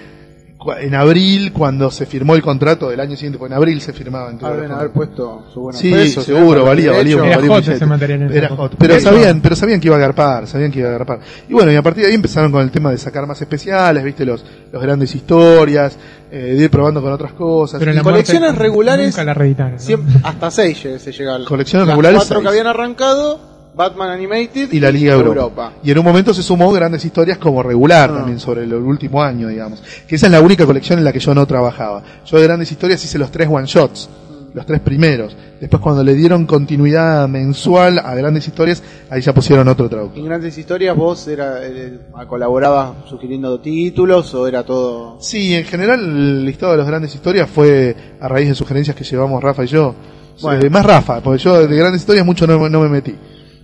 [0.81, 4.30] en abril cuando se firmó el contrato del año siguiente, porque en abril se firmaba.
[4.30, 7.86] en el haber puesto su buena Sí, peso, seguro, valía, valía, Era valía hot ese
[7.86, 8.76] material en Era hot.
[8.77, 9.10] Pero Eso.
[9.10, 11.19] sabían, pero sabían que iba a agarpar, sabían que iba a agarpar.
[11.48, 14.03] Y bueno, y a partir de ahí empezaron con el tema de sacar más especiales,
[14.03, 15.98] viste, los, los grandes historias,
[16.30, 17.80] eh, de ir probando con otras cosas.
[17.80, 19.73] Pero la colecciones regulares- Nunca la reeditaron.
[19.73, 19.80] ¿no?
[19.80, 22.49] siempre- hasta 6 se llega al Colecciones Las regulares, cuatro que seis.
[22.49, 23.40] habían arrancado,
[23.80, 25.72] Batman Animated y la Liga Europa.
[25.81, 28.18] Y en un momento se sumó grandes historias como regular Ah.
[28.18, 29.81] también sobre el último año, digamos.
[30.06, 32.03] Que esa es la única colección en la que yo no trabajaba.
[32.26, 34.10] Yo de grandes historias hice los tres one shots,
[34.53, 35.34] los tres primeros.
[35.61, 40.19] Después cuando le dieron continuidad mensual a grandes historias, ahí ya pusieron otro traductor.
[40.19, 45.22] En grandes historias vos era, eh, colaborabas sugiriendo títulos o era todo...
[45.22, 49.06] Sí, en general el listado de las grandes historias fue a raíz de sugerencias que
[49.06, 49.95] llevamos Rafa y yo.
[50.41, 50.65] Bueno.
[50.65, 53.15] Eh, más Rafa, porque yo de grandes historias mucho no, no me metí.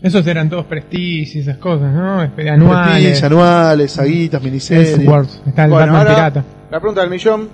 [0.01, 2.21] Esos eran todos prestige y esas cosas, ¿no?
[2.23, 3.01] Este, Anuales.
[3.03, 4.89] Prestige, anuales, saguitas, miniseries.
[4.93, 5.41] Elseworlds.
[5.47, 6.45] Está el Bueno, Batman ahora, pirata.
[6.71, 7.49] la pregunta del millón.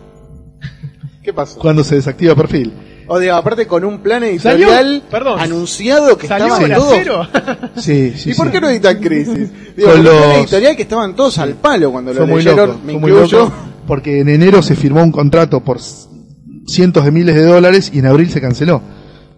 [1.24, 1.60] ¿Qué pasó?
[1.60, 2.74] Cuando se desactiva perfil.
[3.08, 5.02] O digo, aparte con un plan editorial ¿Salió?
[5.10, 5.40] Perdón.
[5.40, 6.94] anunciado que ¿Salió estaban todos...
[6.96, 7.28] cero?
[7.76, 8.32] Sí, sí.
[8.32, 8.52] ¿Y por sí.
[8.54, 9.52] qué no editan Crisis?
[9.76, 12.28] Digo, Con con un plan los- editorial que estaban todos al palo cuando Fue lo
[12.28, 13.40] muy leyeron, loco, me fue muy incluyo.
[13.40, 13.54] loco,
[13.88, 15.80] porque en enero se firmó un contrato por
[16.68, 18.82] cientos de miles de dólares y en abril se canceló.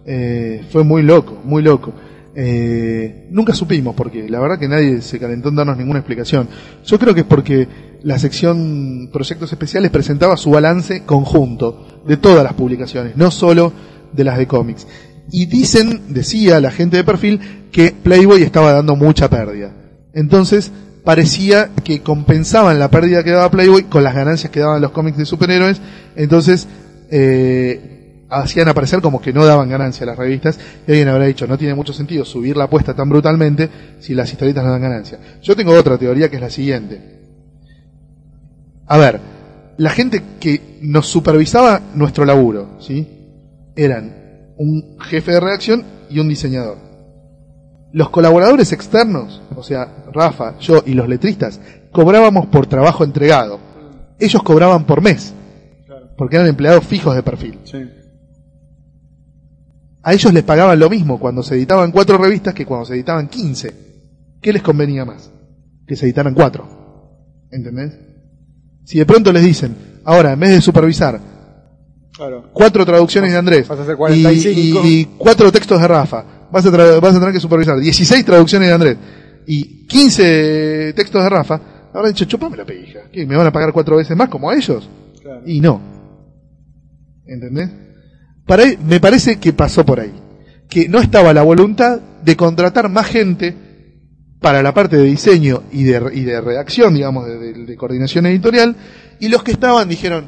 [0.06, 1.92] Eh, fue muy loco, muy loco.
[2.36, 6.48] Eh, nunca supimos porque la verdad que nadie se calentó en darnos ninguna explicación.
[6.84, 7.68] Yo creo que es porque
[8.02, 13.72] la sección Proyectos Especiales presentaba su balance conjunto de todas las publicaciones, no solo
[14.12, 14.86] de las de cómics.
[15.30, 17.40] Y dicen, decía la gente de perfil,
[17.72, 19.72] que Playboy estaba dando mucha pérdida.
[20.12, 20.70] Entonces,
[21.02, 25.18] parecía que compensaban la pérdida que daba Playboy con las ganancias que daban los cómics
[25.18, 25.80] de superhéroes.
[26.16, 26.68] Entonces,
[27.10, 31.46] eh, hacían aparecer como que no daban ganancia a las revistas y alguien habrá dicho
[31.46, 33.68] no tiene mucho sentido subir la apuesta tan brutalmente
[34.00, 35.18] si las historietas no dan ganancia.
[35.42, 37.20] Yo tengo otra teoría que es la siguiente.
[38.86, 39.20] A ver,
[39.76, 43.08] la gente que nos supervisaba nuestro laburo, ¿sí?
[43.74, 46.78] Eran un jefe de redacción y un diseñador.
[47.92, 51.60] Los colaboradores externos, o sea, Rafa, yo y los letristas,
[51.92, 53.58] cobrábamos por trabajo entregado.
[54.18, 55.32] Ellos cobraban por mes,
[56.16, 57.58] porque eran empleados fijos de perfil.
[57.64, 57.78] Sí.
[60.04, 63.26] A ellos les pagaban lo mismo cuando se editaban cuatro revistas que cuando se editaban
[63.28, 63.74] 15.
[64.40, 65.30] ¿Qué les convenía más?
[65.86, 66.68] Que se editaran cuatro.
[67.50, 67.98] ¿Entendés?
[68.84, 69.74] Si de pronto les dicen,
[70.04, 71.18] ahora en vez de supervisar
[72.12, 72.50] Claro.
[72.52, 74.60] cuatro traducciones de Andrés Vas a hacer y, 45.
[74.84, 76.70] y- y cuatro textos de Rafa, vas a,
[77.00, 78.96] vas a tener que supervisar 16 traducciones de Andrés
[79.46, 81.60] y 15 textos de Rafa,
[81.92, 83.00] habrán dicho, chupame la pija.
[83.10, 83.26] ¿Qué?
[83.26, 84.88] ¿Me van a pagar cuatro veces más como a ellos?
[85.22, 85.42] Claro.
[85.46, 85.80] Y no.
[87.26, 87.70] ¿Entendés?
[88.46, 90.12] Para, me parece que pasó por ahí.
[90.68, 93.54] Que no estaba la voluntad de contratar más gente
[94.40, 98.26] para la parte de diseño y de, y de redacción, digamos, de, de- de coordinación
[98.26, 98.76] editorial,
[99.20, 100.26] y los que estaban dijeron,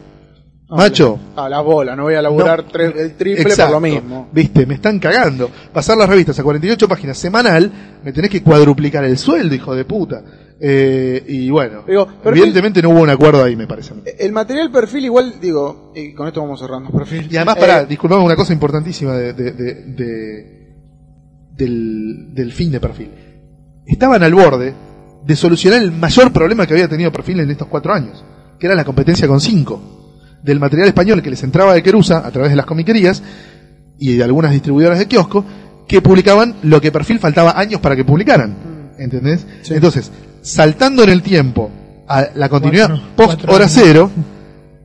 [0.69, 3.89] macho, A la bola, no voy a laburar no, tre- el triple exacto, por lo
[3.89, 4.29] mismo.
[4.33, 5.51] Viste, me están cagando.
[5.73, 7.71] Pasar las revistas a 48 páginas semanal,
[8.03, 10.23] me tenés que cuadruplicar el sueldo, hijo de puta.
[10.59, 14.03] Eh, y bueno, Digo, perfil- evidentemente no hubo un acuerdo ahí, me parece mí.
[14.19, 17.29] El material perfil igual, digo, y con esto vamos cerrando perfil.
[17.31, 20.67] Y además, Eh, para, disculpame una cosa importantísima de, de- de- de-
[21.55, 23.11] del, del fin de perfil.
[23.87, 24.75] Estaban al borde
[25.25, 28.25] de solucionar el mayor problema que había tenido perfil en estos cuatro años,
[28.59, 29.93] que era la competencia con cinco.
[30.43, 33.23] Del material español que les entraba de Querusa a través de las comiquerías
[33.99, 35.45] y de algunas distribuidoras de kiosco
[35.89, 38.95] que publicaban lo que perfil faltaba años para que publicaran.
[38.99, 39.47] ¿Entendés?
[39.63, 39.75] Sí.
[39.75, 40.11] Entonces,
[40.47, 41.71] saltando en el tiempo
[42.09, 44.11] a la continuidad Cuatro- post cuatro hora cero,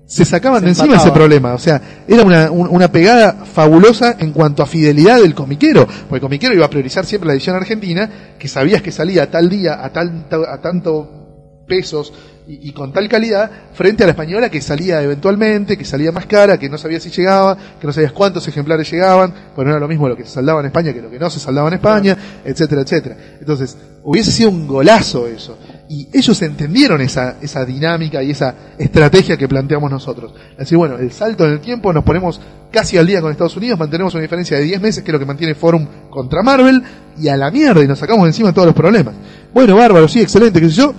[0.06, 1.54] se sacaban Se de encima ese problema.
[1.54, 5.86] O sea, era una, un- una pegada fabulosa en cuanto a fidelidad del comiquero.
[5.88, 9.28] Porque el comiquero iba a priorizar siempre la edición argentina, que sabías que salía a
[9.32, 12.12] tal día, a, tal, a tanto pesos
[12.52, 16.26] y, y con tal calidad, frente a la española que salía eventualmente, que salía más
[16.26, 19.80] cara, que no sabías si llegaba, que no sabías cuántos ejemplares llegaban, pues no era
[19.80, 21.76] lo mismo lo que se saldaba en España que lo que no se saldaba en
[21.76, 23.18] España, etcétera, etcétera.
[23.40, 25.58] Entonces, hubiese sido un golazo eso.
[25.90, 30.34] Y ellos entendieron esa, esa dinámica y esa estrategia que planteamos nosotros.
[30.52, 32.40] Es decir, bueno, el salto en el tiempo, nos ponemos
[32.72, 35.20] casi al día con Estados Unidos, mantenemos una diferencia de 10 meses, que es lo
[35.20, 36.82] que mantiene Forum contra Marvel,
[37.18, 39.14] y a la mierda, y nos sacamos de encima todos los problemas.
[39.54, 40.94] Bueno, bárbaro, sí, excelente, qué sé yo.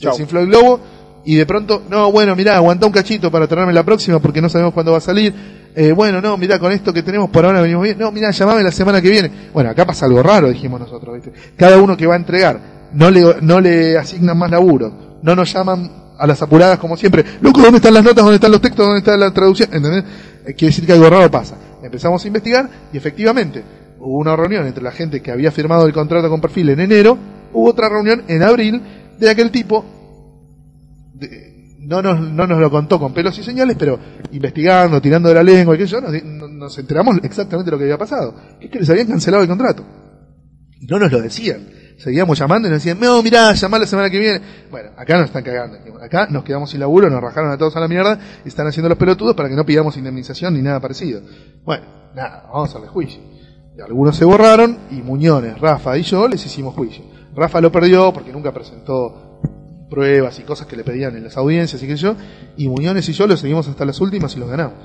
[0.00, 0.38] Se Chau.
[0.40, 0.80] el globo,
[1.24, 4.48] y de pronto, no, bueno, mirá, aguantá un cachito para traerme la próxima porque no
[4.48, 5.34] sabemos cuándo va a salir.
[5.74, 7.98] Eh, bueno, no, mirá, con esto que tenemos por ahora venimos bien.
[7.98, 9.30] No, mirá, llamame la semana que viene.
[9.52, 11.32] Bueno, acá pasa algo raro, dijimos nosotros, ¿viste?
[11.56, 12.60] Cada uno que va a entregar,
[12.92, 17.24] no le, no le asignan más laburo, no nos llaman a las apuradas como siempre.
[17.40, 18.24] Loco, ¿dónde están las notas?
[18.24, 18.86] ¿Dónde están los textos?
[18.86, 19.68] ¿Dónde está la traducción?
[19.72, 20.04] ¿Entendés?
[20.46, 21.56] Eh, quiere decir que algo raro pasa.
[21.82, 23.62] Empezamos a investigar y efectivamente
[23.98, 27.18] hubo una reunión entre la gente que había firmado el contrato con perfil en enero,
[27.52, 28.82] hubo otra reunión en abril
[29.20, 29.84] de aquel tipo
[31.14, 33.98] de- no nos, no nos lo contó con pelos y señales, pero
[34.32, 38.34] investigando, tirando de la lengua y qué yo, nos, enteramos exactamente lo que había pasado.
[38.58, 39.84] Que es que les habían cancelado el contrato.
[40.80, 41.68] Y no nos lo decían.
[41.98, 44.40] Seguíamos llamando y nos decían, no, mirá, llamá la semana que viene.
[44.70, 45.78] Bueno, acá nos están cagando.
[46.02, 48.88] Acá nos quedamos sin laburo, nos rajaron a todos a la mierda y están haciendo
[48.88, 51.20] los pelotudos para que no pidamos indemnización ni nada parecido.
[51.64, 51.84] Bueno,
[52.14, 53.20] nada, vamos al juicio.
[53.76, 57.04] Y algunos se borraron y Muñones, Rafa y yo les hicimos juicio.
[57.34, 59.40] Rafa lo perdió porque nunca presentó
[59.88, 62.14] pruebas y cosas que le pedían en las audiencias y que yo,
[62.56, 64.78] y Muñones y yo lo seguimos hasta las últimas y los ganamos.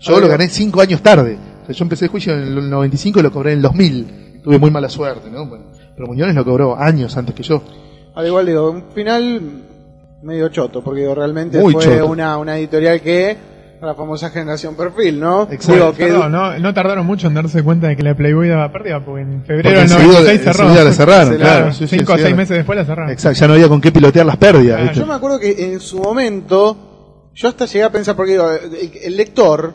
[0.00, 1.38] Yo lo gané cinco años tarde.
[1.62, 4.40] O sea, yo empecé el juicio en el 95 y lo cobré en el 2000.
[4.42, 5.46] Tuve muy mala suerte, ¿no?
[5.46, 7.62] Bueno, pero Muñones lo cobró años antes que yo.
[8.14, 9.40] Al igual digo, un final
[10.22, 12.06] medio choto, porque digo, realmente Muy fue choto.
[12.06, 13.36] una, una editorial que,
[13.82, 15.44] la famosa generación perfil, ¿no?
[15.50, 15.72] Exacto.
[15.72, 18.70] Digo, que Perdón, no, no tardaron mucho en darse cuenta de que la Playboy daba
[18.70, 20.84] pérdida, porque en febrero Porque del enseguida- 96 cerró.
[20.84, 21.72] la cerraron, Se la- claro.
[21.72, 23.10] sí, sí, Cinco o seis meses después la cerraron.
[23.10, 24.80] Exacto, ya no había con qué pilotear las pérdidas.
[24.90, 24.92] Ah.
[24.92, 28.50] Yo me acuerdo que en su momento, yo hasta llegué a pensar, porque digo,
[29.02, 29.72] el, lector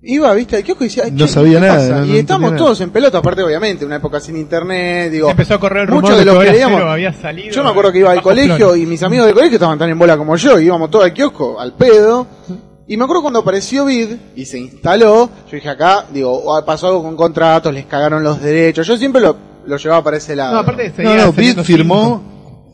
[0.00, 1.88] iba, viste, al kiosco y decía, "Ay, No sabía ¿qué nada, pasa?".
[2.00, 5.28] no- no y estamos todos en pelota, aparte, obviamente, una época sin internet, digo.
[5.28, 6.82] Empezó a correr el rumor muchos de de los que leíamos.
[6.82, 7.52] Había salido.
[7.52, 9.98] Yo me acuerdo que iba al colegio y mis amigos de colegio estaban tan en
[9.98, 12.26] bola como yo, y íbamos todos al kiosco, al pedo.
[12.88, 16.86] Y me acuerdo cuando apareció Vid y se instaló, yo dije acá, digo, "Ah, pasó
[16.88, 18.86] algo con contratos, les cagaron los derechos.
[18.86, 19.36] Yo siempre lo,
[19.66, 20.54] lo llevaba para ese lado.
[20.54, 22.22] No, aparte No, seguía no, Bid saliendo firmó,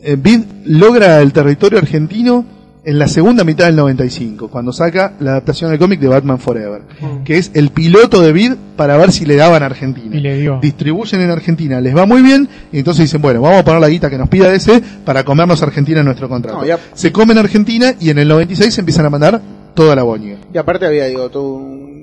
[0.02, 2.44] eh, Bid logra el territorio argentino
[2.86, 6.82] en la segunda mitad del 95, cuando saca la adaptación del cómic de Batman Forever,
[7.24, 10.14] que es el piloto de Bid para ver si le daban a Argentina.
[10.14, 10.58] Y le dio.
[10.60, 13.88] Distribuyen en Argentina, les va muy bien, y entonces dicen, bueno, vamos a poner la
[13.88, 16.58] guita que nos pida ese para comernos Argentina en nuestro contrato.
[16.58, 19.40] No, ya- Se comen Argentina y en el 96 se empiezan a mandar
[19.74, 20.36] toda la boña.
[20.52, 21.94] Y aparte había, digo, todo un-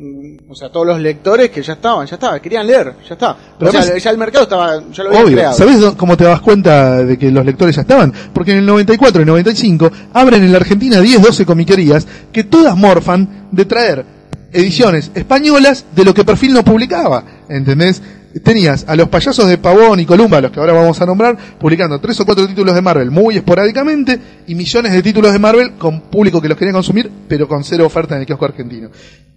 [0.49, 3.37] O sea, todos los lectores que ya estaban, ya estaba, querían leer, ya está.
[3.57, 5.53] Pero o sea, además- ya el mercado estaba, ya lo Obvio, creado.
[5.55, 8.11] ¿sabés dó- cómo te das cuenta de que los lectores ya estaban?
[8.33, 12.75] Porque en el 94 y 95 abren en la Argentina 10, 12 comiquerías que todas
[12.75, 14.05] morfan de traer
[14.51, 18.01] ediciones españolas de lo que Perfil no publicaba, ¿entendés?
[18.43, 21.99] Tenías a los payasos de Pavón y Columba, los que ahora vamos a nombrar, publicando
[21.99, 24.17] tres o cuatro títulos de Marvel muy esporádicamente
[24.47, 27.85] y millones de títulos de Marvel con público que los quería consumir, pero con cero
[27.85, 28.89] oferta en el kiosco argentino.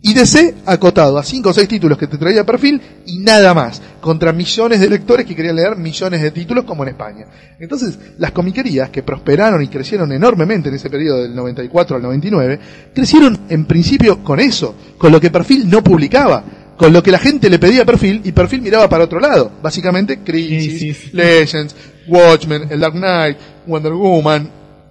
[0.07, 3.81] Y DC acotado a cinco o seis títulos que te traía perfil y nada más,
[4.03, 7.27] contra millones de lectores que querían leer millones de títulos como en España.
[7.59, 12.61] Entonces, las comiquerías que prosperaron y crecieron enormemente en ese periodo del 94 al 99,
[12.95, 16.45] crecieron en principio con eso, con lo que perfil no publicaba.
[16.77, 19.53] Con lo que la gente le pedía a perfil y perfil miraba para otro lado.
[19.63, 21.15] Básicamente, Crisis.
[21.15, 21.75] Legends,
[22.09, 23.37] Watchmen, El Dark Knight,
[23.67, 24.51] Wonder Woman,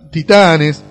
[0.09, 0.81] Titanes,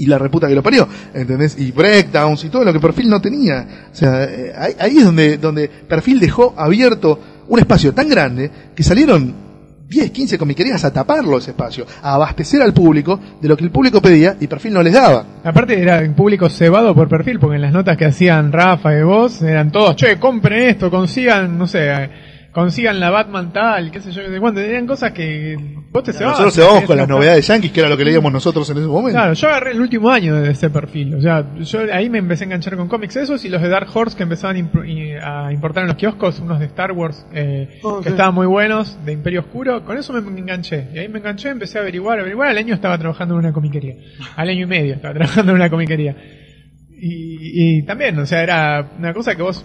[0.00, 1.58] y la reputa que lo parió, ¿entendés?
[1.58, 3.88] Y breakdowns y todo lo que Perfil no tenía.
[3.92, 8.50] O sea, eh, ahí, ahí es donde, donde Perfil dejó abierto un espacio tan grande
[8.74, 9.49] que salieron
[9.90, 13.72] 10, 15 comiquerías a taparlo ese espacio, a abastecer al público de lo que el
[13.72, 15.24] público pedía y Perfil no les daba.
[15.42, 19.02] Aparte era un público cebado por perfil, porque en las notas que hacían Rafa y
[19.02, 22.08] vos eran todos, che, compren esto, consigan, no sé,
[22.52, 24.60] consigan la Batman tal, qué sé yo, sé cuánto.
[24.60, 25.56] Eran cosas que
[25.92, 26.40] vos te cebabas.
[26.40, 28.86] Nosotros se vamos con las novedades yankees, que era lo que leíamos nosotros en ese
[28.86, 29.18] momento.
[29.18, 31.14] Claro, yo agarré el último año de ese perfil.
[31.14, 33.88] O sea, yo ahí me empecé a enganchar con cómics esos y los de Dark
[33.94, 37.24] Horse que empezaban a imp- y- a importar en los kioscos, unos de Star Wars
[37.32, 38.10] eh, Oh, que sí.
[38.10, 39.84] estaban muy buenos, de Imperio Oscuro.
[39.84, 40.88] Con eso me enganché.
[40.94, 42.48] Y ahí me enganché, empecé a averiguar, averiguar.
[42.48, 43.94] Al año estaba trabajando en una comiquería.
[44.36, 46.16] Al año y medio estaba trabajando en una comiquería.
[47.02, 49.64] Y, y también, o sea, era una cosa que vos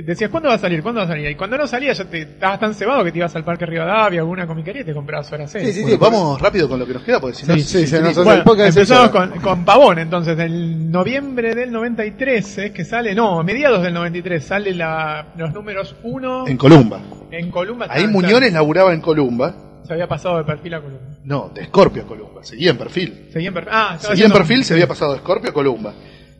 [0.00, 0.82] decías, ¿cuándo va a salir?
[0.82, 1.30] ¿Cuándo va a salir?
[1.30, 4.20] Y cuando no salía ya te estabas tan cebado que te ibas al Parque Rivadavia
[4.20, 6.94] o alguna comiquería y te comprabas horas Sí, sí, Bueno, vamos rápido con lo que
[6.94, 10.38] nos queda, porque si no, Sí, sí, nos hace Bueno, empezamos con, con Pavón, entonces,
[10.38, 15.52] el noviembre del 93 es que sale, no, a mediados del 93 sale la, los
[15.52, 17.00] números 1 en en, Columba.
[17.50, 17.86] Columba.
[17.90, 19.54] Ahí Muñones laburaba en Columba.
[19.86, 21.16] Se había pasado de perfil a Columba.
[21.24, 22.44] No, de Scorpio a Columba.
[22.44, 23.28] Seguía en perfil.
[23.32, 23.72] Seguía en perfil.
[23.74, 25.92] Ah, Seguía en perfil, se había pasado de Scorpio a Columba.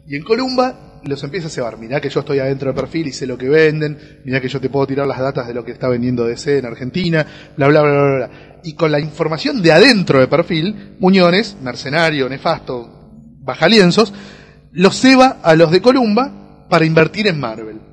[0.06, 1.78] Y en Columba los empieza a cebar.
[1.78, 4.20] Mirá que yo estoy adentro de perfil y sé lo que venden.
[4.24, 6.66] Mirá que yo te puedo tirar las datas de lo que está vendiendo DC en
[6.66, 7.26] Argentina.
[7.56, 8.30] Bla, bla, bla, bla, bla.
[8.64, 14.12] Y con la información de adentro de perfil, Muñones, mercenario, nefasto, bajalienzos,
[14.72, 17.91] los ceba a los de Columba para invertir en Marvel.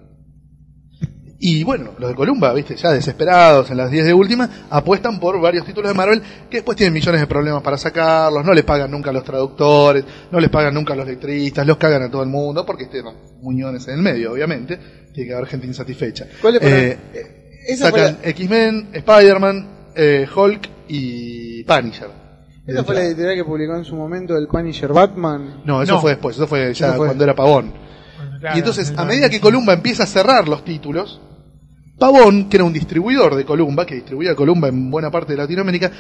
[1.42, 5.40] Y bueno, los de Columba, viste, ya desesperados en las 10 de última, apuestan por
[5.40, 8.92] varios títulos de Marvel que después tienen millones de problemas para sacarlos, no les pagan
[8.92, 12.24] nunca a los traductores, no les pagan nunca a los letristas, los cagan a todo
[12.24, 13.06] el mundo, porque estén
[13.42, 14.78] Muñones en el medio, obviamente,
[15.14, 16.28] tiene que haber gente insatisfecha.
[16.42, 16.98] ¿Cuál es para- Eh,
[17.70, 22.10] eh, sacan X-Men, Spider-Man, eh, Hulk y Punisher.
[22.68, 25.62] Esa fue la editorial que publicó en su momento el Punisher Batman.
[25.66, 26.02] No, eso No.
[26.02, 27.06] fue después, eso fue ya Eso fue.
[27.08, 27.72] cuando era Pavón.
[28.18, 31.22] Bueno, claro, Y entonces, a medida que Columba empieza a cerrar los títulos,
[32.00, 35.92] Pavón, que era un distribuidor de Columba, que distribuía Columba en buena parte de Latinoamérica,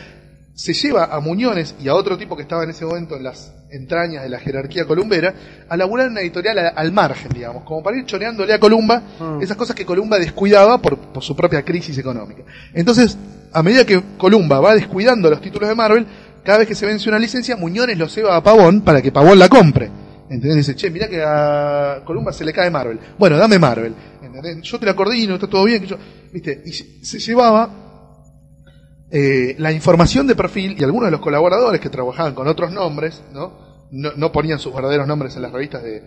[0.54, 3.54] se lleva a Muñones y a otro tipo que estaba en ese momento en las
[3.72, 5.34] entrañas de la jerarquía columbera
[5.70, 9.02] a laburar en una editorial a- al margen, digamos, como para ir choreándole a Columba
[9.20, 9.38] Ah.
[9.42, 12.42] esas cosas que Columba descuidaba por, por su propia crisis económica.
[12.74, 13.18] Entonces,
[13.54, 16.06] a medida que Columba va descuidando los títulos de Marvel,
[16.44, 19.40] cada vez que se vence una licencia, Muñones lo ceba a Pavón para que Pavón
[19.40, 19.90] la compre.
[20.30, 20.58] ¿Entendés?
[20.58, 23.00] Dice, che, mirá que a Columba se le cae Marvel.
[23.18, 23.94] Bueno, dame Marvel.
[24.34, 24.62] ¿Entendés?
[24.70, 25.82] Yo te la coordino, está todo bien.
[25.82, 25.98] Que yo...
[26.32, 26.62] ¿Viste?
[26.66, 27.70] Y se se llevaba
[29.12, 33.24] eh, la información de perfil y algunos de los colaboradores que trabajaban con otros nombres,
[33.34, 33.88] ¿no?
[33.92, 36.04] No, no ponían sus verdaderos nombres en las revistas de,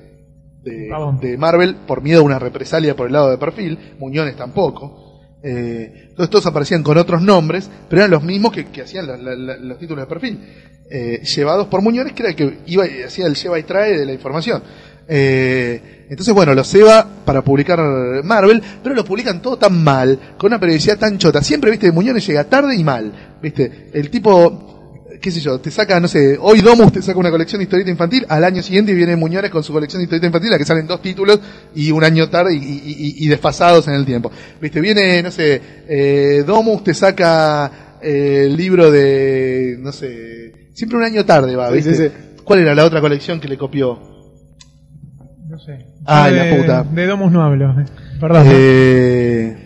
[0.62, 0.88] de,
[1.36, 5.20] Marvel por miedo a una represalia por el lado de perfil, Muñones tampoco.
[5.42, 9.16] Eh, entonces todos aparecían con otros nombres, pero eran los mismos que, que hacían la-
[9.16, 10.38] la- la- los títulos de perfil,
[10.88, 13.98] eh, llevados por Muñones, que era el que iba y hacía el lleva y trae
[13.98, 14.62] de la información.
[15.14, 17.78] Eh, entonces, bueno, los ceba para publicar
[18.24, 21.42] Marvel, pero lo publican todo tan mal, con una periodicidad tan chota.
[21.42, 23.12] Siempre, viste, Muñones llega tarde y mal.
[23.42, 27.30] Viste, el tipo, qué sé yo, te saca, no sé, hoy Domus te saca una
[27.30, 30.50] colección de historieta infantil, al año siguiente viene Muñones con su colección de historieta infantil,
[30.50, 31.38] la que salen dos títulos
[31.74, 32.82] y un año tarde y, y-
[33.20, 34.30] y- y desfasados en el tiempo.
[34.62, 40.96] Viste, viene, no sé, eh, Domus te saca eh, el libro de, no sé, siempre
[40.98, 41.94] un año tarde va, Sí, ¿viste?
[41.94, 42.10] sí, sí.
[42.44, 44.11] ¿Cuál era la otra colección que le copió?
[45.64, 45.86] Sé.
[46.06, 46.82] Ay, la puta.
[46.82, 47.74] De Domus no hablo.
[48.20, 48.46] Perdón.
[48.50, 49.61] Eh,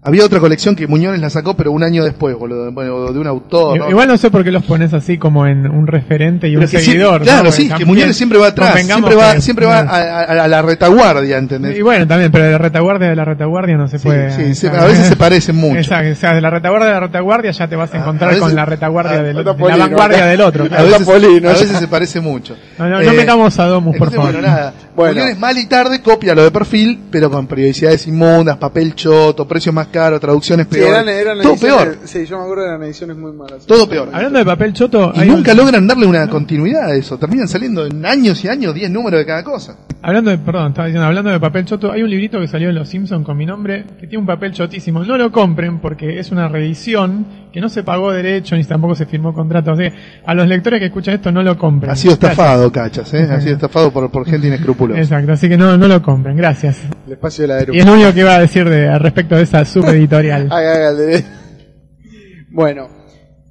[0.00, 3.26] Había otra colección que Muñones la sacó, pero un año después, boludo, bueno, de un
[3.26, 3.76] autor.
[3.78, 3.90] ¿no?
[3.90, 6.68] Igual no sé por qué los pones así como en un referente y Pero un
[6.68, 7.22] sí- seguidor.
[7.22, 7.50] claro, ¿no?
[7.50, 9.90] sí, Porque que también Muñones siempre va atrás, siempre va, que- siempre va no.
[9.90, 11.76] a, a- a la retaguardia, ¿entendés?
[11.76, 14.30] Y bueno, también, pero de la retaguardia de la retaguardia no se Sí, puede.
[14.30, 15.78] sí, se- a veces se parecen mucho.
[15.80, 18.30] Exacto, o sea, de la retaguardia de la retaguardia ya te vas a A- encontrar
[18.30, 20.64] a veces- con la retaguardia a- del, a de la vanguardia del otro.
[20.66, 20.84] a claro.
[20.86, 21.08] veces,
[21.44, 22.56] a veces se parece mucho.
[22.78, 24.32] No, no, no Eh, metamos a Domus, por favor.
[24.32, 24.72] Bueno, nada.
[24.94, 25.14] Bueno.
[25.14, 29.74] Muñones mal y tarde copia lo de perfil, pero con periodicidades inmundas, papel choto, precios
[29.74, 30.94] más caros, traducciones Sí, peores.
[30.94, 31.98] eran, eran todo peor.
[32.04, 33.66] Sí, yo me acuerdo de eran ediciones muy malas.
[33.66, 34.08] Todo peor.
[34.12, 37.18] Hablando de papel choto, Y nunca un- logran darle una continuidad a eso.
[37.18, 39.76] Terminan saliendo en años y años 10 números de cada cosa.
[40.00, 42.74] Hablando de, perdón, estaba diciendo, hablando de papel choto, hay un librito que salió en
[42.76, 45.02] Los Simpsons con mi nombre que tiene un papel chotísimo.
[45.04, 49.06] No lo compren porque es una reedición que no se pagó derecho ni tampoco se
[49.06, 49.72] firmó contrato.
[49.72, 49.92] Así que
[50.24, 51.92] a los lectores que escuchan esto no lo compren.
[51.92, 52.32] Ha sido Gracias.
[52.32, 53.28] estafado, cachas, ¿eh?
[53.30, 55.00] Ha sido estafado por, por gente inescrupulosa.
[55.00, 56.78] Exacto, así que no, no lo compren, gracias.
[57.06, 59.36] El espacio de la Y es lo único que iba a decir de, al respecto
[59.36, 60.48] de esa subeditorial.
[62.50, 62.88] Bueno,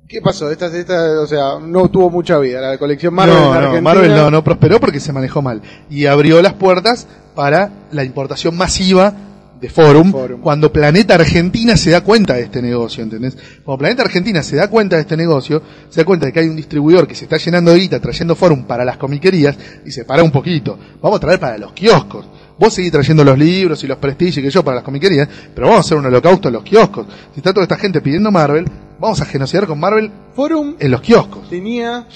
[0.07, 0.51] ¿qué pasó?
[0.51, 2.59] Esta, esta, o sea, no tuvo mucha vida.
[2.59, 3.81] La colección Marvel en no, no, Argentina.
[3.81, 5.61] Marvel no, no prosperó porque se manejó mal.
[5.89, 9.13] Y abrió las puertas para la importación masiva
[9.59, 10.41] de Forum, Forum.
[10.41, 13.35] cuando Planeta Argentina se da cuenta de este negocio, ¿entendés?
[13.63, 16.47] Cuando Planeta Argentina se da cuenta de este negocio, se da cuenta de que hay
[16.47, 20.05] un distribuidor que se está llenando de guita trayendo Forum para las comiquerías y se
[20.05, 20.77] para un poquito.
[21.01, 22.25] Vamos a traer para los kioscos.
[22.59, 25.67] Vos seguís trayendo los libros y los prestigios y que yo para las comiquerías, pero
[25.67, 27.05] vamos a hacer un holocausto en los kioscos.
[27.33, 28.65] Si está toda esta gente pidiendo Marvel,
[28.99, 31.49] vamos a genocidar con Marvel Forum en los kioscos.
[31.49, 32.07] tenía,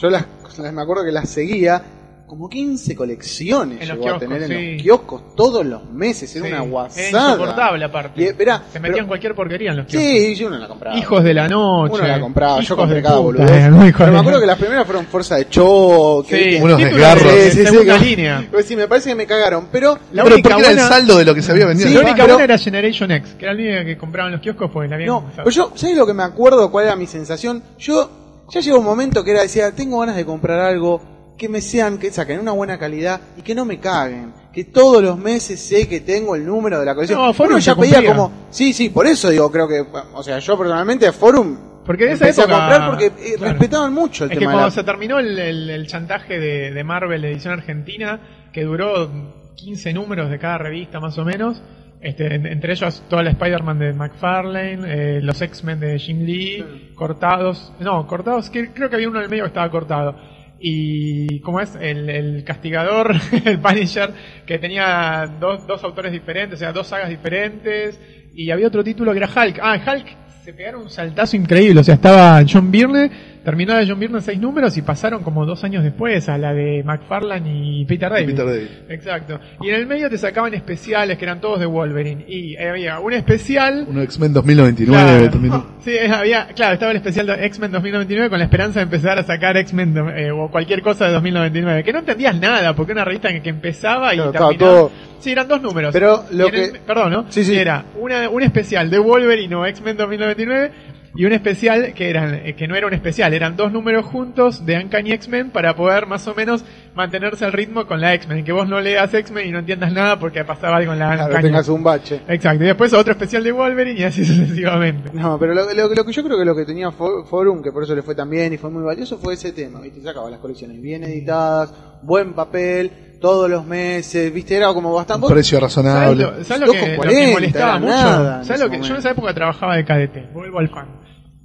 [0.00, 0.26] yo las-
[0.72, 1.82] me acuerdo que las seguía,
[2.26, 6.44] como 15 colecciones En llegó a kioscos, tener en los kioscos todos los meses, era
[6.46, 7.08] Sí, una Era guasada.
[7.30, 8.22] insoportable aparte.
[8.22, 10.10] Y, se metían pero- cualquier porquería en los kioscos.
[10.10, 10.96] Sí, yo no la compraba.
[10.98, 11.94] Hijos de la noche.
[11.94, 13.42] Uno la compraba, yo compré cada boludo.
[13.44, 16.52] eh, Pero me acuerdo que las primeras fueron Fuerza de Choque.
[16.56, 17.24] Sí, unos desgarros.
[17.32, 18.48] de Sí, sí, segunda sí, línea.
[18.50, 21.18] Pues sí, me parece que me cagaron, pero La pero única porque era el saldo
[21.18, 21.90] de lo que se había vendido.
[21.90, 24.70] la única pero- buena era Generation X, que era la única que compraban los kioscos
[24.72, 26.70] porque la habían No, pero yo, ¿sabes lo que me acuerdo?
[26.70, 27.62] ¿Cuál era mi sensación?
[27.78, 28.10] Yo,
[28.50, 31.00] ya llegó un momento que era, decía, tengo ganas de comprar algo
[31.36, 34.32] que me sean, que saquen una buena calidad y que no me caguen.
[34.52, 37.20] Que todos los meses sé que tengo el número de la colección.
[37.20, 38.14] No, Forum Uno ya pedía cumplía.
[38.14, 42.12] como, sí, sí, por eso digo, creo que, o sea, yo personalmente Forum Porque de
[42.12, 43.52] esa empecé época- a comprar porque eh, claro.
[43.54, 46.70] respetaban mucho el Es que tema cuando la- se terminó el, el- el chantaje de,
[46.72, 48.20] de Marvel de edición argentina,
[48.52, 49.10] que duró
[49.56, 51.60] 15 números de cada revista más o menos,
[52.00, 54.78] este, en- entre ellos toda la Spider-Man de McFarlane,
[55.16, 59.24] eh, los X-Men de Jim Lee, cortados, no, cortados, que creo que había uno en
[59.24, 60.14] el medio que estaba cortado.
[60.58, 63.14] Y como es el, el castigador,
[63.44, 64.12] el Punisher,
[64.46, 68.00] que tenía dos, dos autores diferentes, o sea, dos sagas diferentes,
[68.34, 69.58] y había otro título que era Hulk.
[69.62, 70.06] Ah, Hulk
[70.44, 71.80] se pegaron un saltazo increíble.
[71.80, 73.10] O sea, estaba John Byrne,
[73.44, 76.52] terminó la John Byrne en seis números y pasaron como dos años después a la
[76.54, 77.50] de McFarlane
[77.80, 78.26] y Peter David.
[78.26, 78.66] Peter David.
[78.88, 79.40] Exacto.
[79.60, 82.24] Y en el medio te sacaban especiales que eran todos de Wolverine.
[82.26, 83.86] Y había un especial.
[83.88, 85.30] Uno X-Men 2099 Claro.
[85.30, 85.74] terminó.
[85.84, 89.22] Sí, había, claro, estaba el especial de X-Men 2099 con la esperanza de empezar a
[89.22, 91.84] sacar X-Men eh, o cualquier cosa de 2099.
[91.84, 94.58] Que no entendías nada, porque una revista que, empezaba y Claro, terminaba.
[94.58, 95.92] todo- Sí, eran dos números.
[95.92, 97.26] Pero lo el- que- perdón, ¿no?
[97.30, 97.54] Sí, sí.
[97.56, 100.70] Era una, un especial de Wolverine o X-Men 2099
[101.16, 104.66] y un especial que eran eh, que no era un especial, eran dos números juntos
[104.66, 106.64] de Uncanny X-Men para poder más o menos
[106.94, 108.44] mantenerse al ritmo con la X-Men.
[108.44, 111.26] Que vos no leas X-Men y no entiendas nada porque pasaba algo en la Claro,
[111.26, 111.42] Uncanny.
[111.48, 112.20] tengas un bache.
[112.28, 112.64] Exacto.
[112.64, 115.10] Y después otro especial de Wolverine y así sucesivamente.
[115.12, 117.70] No, pero lo, lo- lo que yo creo que lo que tenía Fo- Forum, que
[117.72, 120.00] por eso le fue tan bien y fue muy valioso, fue ese tema, ¿viste?
[120.00, 121.72] Sacaba las colecciones bien editadas,
[122.04, 122.90] buen papel,
[123.20, 124.56] todos los meses, ¿viste?
[124.56, 125.26] Era como bastante...
[125.26, 126.22] Un precio ¿Sabes razonable.
[126.22, 127.92] lo, sabes lo que, con lo que 40, molestaba mucho?
[127.92, 130.68] nada en ¿Sabes ese lo que, yo en esa época trabajaba de cadete, vuelvo al
[130.68, 130.88] fan.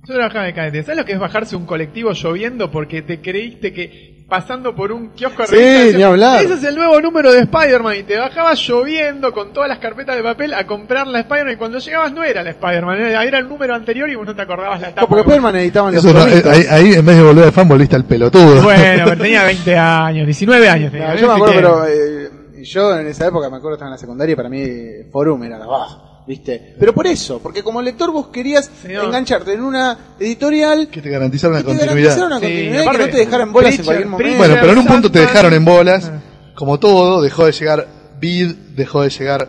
[0.06, 0.84] Yo trabajaba de cadete.
[0.84, 5.10] ¿Sabes lo que es bajarse un colectivo lloviendo porque te creíste que pasando por un
[5.10, 6.44] kiosco de Sí, ni hablar.
[6.44, 10.16] Ese es el nuevo número de Spider-Man y te bajabas lloviendo con todas las carpetas
[10.16, 13.50] de papel a comprar la Spider-Man y cuando llegabas no era la Spider-Man, era, el
[13.50, 15.08] número anterior y vos no te acordabas la No, tapa.
[15.08, 17.68] porque Spider-Man editaban los Eso, no, eh, ahí, ahí en vez de volver de fan
[17.68, 18.62] volviste al pelotudo.
[18.62, 20.92] Bueno, pero tenía 20 años, 19 años.
[20.92, 22.30] tenía, No, yo me acuerdo, pero eh,
[22.64, 24.64] yo en esa época me acuerdo estaba en la secundaria y para mí
[25.12, 25.98] Forum era la baja,
[26.30, 26.76] ¿viste?
[26.80, 29.06] Pero por eso, porque como lector vos querías Señor.
[29.06, 31.96] engancharte en una editorial Que te garantizaron la que te continuidad.
[32.18, 34.24] garantizara una Sí, continuidad y que aparte, no te dejaran bolas en Preacher- cualquier momento.
[34.30, 36.12] Preacher- Bueno, pero en un punto te dejaron en bolas.
[36.14, 36.20] Ah.
[36.56, 37.88] Como todo, dejó de llegar
[38.22, 39.48] Bid, dejó de llegar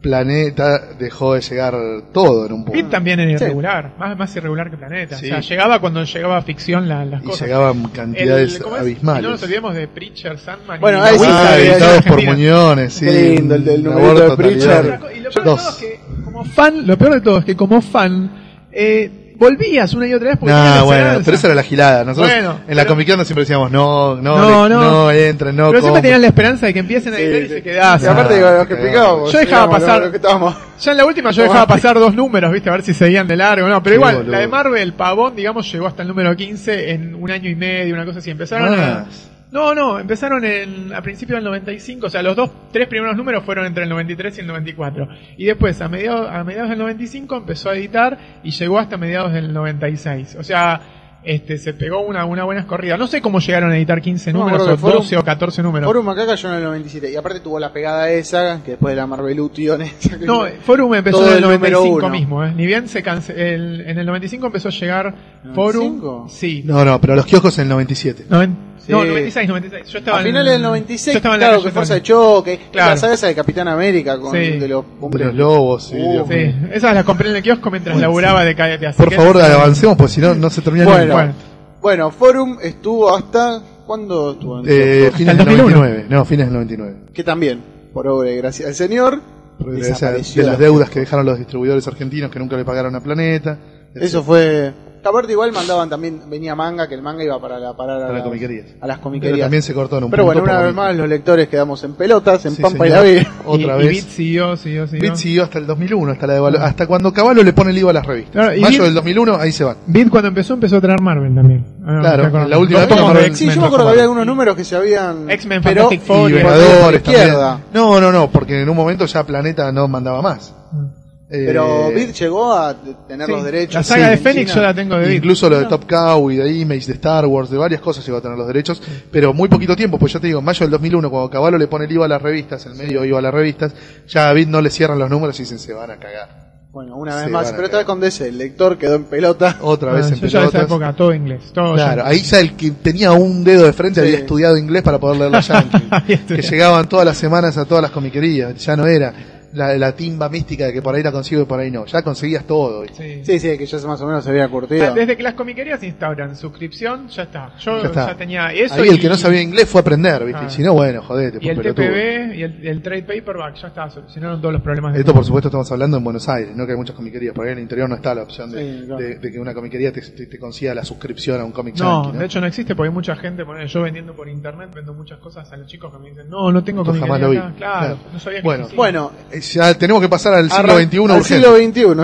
[0.00, 1.74] Planeta, dejó de llegar
[2.12, 2.72] todo en un punto.
[2.72, 5.16] Pit también era irregular, más, más irregular que Planeta.
[5.16, 5.26] Sí.
[5.26, 7.42] O sea, llegaba cuando llegaba ficción la- las Y cosas.
[7.46, 9.20] llegaban cantidades El- abismales.
[9.20, 12.24] Y no nos olvidemos de Preacher, Sandman Bueno, y sí, Ah, sí, editados por.
[12.24, 13.06] Muñones, sí.
[13.06, 14.36] Qué lindo, el del una numerito de.
[14.36, 15.00] Preacher.
[15.16, 15.74] Y lo Dos.
[15.76, 16.00] que,
[16.32, 18.30] como fan, lo peor de todo es que como fan,
[18.72, 21.24] eh, volvías una y otra vez porque tenías No, bueno, esperanza.
[21.24, 22.04] pero esa era la gilada.
[22.04, 24.80] Nosotros Bueno, en la pero- Comic siempre decíamos, no, no, No, le- no.
[24.82, 26.02] no entren, no Pero siempre compren.
[26.02, 28.08] tenías la esperanza de que empiecen a Sí, editar y se quedasen.
[28.08, 29.32] Y aparte, Ah, digo, lo que explicábamos.
[29.32, 30.54] Yo dejaba pasar- lo que estábamos.
[30.80, 33.36] Ya en la última yo dejaba pasar dos números, viste, a ver si seguían de
[33.36, 34.30] largo, no, pero Qué igual, boludo.
[34.32, 37.94] la de Marvel, Pavón, digamos, llegó hasta el número 15 en un año y medio,
[37.94, 38.30] una cosa así.
[38.30, 38.76] Empezaron a...
[39.06, 39.28] Más.
[39.52, 43.44] No, no, empezaron en, a principios del 95, o sea, los dos, tres primeros números
[43.44, 45.06] fueron entre el 93 y el 94.
[45.36, 49.32] Y después, a mediados, a mediados del 95, empezó a editar y llegó hasta mediados
[49.34, 50.36] del 96.
[50.40, 50.80] O sea,
[51.22, 52.96] este, se pegó una, una buena escorrida.
[52.96, 55.22] No sé cómo llegaron a editar 15 No, me números, o acuerdo que 12 o
[55.24, 55.86] 14 números.
[55.86, 57.12] Forum acá cayó en el 97.
[57.12, 60.18] Y aparte tuvo la pegada esa, que después de la Marvelution esa.
[60.18, 62.08] que- No, Forum empezó en el el número 95 uno.
[62.08, 62.52] mismo, ¿eh?
[62.56, 65.14] Ni bien se cance el- en el 95 empezó a llegar
[65.54, 65.98] Forum.
[66.00, 66.26] 95?
[66.30, 66.62] Sí.
[66.64, 68.24] No, no, pero los kioscos en el 97.
[68.30, 68.90] Noven- Sí.
[68.90, 69.86] No, 96, 96.
[69.92, 72.02] Yo estaba a en- finales del 96, yo estaba en la claro, que Fuerza de.
[72.02, 72.90] Choque, Claro.
[72.90, 74.38] la saga esa de Capitán América con Sí.
[74.58, 76.26] de los De hombres los lobos, sí, Uh.
[76.28, 79.40] Sí, esas las compré en el kiosco mientras laburaba de cállate así Por que- favor,
[79.40, 81.14] avancemos, pues si no, no se termina Bueno, nunca.
[81.14, 81.32] Bueno.
[81.80, 84.58] bueno, Forum estuvo hasta ¿cuándo estuvo?
[84.60, 85.76] en Eh, fines del el 2001.
[85.76, 86.06] 99.
[86.08, 86.96] No, fines del 99.
[87.14, 87.60] que también,
[87.92, 89.20] por obra y gracia del Señor,
[89.58, 92.56] Porque de, esa- desapareció de las la- deudas que dejaron los distribuidores argentinos que nunca
[92.56, 93.58] le pagaron a Planeta.
[93.94, 94.72] Eso fue.
[95.04, 98.08] Aparte igual mandaban también, venía manga, que el manga iba para la, parar a, Para
[98.08, 98.66] las las- comiquerías.
[98.80, 99.40] a las Pero comiquerías.
[99.40, 101.82] también se cortó en un Pero bueno, punto una por vez más los lectores quedamos
[101.84, 103.04] en pelotas, en Sí, Pampa y señor.
[103.04, 103.32] la Vida.
[103.44, 103.86] Otra y, vez.
[103.86, 105.10] Y Beat siguió, siguió, siguió.
[105.10, 107.90] Bit siguió hasta el 2001, hasta, la devalu- hasta cuando Caballo le pone el IVA
[107.90, 108.32] a las revistas.
[108.32, 109.76] Claro, y Mayo Bit- del 2001, ahí se van.
[109.86, 111.64] Beat cuando empezó, empezó a traer Marvel también.
[111.84, 112.48] Ah, Claro, acuerdo.
[112.48, 115.28] la última de Sí, yo me acuerdo que había algunos números que se habían.
[115.28, 117.34] X-Men, pero- Fantastic Four y y Vengadores también.
[117.74, 120.54] No, no, no, porque en un momento ya Planeta no mandaba más.
[120.72, 121.01] Eh,
[121.32, 122.74] Pero Bid llegó a
[123.08, 123.74] tener Sí, los derechos.
[123.76, 125.14] La saga Sí, de Fénix yo la tengo de Beat.
[125.16, 128.18] Incluso lo de Top Cow y de Image, de Star Wars, de varias cosas iba
[128.18, 130.70] a tener los derechos, pero muy poquito tiempo, pues ya te digo, en mayo del
[130.70, 133.32] 2001, cuando Caballo le pone el IVA a las revistas, el medio IVA a las
[133.34, 133.72] revistas,
[134.08, 136.42] ya a Bit no le cierran los números y dicen se van a cagar.
[136.72, 137.86] Bueno, una vez Se más, pero esta vez cagar.
[137.86, 138.28] con DC.
[138.28, 139.58] El lector quedó en pelota.
[139.60, 141.50] Otra Ah, vez en yo ya esa época, todo inglés.
[141.52, 142.08] Todo Claro, ya.
[142.08, 144.06] ahí ya el que tenía un dedo de frente Sí.
[144.06, 145.82] había estudiado inglés para poder leer la Yankee.
[145.90, 148.56] Había que llegaban todas las semanas a todas las comiquerías.
[148.64, 149.12] Ya no era
[149.52, 151.84] la, la timba mística de que por ahí la consigo y por ahí no.
[151.86, 152.84] Ya conseguías todo.
[152.92, 153.20] Sí.
[153.24, 154.94] Sí, sí, que ya más o menos se había curtido.
[154.94, 157.52] desde que las comiquerías instauran suscripción, ya está.
[157.58, 158.74] Yo Ya tenía eso.
[158.74, 160.40] ahí el y- que no sabía inglés fue a aprender, ¿viste?
[160.42, 160.46] Ah.
[160.48, 161.38] Y si no, bueno, jodete.
[161.40, 161.56] Y el.
[161.60, 164.94] TPB y el, el trade paperback ya está, solucionaron todos los problemas.
[164.94, 167.34] de Esto, por supuesto, estamos hablando en Buenos Aires, no que hay muchas comiquerías.
[167.34, 169.02] Por ahí en el interior no está la opción de, Sí, claro.
[169.02, 172.04] de- de que una comiquería te, te, te consiga la suscripción a un cómic No,
[172.04, 174.94] yankee, de hecho no existe porque hay mucha gente, ponele, yo vendiendo por internet, vendo
[174.94, 177.36] muchas cosas a los chicos que me dicen, no, no tengo comiquería jamás lo vi.
[177.38, 177.52] acá".
[177.56, 177.98] Claro, Claro.
[178.12, 178.76] no sabía que Bueno, existía.
[178.76, 181.24] Bueno, Eh, Ya tenemos que pasar al siglo arran- XXI al urgente.
[181.28, 181.56] siglo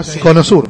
[0.02, 0.19] XXI, sí.
[0.20, 0.69] Conosur.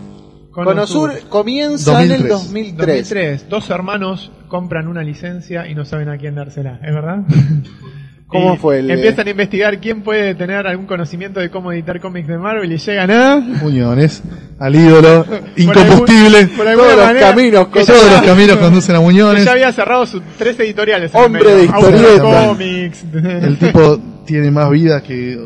[0.53, 2.29] Conosur comienza en el 2003.
[2.29, 3.09] 2003.
[3.09, 7.19] 2003, dos hermanos compran una licencia y no saben a quién dársela, ¿es verdad?
[8.27, 11.99] ¿Cómo Y fue el- Empiezan a investigar quién puede tener algún conocimiento de cómo editar
[11.99, 13.37] cómics de Marvel y llegan a...
[13.39, 14.23] Muñones,
[14.59, 15.25] al ídolo,
[15.57, 16.47] incombustible.
[16.49, 19.45] Por alguna Todos los manera, caminos ya- Todos los caminos conducen a que Muñones.
[19.45, 21.11] ya había cerrado sus tres editoriales.
[21.15, 21.57] en el Hombre medio.
[21.57, 22.47] de historieta.
[22.49, 23.05] Comics.
[23.15, 25.39] El tipo tiene más vida que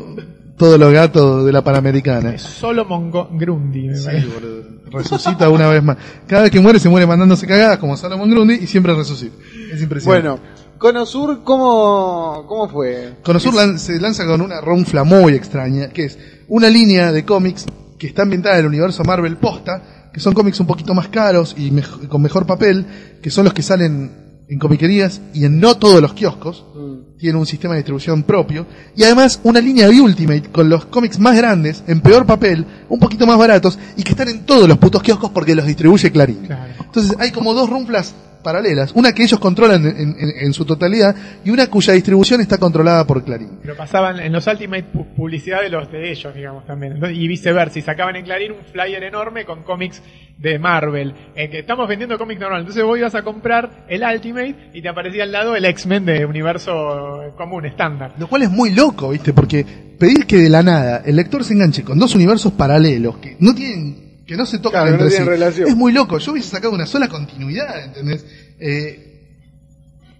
[0.57, 2.37] todos los gatos de la Panamericana.
[2.37, 4.27] Solomon Go- Grundy, me Sí, parece.
[4.27, 4.63] boludo.
[4.91, 5.97] Resucita una vez más.
[6.27, 9.35] Cada vez que muere, se muere mandándose cagadas como Salomon Grundy y siempre resucita.
[9.71, 10.27] Es impresionante.
[10.29, 10.39] Bueno,
[10.77, 13.13] Conosur, ¿cómo, cómo fue?
[13.23, 16.19] Conosur lan- se lanza con una ronfla muy extraña, que es
[16.49, 17.65] una línea de cómics
[17.97, 21.55] que está ambientada en el universo Marvel posta, que son cómics un poquito más caros
[21.57, 22.85] y mej- con mejor papel,
[23.21, 24.11] que son los que salen
[24.47, 26.65] en comiquerías y en no todos los kioscos.
[26.75, 27.17] Mm.
[27.17, 28.65] Tiene un sistema de distribución propio.
[28.95, 32.99] Y además una línea de Ultimate con los cómics más grandes, en peor papel, un
[32.99, 36.45] poquito más baratos, y que están en todos los putos kioscos porque los distribuye Clarín.
[36.45, 36.73] Claro.
[36.79, 38.13] Entonces hay como dos runflas
[38.43, 42.57] paralelas, una que ellos controlan en, en- en su totalidad y una cuya distribución está
[42.57, 43.59] controlada por Clarín.
[43.61, 46.99] Pero pasaban en los Ultimate pu- publicidad de los de ellos, digamos, también.
[47.13, 47.79] Y viceversa.
[47.79, 50.01] Y sacaban en Clarín un flyer enorme con cómics
[50.37, 51.13] de Marvel.
[51.35, 52.59] eh, que estamos vendiendo cómics normal.
[52.61, 56.25] Entonces vos ibas a comprar el Ultimate y te aparecía al lado el X-Men de
[56.25, 58.13] universo común, estándar.
[58.17, 59.31] Lo cual es muy loco, ¿viste?
[59.33, 59.65] Porque
[59.97, 63.53] pedir que de la nada el lector se enganche con dos universos paralelos que no
[63.55, 65.23] tienen que no se tocan Claro, entre sí.
[65.23, 65.67] relación.
[65.69, 66.17] Es muy loco.
[66.17, 68.25] Yo hubiese sacado una sola continuidad, ¿entendés?
[68.59, 69.09] Eh,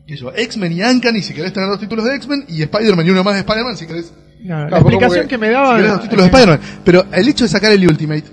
[0.08, 3.10] sé yo, X-Men y Uncanny si querés tener dos títulos de X-Men y Spider-Man y
[3.12, 4.12] uno más de Spider-Man si querés,
[4.44, 5.78] La, Claro, explicación que- que me si daban.
[5.78, 6.60] querés dos títulos de Spider-Man.
[6.84, 8.24] Pero el hecho de sacar el Ultimate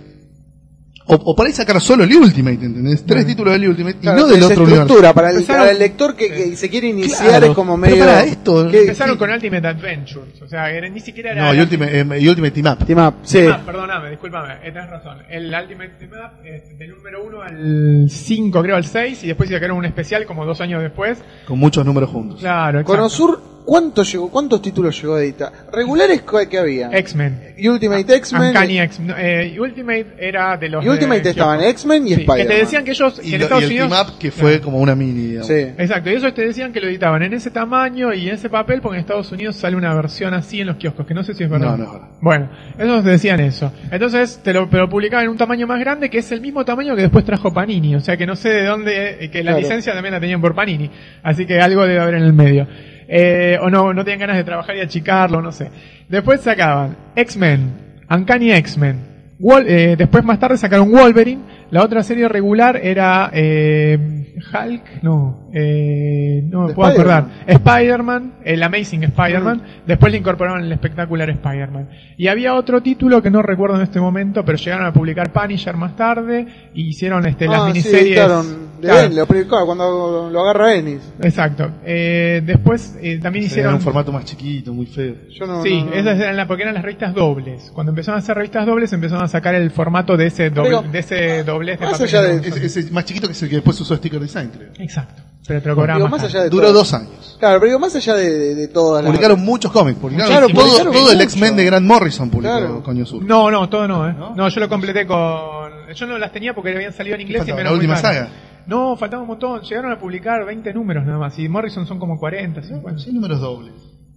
[1.10, 3.04] o, o por ahí sacar solo el Ultimate, ¿entendés?
[3.04, 4.82] Tres títulos del Ultimate y Claro, no del otro universo.
[4.82, 7.80] estructura para el, Empezaron- para el lector que, que se quiere iniciar Claro, es como
[7.80, 10.42] pero medio para esto- ¿Qué- Empezaron qué- con Ultimate Adventures.
[10.42, 11.44] O sea, era- ni siquiera era.
[11.46, 12.86] No, y Ultimate, eh, y Ultimate Team Up.
[12.86, 13.46] Team Up, sí.
[13.50, 15.18] Ah, perdóname, discúlpame, eh, tenés razón.
[15.28, 19.50] El Ultimate Team Up, eh, del número 1 al 5, creo, al 6, y después
[19.50, 21.18] sacaron un especial como dos años después.
[21.46, 22.40] Con muchos números juntos.
[22.40, 22.96] Claro, exacto.
[22.96, 25.52] Conosur, ¿cuánto llegó, ¿cuántos títulos llegó a editar?
[25.72, 26.90] ¿Regulares que había?
[26.92, 27.54] X-Men.
[27.68, 28.48] Ultimate X-Men.
[28.48, 29.06] Uncanny X-Men.
[29.08, 30.84] No, eh, Ultimate era de los.
[30.84, 32.38] Y Ultimate estaban X-Men y Sí, Spider-Man.
[32.38, 33.88] Que te decían que ellos Y, en lo- Estados y el Unidos.
[33.90, 35.46] team up que fue como una mini, digamos.
[35.48, 35.54] Sí.
[35.54, 38.80] Exacto, y ellos te decían que lo editaban en ese tamaño y en ese papel,
[38.80, 41.44] porque en Estados Unidos sale una versión así en los kioscos, que no sé si
[41.44, 41.76] es verdad.
[41.76, 42.08] No, no.
[42.20, 42.48] Bueno,
[42.78, 43.72] ellos te decían eso.
[43.90, 46.64] Entonces te lo, te lo publicaban en un tamaño más grande, que es el mismo
[46.64, 47.94] tamaño que después trajo Panini.
[47.96, 49.58] O sea que no sé de dónde, eh, que la Claro.
[49.60, 50.90] licencia también la tenían por Panini.
[51.22, 52.66] Así que algo debe haber en el medio.
[53.12, 55.68] Eh, o no, no tenían ganas de trabajar y achicarlo, no sé.
[56.08, 57.72] Después sacaban X-Men,
[58.08, 59.09] Uncanny X-Men.
[59.40, 61.42] Wol- eh, después más tarde sacaron Wolverine.
[61.70, 67.26] La otra serie regular era eh, Hulk, no, eh, no me puedo acordar.
[67.46, 68.32] Spider-Man.
[68.44, 69.62] El Amazing Spider-Man.
[69.86, 71.88] Después le incorporaron el espectacular Spider-Man.
[72.16, 75.76] Y había otro título que no recuerdo en este momento, pero llegaron a publicar Punisher
[75.76, 78.18] más tarde y hicieron este, las Ah, miniseries.
[78.80, 79.16] De Claro, Ben,
[79.48, 81.02] lo cuando lo agarra Ennis.
[81.20, 81.70] Exacto.
[81.84, 85.14] Eh, después eh, también Era hicieron un formato más chiquito, muy feo.
[85.28, 85.94] Yo no, Sí, no, no.
[85.94, 87.70] esas eran la, porque eran las revistas dobles.
[87.74, 90.82] Cuando empezaron a hacer revistas dobles, empezaron a sacar el formato de ese doble, Pero,
[90.92, 92.06] de ese doblez de más papel.
[92.08, 92.62] allá de- usan.
[92.62, 94.70] ese más chiquito que es el que después usó Sticker Design, creo.
[94.78, 95.22] Exacto.
[95.46, 96.38] Pero te lo cobraban Digo, más más caro.
[96.38, 96.74] allá de Duró todo.
[96.74, 97.36] dos años.
[97.40, 99.10] Claro, pero digo, más allá de, de, de todas las...
[99.10, 99.98] Publicaron muchos cómics.
[99.98, 101.20] Publicaron Claro, todo, publicaron todo el.
[101.22, 102.82] X-Men de Grant Morrison publicó Claro.
[102.82, 103.24] Coño Sur.
[103.24, 104.14] No, no, todo no, ¿eh?
[104.16, 104.34] ¿No?
[104.36, 104.48] ¿No?
[104.48, 105.18] yo lo completé con...
[105.94, 108.28] Yo no las tenía porque habían salido en inglés y me la última saga.
[108.70, 109.62] No, faltaba un montón.
[109.62, 111.36] Llegaron a publicar 20 números nada más.
[111.40, 113.00] Y Morrison son como 40, 50.
[113.00, 113.74] Sí, números dobles.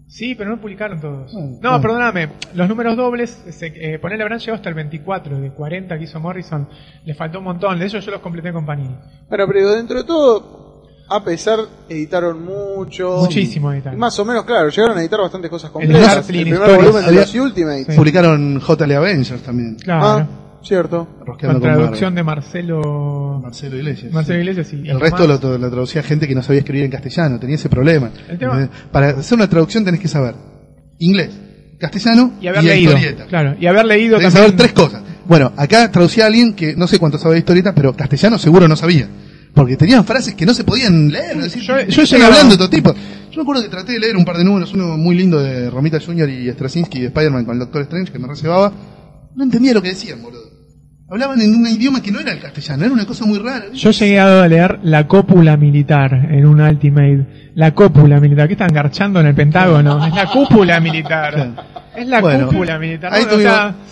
[0.07, 1.33] Sí, pero no publicaron todos.
[1.33, 1.81] Bueno, no, bueno.
[1.81, 2.29] perdóname.
[2.53, 5.39] Los números dobles, se, eh, ponele habrán llegado hasta el 24.
[5.39, 6.69] De 40 que hizo Morrison,
[7.03, 7.79] le faltó un montón.
[7.79, 8.95] De ellos yo los completé con Panini.
[9.27, 11.57] Bueno, pero dentro de todo, a pesar,
[11.89, 13.21] editaron mucho.
[13.21, 13.97] Muchísimo editaron.
[13.97, 15.99] Más o menos, claro, llegaron a editar bastantes cosas El completas.
[15.99, 17.87] El, Marcelino primer volumen de los Ultimates.
[17.87, 17.97] Sí.
[17.97, 19.77] Publicaron JL Avengers también.
[19.77, 20.05] Claro.
[20.05, 20.27] Ah,
[20.63, 21.07] cierto.
[21.41, 23.39] Con traducción de Marcelo...
[23.41, 24.11] Marcelo Iglesias.
[24.13, 24.41] Marcelo sí.
[24.49, 27.39] Iglesias y- y El resto lo, lo traducía gente que no sabía escribir en castellano,
[27.39, 28.09] tenía ese problema.
[28.29, 28.81] El tema- ¿Entendés?
[28.91, 30.35] Para hacer una traducción tenés que saber
[30.99, 31.29] inglés,
[31.79, 32.93] castellano Y haber y leído.
[32.93, 33.25] historieta.
[33.25, 34.57] Claro, y haber leído Tenés que también...
[34.57, 35.03] saber tres cosas.
[35.25, 38.67] Bueno, acá traducía a alguien que no sé cuánto sabe de historieta, pero castellano seguro
[38.67, 39.07] no sabía.
[39.53, 41.37] Porque tenían frases que no se podían leer.
[41.37, 42.93] es decir, Yo- ¿de yo llegaba- hablando de todo tipo.
[42.93, 45.69] Yo me acuerdo que traté de leer un par de números, uno muy lindo de
[45.69, 46.29] Romita Jr.
[46.29, 48.71] y Straczynski de Spider-Man con el Doctor Strange, que me reservaba.
[49.35, 50.52] No entendía lo que decían, boludo.
[51.13, 53.65] Hablaban en un idioma que no era el castellano, era una cosa muy rara.
[53.71, 57.51] Yo llegué a leer La Cópula Militar en un Ultimate.
[57.53, 58.47] La Cópula Militar.
[58.47, 60.03] ¿Qué están garchando en el Pentágono?
[60.07, 61.53] Es la cúpula militar.
[61.95, 63.13] Es la Bueno, cúpula militar.
[63.13, 63.25] ahí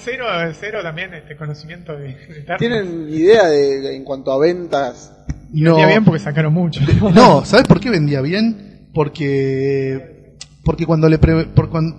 [0.03, 0.25] cero,
[0.59, 2.57] cero también este conocimiento de militar.
[2.57, 5.13] ¿Tienen idea de, de- en cuanto a ventas?
[5.53, 6.81] No, Vendía bien porque sacaron mucho.
[7.13, 8.87] no, ¿sabes por qué vendía bien?
[8.95, 10.33] Porque
[10.63, 11.45] porque cuando le pre-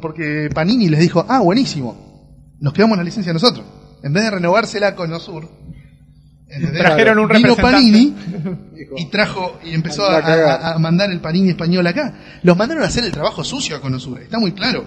[0.01, 2.51] porque Panini les dijo, "Ah, buenísimo.
[2.59, 3.65] Nos quedamos la licencia nosotros."
[4.03, 5.49] En vez de renovársela con Osur.
[6.77, 7.57] Trajeron un Vino.
[7.57, 8.15] Panini
[8.97, 12.15] y trajo y empezó a, mandar el Panini español acá.
[12.43, 14.85] Los mandaron a hacer el trabajo sucio a Conosur, está muy claro.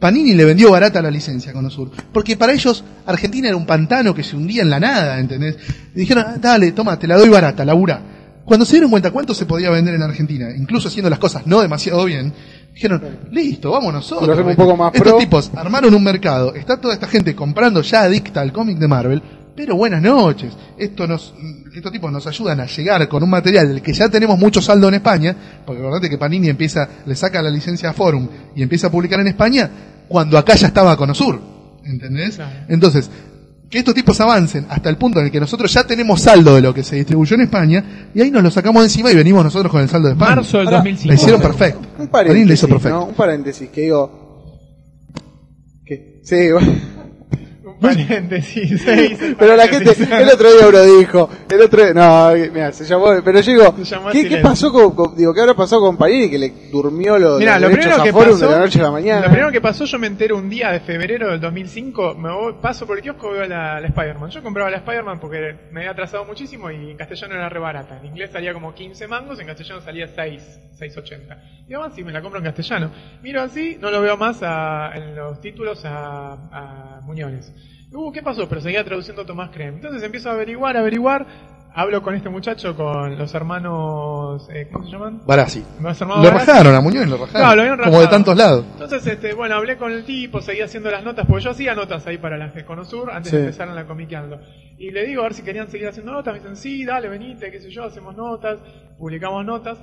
[0.00, 4.12] Panini le vendió barata la licencia a Conosur, porque para ellos Argentina era un pantano
[4.12, 5.56] que se hundía en la nada, ¿entendés?
[5.94, 8.02] Y dijeron, "Ah, dale, toma, te la doy barata, labura.
[8.44, 11.62] Cuando se dieron cuenta cuánto se podía vender en Argentina, incluso haciendo las cosas no
[11.62, 12.34] demasiado bien,
[12.74, 14.26] dijeron, listo, vamos nosotros.
[14.26, 15.18] Lo hacemos un poco más Estos pro.
[15.18, 19.22] tipos armaron un mercado, está toda esta gente comprando ya adicta al cómic de Marvel,
[19.54, 20.52] pero buenas noches.
[20.76, 21.32] Esto nos,
[21.74, 24.88] estos tipos nos ayudan a llegar con un material del que ya tenemos mucho saldo
[24.88, 25.34] en España,
[25.64, 29.20] porque acordate que Panini empieza, le saca la licencia a Forum y empieza a publicar
[29.20, 29.70] en España
[30.08, 31.40] cuando acá ya estaba con Osur.
[31.84, 32.36] ¿Entendés?
[32.36, 32.50] Claro.
[32.68, 33.10] Entonces,
[33.74, 36.62] que estos tipos avancen hasta el punto en el que nosotros ya tenemos saldo de
[36.62, 39.42] lo que se distribuyó en España, y ahí nos lo sacamos de encima y venimos
[39.42, 40.36] nosotros con el saldo de España.
[40.36, 41.08] Marzo del Ahora, 2005.
[41.08, 41.80] La hicieron perfecto.
[41.98, 42.96] Un paréntesis, le hizo perfecto.
[42.96, 43.04] ¿no?
[43.06, 44.58] Un paréntesis, que digo...
[45.84, 46.72] Que, sí, bueno.
[47.74, 48.82] Un paréntesis,
[49.38, 53.06] Pero la gente, el otro día uno dijo, el otro día, no, mira, se llamó,
[53.24, 53.74] pero yo digo,
[54.12, 54.28] ¿qué.
[54.28, 57.58] ¿qué pasó con, con- digo, qué habrá pasado con Panini que le durmió los, Mira,
[57.58, 59.20] los lo primero que pasó, de la noche a la mañana?
[59.22, 62.54] lo primero que pasó, yo me entero un día de febrero del 2005, me voy,
[62.62, 64.30] paso por el kiosco y veo la, la Spider-Man.
[64.30, 67.98] Yo compraba la Spider-Man porque me había atrasado muchísimo y en castellano era re barata.
[68.00, 70.42] En inglés salía como 15 mangos, en castellano salía 6,
[70.80, 71.66] 6.80.
[71.68, 72.90] Digo, ah, sí, me la compro en castellano.
[73.22, 77.52] Miro así, no lo veo más a- en los títulos a, a Muñones.
[77.94, 78.48] Uh, ¿qué pasó?
[78.48, 79.76] Pero seguía traduciendo Tomás Creme.
[79.76, 81.26] Entonces empiezo a averiguar, averiguar.
[81.76, 85.22] Hablo con este muchacho, con los hermanos, eh, ¿cómo se llaman?
[85.26, 85.64] Barassi.
[85.82, 86.46] Los hermanos Lo Barassi.
[86.50, 87.32] rajaron a Muñoz, lo rajaron.
[87.40, 88.10] Claro, lo habían como de rajado.
[88.10, 88.64] tantos lados.
[88.74, 92.06] Entonces, este, bueno, hablé con el tipo, seguía haciendo las notas, porque yo hacía notas
[92.06, 93.36] ahí para las de Conosur antes Sí.
[93.38, 94.38] de empezar en la comiqueando.
[94.78, 97.50] Y le digo a ver si querían seguir haciendo notas, me dicen, sí, dale, venite,
[97.50, 98.60] qué sé yo, hacemos notas,
[98.96, 99.76] publicamos notas.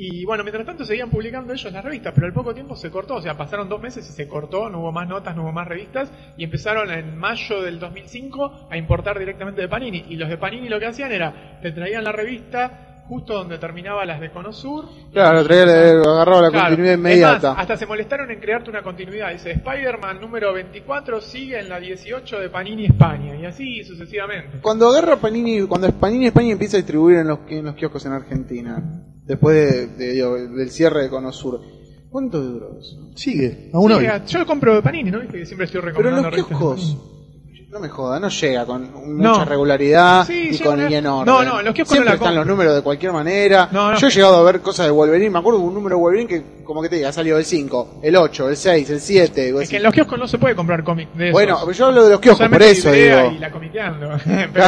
[0.00, 3.16] Y bueno, mientras tanto seguían publicando ellos las revistas, pero al poco tiempo se cortó,
[3.16, 5.66] o sea, pasaron dos meses y se cortó, no hubo más notas, no hubo más
[5.66, 10.04] revistas, y empezaron en mayo del 2005 a importar directamente de Panini.
[10.08, 14.04] Y los de Panini lo que hacían era, te traían la revista justo donde terminaba
[14.04, 14.84] las de Cono Sur.
[15.12, 16.66] Claro, traía, agarraba la Claro.
[16.68, 17.50] continuidad inmediata.
[17.54, 19.32] más, hasta se molestaron en crearte una continuidad.
[19.32, 23.34] Dice, Spider-Man número 24 sigue en la 18 de Panini España.
[23.34, 24.58] Y así sucesivamente.
[24.60, 28.12] Cuando agarra Panini, cuando Panini España empieza a distribuir en los, en los kioscos en
[28.12, 28.80] Argentina,
[29.28, 31.60] después de, de- digo, del cierre de Conosur,
[32.10, 32.96] ¿cuánto duró eso?
[33.14, 34.06] Sigue, aún hoy.
[34.24, 35.20] Sí, yo compro de Panini, ¿no?
[35.20, 36.96] Viste que siempre estoy Pero en recomendando los revistas de kioscos,
[37.44, 37.68] Panini.
[37.70, 38.82] no me joda, no llega con
[39.16, 39.44] mucha No.
[39.44, 41.26] regularidad Sí, y llega con una- y en orden.
[41.26, 42.40] No, no, en los kioscos Siempre no la están compro.
[42.40, 43.68] los números de cualquier manera.
[43.70, 43.98] No, no.
[43.98, 46.28] Yo he llegado a ver cosas de Wolverine, me acuerdo de un número de Wolverine
[46.28, 49.54] que como que te diga, ha salido el 5, el 8, el 6, el 7.
[49.60, 51.32] Es que en los kioscos no se puede comprar cómic de esos.
[51.32, 53.34] Bueno, pero yo hablo de los kioscos, por Solamente eso Idea digo.
[53.34, 54.08] y la comiqueando.
[54.52, 54.64] Pero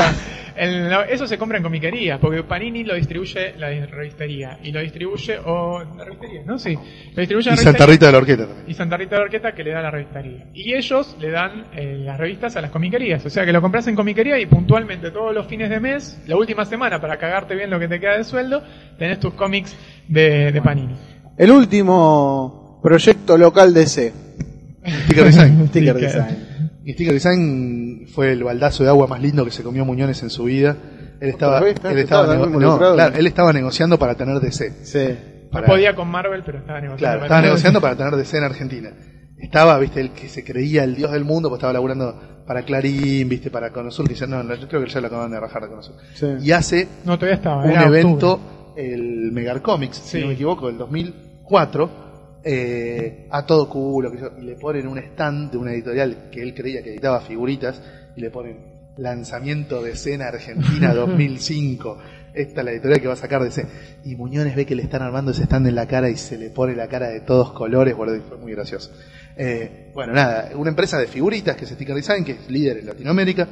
[0.60, 4.58] el- eso se compra en comiquerías, porque Panini lo distribuye la revistería.
[4.62, 6.58] Y lo distribuye, o la revistería, ¿no?
[6.58, 6.74] Sí.
[6.74, 7.86] Lo distribuye Y la Santa.
[7.86, 8.70] Rita de la Orqueta también.
[8.70, 10.46] Y Santa Rita de Orqueta que le da la revistería.
[10.54, 13.24] Y ellos le dan eh, las revistas a las comiquerías.
[13.26, 16.36] O sea que lo compras en comiquería y puntualmente todos los fines de mes, la
[16.36, 18.62] última semana, para cagarte bien lo que te queda de sueldo,
[18.98, 19.76] tenés tus cómics
[20.08, 20.94] de, de Panini.
[21.38, 24.12] El último proyecto local DC.
[25.04, 25.66] Sticker Design.
[25.68, 25.94] Sticker.
[25.96, 26.49] Design.
[26.90, 30.30] Y Sticker Design fue el baldazo de agua más lindo que se comió Muñones en
[30.30, 30.76] su vida.
[31.20, 31.60] Él estaba.
[31.68, 34.72] ¿Estás- él estaba, no, claro, él estaba negociando para tener DC.
[34.84, 35.16] Sí.
[35.52, 36.98] Para- No podía con Marvel, pero estaba negociando.
[36.98, 38.90] Claro, para- estaba negociando para tener DC en Argentina.
[39.38, 43.28] Estaba, viste, el que se creía el dios del mundo, pues estaba laburando para Clarín,
[43.28, 45.68] viste, para Conosur, que ya, no, yo creo que ya lo acaban de rajar de
[45.68, 45.94] Conosur.
[46.14, 46.26] Sí.
[46.42, 47.62] Y hace No, todavía estaba.
[47.64, 48.82] un evento, octubre.
[48.92, 52.09] el Megar Comics, si no me equivoco, del 2004,
[52.44, 56.42] eh, a todo culo, que yo- y le ponen un stand de una editorial que
[56.42, 57.80] él creía que editaba figuritas,
[58.16, 61.98] y le ponen lanzamiento de escena Argentina 2005.
[62.32, 63.66] Esta es la editorial que va a sacar de ese.
[64.04, 66.50] Y Muñones ve que le están armando ese stand en la cara y se le
[66.50, 68.92] pone la cara de todos colores, boludo, y fue muy gracioso.
[69.36, 72.86] Eh, bueno, nada, una empresa de figuritas que es Sticker Design, que es líder en
[72.86, 73.48] Latinoamérica,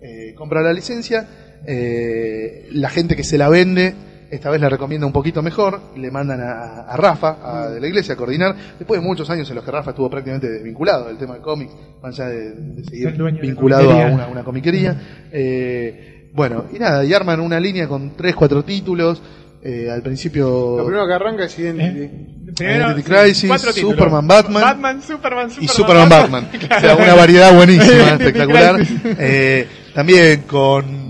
[0.00, 1.26] eh, compra la licencia,
[1.66, 3.94] eh, la gente que se la vende,
[4.32, 7.86] esta vez la recomienda un poquito mejor, le mandan a, a Rafa, a- de la
[7.86, 11.18] iglesia, a coordinar, después de muchos años en los que Rafa estuvo prácticamente desvinculado del
[11.18, 11.68] tema del cómic,
[12.02, 15.28] más allá de, de seguir de vinculado a una, una comiquería.
[15.30, 19.20] Eh, bueno, y nada, y arman una línea con tres, cuatro títulos,
[19.62, 20.76] eh, al principio...
[20.78, 22.00] Lo primero que arranca es Identity.
[22.00, 22.26] ¿Eh?
[22.56, 23.72] Primero, Identity Crisis, cuatro.
[23.72, 24.62] Superman, Batman.
[24.62, 26.48] Batman, Superman, Superman, y Superman Batman.
[26.76, 28.80] O sea, una variedad buenísima, espectacular.
[29.04, 31.01] Eh, también con,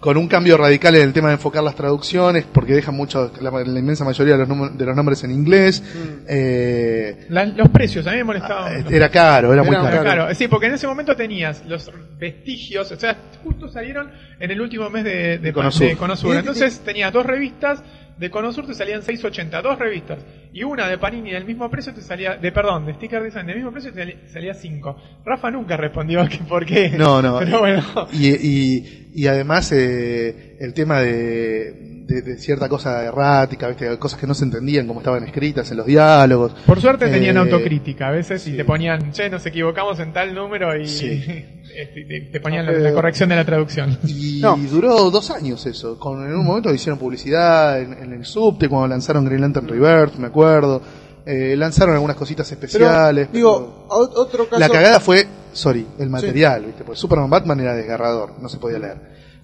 [0.00, 3.50] con un cambio radical en el tema de enfocar las traducciones, porque dejan mucho, la,
[3.50, 5.82] la inmensa mayoría de los, de los nombres en inglés.
[6.28, 8.84] Eh, La- los precios, a mí me molestaban.
[8.86, 10.34] Ah, era caro, era muy Era caro.
[10.34, 14.88] Sí, porque en ese momento tenías los vestigios, o sea, justo salieron en el último
[14.90, 15.88] mes de, de, Conosur.
[15.88, 16.36] de Conosur.
[16.36, 17.82] Entonces tenías dos revistas,
[18.18, 20.18] de Conosur te salían 6.80, dos revistas,
[20.52, 23.56] y una de Panini del mismo precio te salía, de perdón, de Sticker Design del
[23.56, 24.96] mismo precio te salía- salía 5.
[25.24, 26.90] Rafa nunca respondió que por qué.
[26.90, 27.38] No, no.
[27.38, 27.82] Pero bueno.
[28.12, 33.96] Y, y, y además eh, el tema de, de, de cierta cosa errática, ¿viste?
[33.98, 36.52] cosas que no se entendían como estaban escritas en los diálogos.
[36.66, 40.34] Por suerte tenían Eh, autocrítica a veces y te ponían, che, nos equivocamos en tal
[40.34, 41.06] número y Sí.
[41.76, 43.98] este, te, ponían No, la, corrección de la traducción.
[44.06, 44.56] Y No.
[44.56, 45.98] duró dos años eso.
[45.98, 50.16] Con, en un momento hicieron publicidad en, en el subte cuando lanzaron Green Lantern Rebirth,
[50.16, 50.82] me acuerdo.
[51.24, 53.28] Eh, lanzaron algunas cositas Pero, especiales.
[53.32, 54.58] digo, ot- otro caso.
[54.58, 56.84] la cagada fue, sorry, el material, ¿viste?
[56.84, 58.96] Porque Superman Batman era desgarrador, no se podía leer.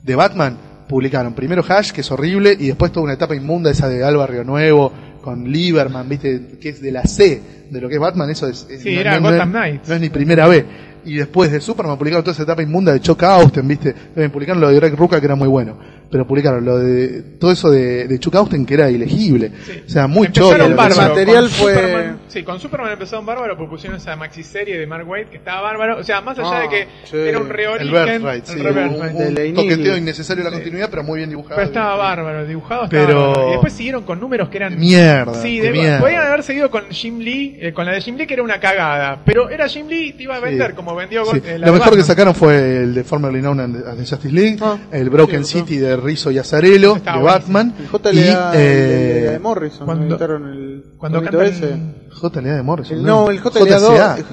[0.03, 0.57] De Batman
[0.89, 4.27] publicaron primero Hash, que es horrible, y después toda una etapa inmunda esa de Alba
[4.27, 4.93] Río Nuevo,
[5.23, 6.59] con Lieberman, ¿viste?
[6.61, 7.41] Que es de la C,
[7.71, 8.67] de lo que es Batman, eso es.
[8.79, 9.89] Sí, era Gotham Knights.
[9.89, 10.65] No es ni primera B.
[11.05, 13.93] Y después de Superman publicaron toda esa etapa inmunda de Chuck Austen, ¿viste?
[13.93, 15.79] También publicaron lo de Greg Rucka, que era muy bueno.
[16.11, 19.51] Pero publicaron lo de todo eso de, de Chuck Austen, que era ilegible.
[19.85, 20.95] O sea, muy bárbaro.
[20.95, 21.09] sea.
[21.09, 25.09] material fue- Superman- sí, con Superman empezaron bárbaro, porque pusieron esa maxi serie de Mark
[25.09, 25.99] Waid que estaba bárbaro.
[25.99, 27.17] O sea, más allá Ah, de que sí.
[27.17, 27.93] era un El reorigen.
[27.93, 29.15] Birthright, sí, el Birthright.
[29.15, 29.99] un, de un toqueteo Neely.
[29.99, 31.57] innecesario de la continuidad, pero muy bien dibujado.
[31.57, 33.49] Pero estaba bárbaro, dibujado estaba Pero- bárbaro.
[33.49, 34.79] Y después siguieron con números que eran...
[34.79, 36.01] Mierda, Sí, qué de- mierda.
[36.01, 38.61] podían haber seguido con Jim Lee, eh, con la de Jim Lee que era una
[38.61, 39.21] cagada.
[39.25, 40.77] Pero era Jim Lee y te iba a vender, Sí.
[40.95, 41.43] Como vendió Sí.
[41.45, 44.59] eh, la Lo mejor que sacaron fue el de Formerly Known as the Justice League,
[44.61, 45.69] Ah, el Broken cierto.
[45.69, 47.23] City de Rizzo y Azarello, de.
[47.23, 49.87] Batman, El JLA y el de, eh, de Morrison.
[49.87, 51.47] cuando- el Cuando cantan...
[51.47, 51.77] ese.
[52.21, 52.97] JLA de Morrison.
[52.99, 54.25] El- no, el JLA 2.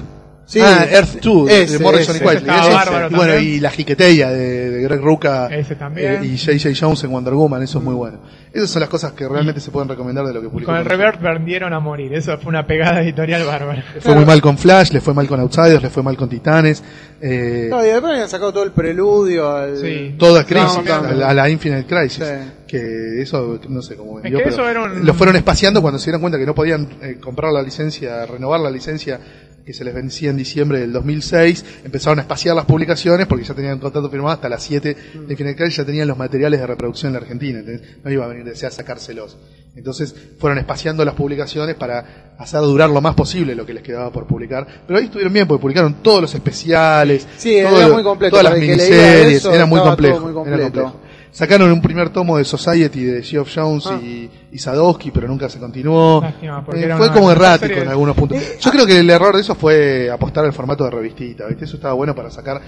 [0.52, 2.24] Sí, ah, Earth 2 de ese, Morrison ese.
[2.24, 2.56] y Whiteley.
[2.60, 2.70] Ese.
[2.74, 6.22] bárbaro y bueno, y la jiqueteya de, de Greg Rucka Ese también.
[6.22, 6.70] eh, y J.J.
[6.78, 8.18] Jones en Wonder Woman, eso es muy bueno.
[8.52, 10.72] Esas son las cosas que realmente se pueden recomendar de lo que publicó.
[10.72, 10.84] Con el.
[10.84, 12.12] Revert vendieron a morir.
[12.12, 13.82] Eso fue una pegada editorial bárbara.
[13.94, 16.28] Le fue muy mal con Flash, le fue mal con Outsiders, le fue mal con
[16.28, 16.82] Titanes.
[17.18, 19.78] Eh, No, y después habían sacado todo el preludio al.
[19.78, 20.16] Sí.
[20.18, 22.22] toda crisis, No, a, la, a la Infinite Crisis.
[22.24, 22.52] Sí.
[22.66, 25.98] Que eso, no sé cómo vendió, que pero eso era un- lo fueron espaciando cuando
[25.98, 29.18] se dieron cuenta que no podían eh, comprar la licencia, renovar la licencia
[29.64, 33.54] que se les vencía en diciembre del 2006, empezaron a espaciar las publicaciones porque ya
[33.54, 37.10] tenían contrato firmado hasta las 7 de Infinite Crisis, ya tenían los materiales de reproducción
[37.10, 37.98] en la Argentina, ¿entendés?
[38.02, 39.36] no iba a venir de a sacárselos.
[39.74, 44.10] Entonces fueron espaciando las publicaciones para hacer durar lo más posible lo que les quedaba
[44.12, 44.66] por publicar.
[44.86, 48.36] Pero ahí estuvieron bien porque publicaron todos los especiales, Sí, era todo lo- muy completo,
[48.36, 50.62] todas las miniseries, eso, era muy complejo, muy era completo.
[50.82, 51.00] complejo.
[51.30, 53.98] Sacaron un primer tomo de Society de Geoff Jones Ah.
[54.02, 56.20] y, y Sadowski, pero nunca se continuó.
[56.20, 58.38] Lástima, porque Eh, fue una- como errático en algunos puntos.
[58.60, 61.64] Yo creo que el error de eso fue apostar al formato de revistita, ¿viste?
[61.64, 62.60] Eso estaba bueno para sacar,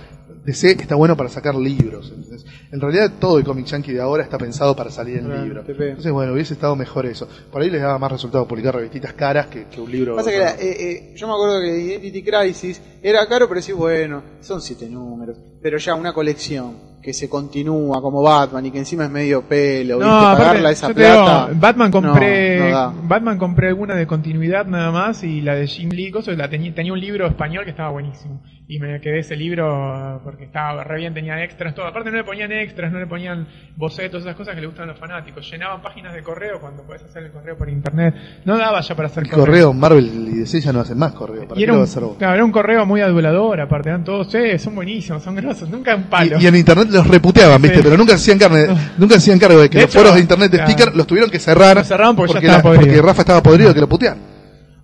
[0.45, 2.13] DC está bueno para sacar libros.
[2.15, 2.45] ¿entendés?
[2.73, 5.65] En realidad todo el Comic Yankee de ahora está pensado para salir en Claro, libro.
[5.67, 7.29] Entonces, bueno, hubiese estado mejor eso.
[7.53, 10.17] Por ahí les daba más resultado publicar revistitas caras que, que un libro.
[10.17, 13.73] Pasa que era, eh, eh, yo me acuerdo que Identity Crisis era caro, pero sí,
[13.73, 15.37] bueno, son siete números.
[15.63, 19.99] Pero ya una colección que se continúa como Batman y que encima es medio pelo,
[19.99, 20.15] No, ¿viste?
[20.25, 21.49] aparte, pagarla esa digo, plata.
[21.55, 22.95] Batman compré, No.
[23.03, 26.75] Batman compré alguna de continuidad nada más y la de Jim Lee, cosa, la tenía,
[26.75, 30.97] tenía un libro español que estaba buenísimo y me quedé ese libro porque estaba re
[30.97, 31.87] bien, tenía extras, todo.
[31.87, 33.47] Aparte no le ponían extras, no le ponían
[33.77, 35.51] bocetos, esas cosas que le gustan a los fanáticos.
[35.51, 38.15] Llenaban páginas de correo cuando podés hacer el correo por internet.
[38.47, 41.47] No daba ya para hacer El correo, Marvel y DC ya no hacen más correo.
[41.47, 42.17] ¿Para Y qué era un, a hacer vos?
[42.17, 45.95] claro, era un correo muy adulador, aparte eran todos, eh, son buenísimos, son grosos, nunca
[45.95, 46.39] un palo.
[46.41, 47.77] Y, y en internet los reputeaban, ¿viste?
[47.79, 47.83] Sí.
[47.85, 48.67] Pero nunca hacían carne,
[48.97, 50.73] nunca hacían cargo de que De los hecho, foros de internet de claro.
[50.73, 51.77] sticker los tuvieron que cerrar.
[51.77, 52.81] Los cerraron porque ya porque, podrido.
[52.87, 54.17] porque Rafa estaba podrido que lo putean.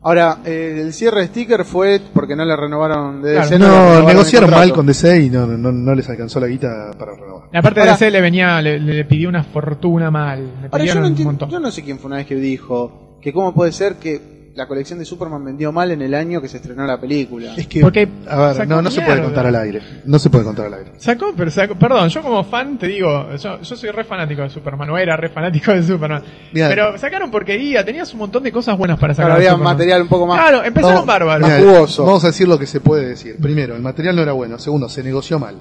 [0.03, 3.67] Ahora, eh, el cierre de sticker fue porque no le renovaron de Claro, DC, No,
[3.67, 7.13] renovaron el negociaron mal con DC y no, no, no les alcanzó la guita para
[7.15, 7.49] renovar.
[7.53, 10.43] Ahora- de ese le venía, le, le pidió una fortuna mal.
[10.63, 11.51] Le Ahora, yo no, un entiendo- montón.
[11.51, 14.67] yo no sé quién fue una vez que dijo que cómo puede ser que la
[14.67, 17.55] colección de Superman vendió mal en el año que se estrenó la película.
[17.57, 19.81] Es que, Porque a ver, no, no se puede contar al aire.
[20.05, 20.93] No se puede contar al aire.
[20.99, 24.51] Sacó, pero sacó, perdón, yo como fan te digo, yo, yo soy re fanático de
[24.51, 26.23] Superman, o era re fanático de Superman.
[26.53, 26.69] Mirá.
[26.69, 29.27] pero sacaron porquería, tenías un montón de cosas buenas para sacar.
[29.29, 29.73] Claro, había Superman.
[29.75, 30.41] material un poco más.
[30.41, 31.49] Claro, empezaron bárbaros.
[31.49, 32.05] Más jugoso.
[32.05, 33.37] Vamos a decir lo que se puede decir.
[33.41, 34.59] Primero, el material no era bueno.
[34.59, 35.57] Segundo, se negoció mal.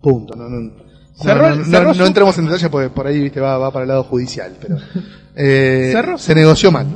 [0.00, 0.34] Punto.
[0.34, 0.72] No, no, no,
[1.16, 3.70] Cerró- no, no- cerró no su- entremos en detalle porque por ahí viste va, va
[3.72, 4.56] para el lado judicial.
[4.60, 4.76] Pero
[5.36, 6.86] eh, Cerró se negoció mal.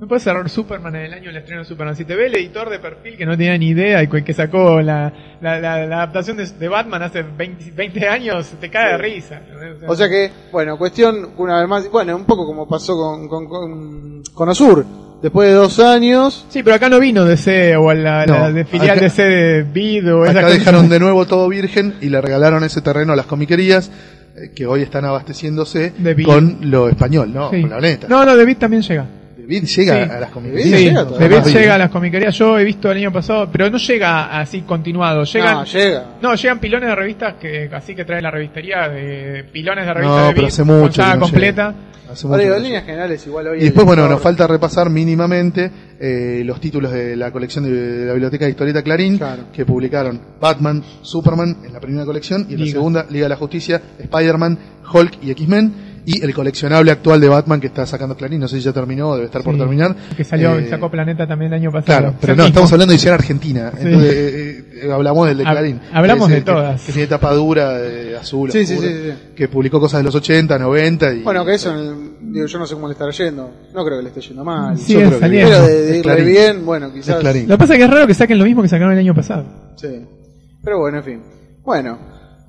[0.00, 1.96] No puedes cerrar Superman en el año del estreno de Superman.
[1.96, 4.32] Si te ve el editor de perfil que no tenía ni idea y que que
[4.32, 8.92] sacó la, la, la- la adaptación de, de Batman hace 20, 20 años, te cae
[8.92, 9.40] de risa.
[9.86, 13.48] O sea que, bueno, cuestión, una vez más, bueno, un poco como pasó con, con,
[13.48, 14.86] con, con Osur.
[15.20, 18.64] Después de dos años, Sí, pero acá no vino DC o la, la No, de
[18.64, 22.62] filial acá- DC de Vid o Acá dejaron de nuevo todo virgen y le regalaron
[22.62, 23.90] ese terreno a las comiquerías
[24.36, 25.92] eh, que hoy están abasteciéndose
[26.24, 27.50] con lo español, ¿no?
[27.50, 27.62] Sí.
[27.62, 28.06] Con la neta.
[28.06, 29.06] No, no, de Vid también llega.
[29.48, 30.10] Vid llega Sí.
[30.12, 30.78] a las comiquerías.
[31.18, 32.34] llega Sí, llega a las comiquerías.
[32.38, 35.24] Yo he visto el año pasado, pero no llega así continuado.
[35.24, 36.04] Llegan, no, llega.
[36.20, 40.20] No, llegan pilones de revistas que así que trae la revistería de pilones de revistas
[40.20, 41.02] No, de pero hace mucho.
[41.06, 41.74] no completa.
[42.12, 43.58] Hace mucho digo, en líneas generales, igual hoy.
[43.60, 45.70] Y después, bueno, nos falta repasar mínimamente
[46.00, 49.44] eh, los títulos de la colección de, de la Biblioteca de Historieta Clarín, Claro.
[49.52, 53.36] que publicaron Batman, Superman en la primera colección, y en la segunda, Liga de la
[53.36, 54.58] Justicia, Spider-Man,
[54.90, 55.72] Hulk y X-Men,
[56.10, 59.14] y el coleccionable actual de Batman que está sacando Clarín, no sé si ya terminó,
[59.14, 59.94] debe estar por terminar.
[60.16, 61.98] Que salió, Eh, sacó Planeta también el año pasado.
[62.00, 63.70] Claro, pero no, estamos hablando de edición argentina.
[63.76, 63.86] Sí.
[63.86, 65.80] Entonces, eh, eh, hablamos del de Clarín.
[65.92, 66.82] hablamos de el que- todas.
[66.82, 69.12] Que, tiene tapa dura, de azul, Sí, sí, oscuro, sí, sí.
[69.36, 71.22] que publicó cosas de los 80, 90 y...
[71.22, 73.50] Bueno, que eso, en el- digo, yo no sé cómo le estará yendo.
[73.74, 74.78] No creo que le esté yendo mal.
[74.78, 75.50] Sí, yo es creo que- saliendo.
[75.50, 77.22] Pero de, de irle bien, bueno, quizás.
[77.22, 79.14] Lo que pasa es que es raro que saquen lo mismo que sacaron el año
[79.14, 79.44] pasado.
[79.76, 79.88] Sí.
[80.64, 81.22] Pero bueno, en fin.
[81.64, 81.98] Bueno,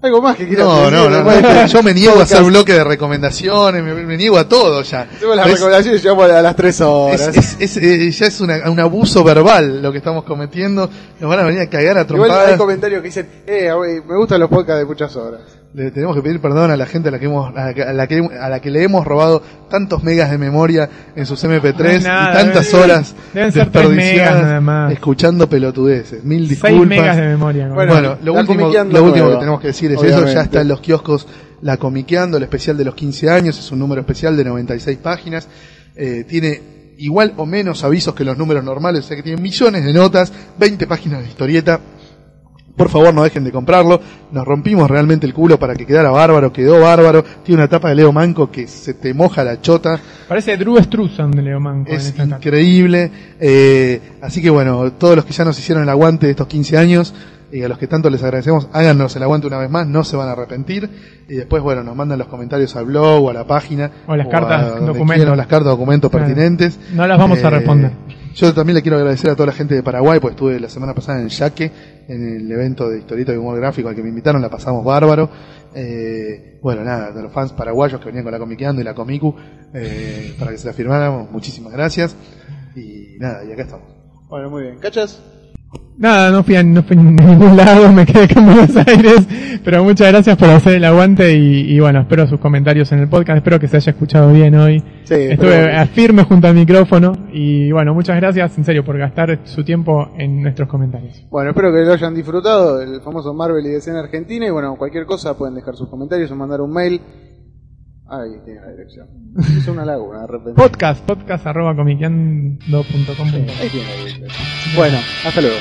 [0.01, 2.83] algo más que quieras No, decir no, no, yo me niego a hacer bloque de
[2.83, 5.07] recomendaciones, me, me niego a todo ya.
[5.35, 7.35] Las Es- recomendaciones y llegamos a las tres horas.
[7.35, 10.89] es, es- es, eh, ya es una- un abuso verbal lo que estamos cometiendo.
[11.19, 12.57] Nos van a venir a cagar a Igual hay trompadas.
[12.57, 13.71] comentarios que dicen, eh,
[14.07, 15.41] me gustan los podcasts de muchas horas.
[15.71, 17.83] Le tenemos que pedir perdón a la gente a la que hemos, a la que,
[17.83, 21.43] a la que, a la que le hemos robado tantos megas de memoria en sus
[21.43, 23.95] MP3 No, nada, y tantas deben- horas deben desperdiciadas
[24.35, 24.91] megas nada más.
[24.93, 26.23] escuchando pelotudeces.
[26.23, 26.87] Mil 6 disculpas.
[26.87, 27.67] megas de memoria.
[27.67, 30.69] Bueno, Bueno, lo último, lo último que tenemos que decir es eso, ya está en
[30.69, 31.27] los kioscos
[31.61, 35.47] la comiqueando, el especial de los 15 años, es un número especial de 96 páginas,
[35.95, 39.83] eh, tiene igual o menos avisos que los números normales, o sea que tiene millones
[39.85, 41.79] de notas, 20 páginas de historieta.
[42.79, 43.99] Por favor, no dejen de comprarlo.
[44.31, 47.25] Nos rompimos realmente el culo para que quedara bárbaro, quedó bárbaro.
[47.43, 49.99] Tiene una tapa de Leo Manco que se te moja la chota.
[50.29, 51.89] Parece Drew Struzan de Leo Manco.
[51.91, 53.11] en Es esta increíble.
[53.37, 56.77] Eh, así que bueno, todos los que ya nos hicieron el aguante de estos 15
[56.77, 57.13] años
[57.51, 60.15] y a los que tanto les agradecemos, háganos el aguante una vez más, no se
[60.15, 60.89] van a arrepentir.
[61.27, 63.91] Y después, bueno, nos mandan los comentarios al blog o a la página.
[64.07, 65.35] O las cartas, documentos.
[65.35, 66.25] las cartas, documentos Claro.
[66.27, 66.79] pertinentes.
[66.93, 67.91] No las vamos a Eh, responder.
[68.35, 70.93] Yo también le quiero agradecer a toda la gente de Paraguay, pues estuve la semana
[70.93, 71.71] pasada en Yaque,
[72.07, 75.29] en el evento de historieta y humor gráfico al que me invitaron, la pasamos bárbaro.
[75.73, 79.35] Eh, bueno, nada, de los fans paraguayos que venían con la Comiqueando y la Comicu,
[79.73, 82.15] eh, para que se la firmáramos, muchísimas gracias.
[82.75, 83.87] Y nada, y acá estamos.
[84.29, 84.79] Bueno, muy bien.
[84.79, 85.21] ¿Cachas?
[85.99, 89.27] Nada, no fui, a, no fui a ningún lado, me quedé en Buenos Aires,
[89.65, 93.09] pero muchas gracias por hacer el aguante y, y bueno, espero sus comentarios en el
[93.09, 94.81] podcast, espero que se haya escuchado bien hoy.
[95.03, 99.39] Sí, Estuve eh, firme junto al micrófono y bueno, muchas gracias en serio por gastar
[99.43, 101.25] su tiempo en nuestros comentarios.
[101.29, 104.47] Bueno, espero que lo hayan disfrutado, el famoso Marvel y DC en Argentina.
[104.47, 107.01] Y bueno, cualquier cosa pueden dejar sus comentarios o mandar un mail.
[108.11, 109.07] Ahí tiene la dirección.
[109.57, 110.61] Es una laguna, de repente.
[110.61, 113.27] Podcast, podcast arroba comiqueando.com.
[113.59, 113.87] Ahí tiene
[114.21, 114.27] la.
[114.75, 115.57] Bueno, hasta luego.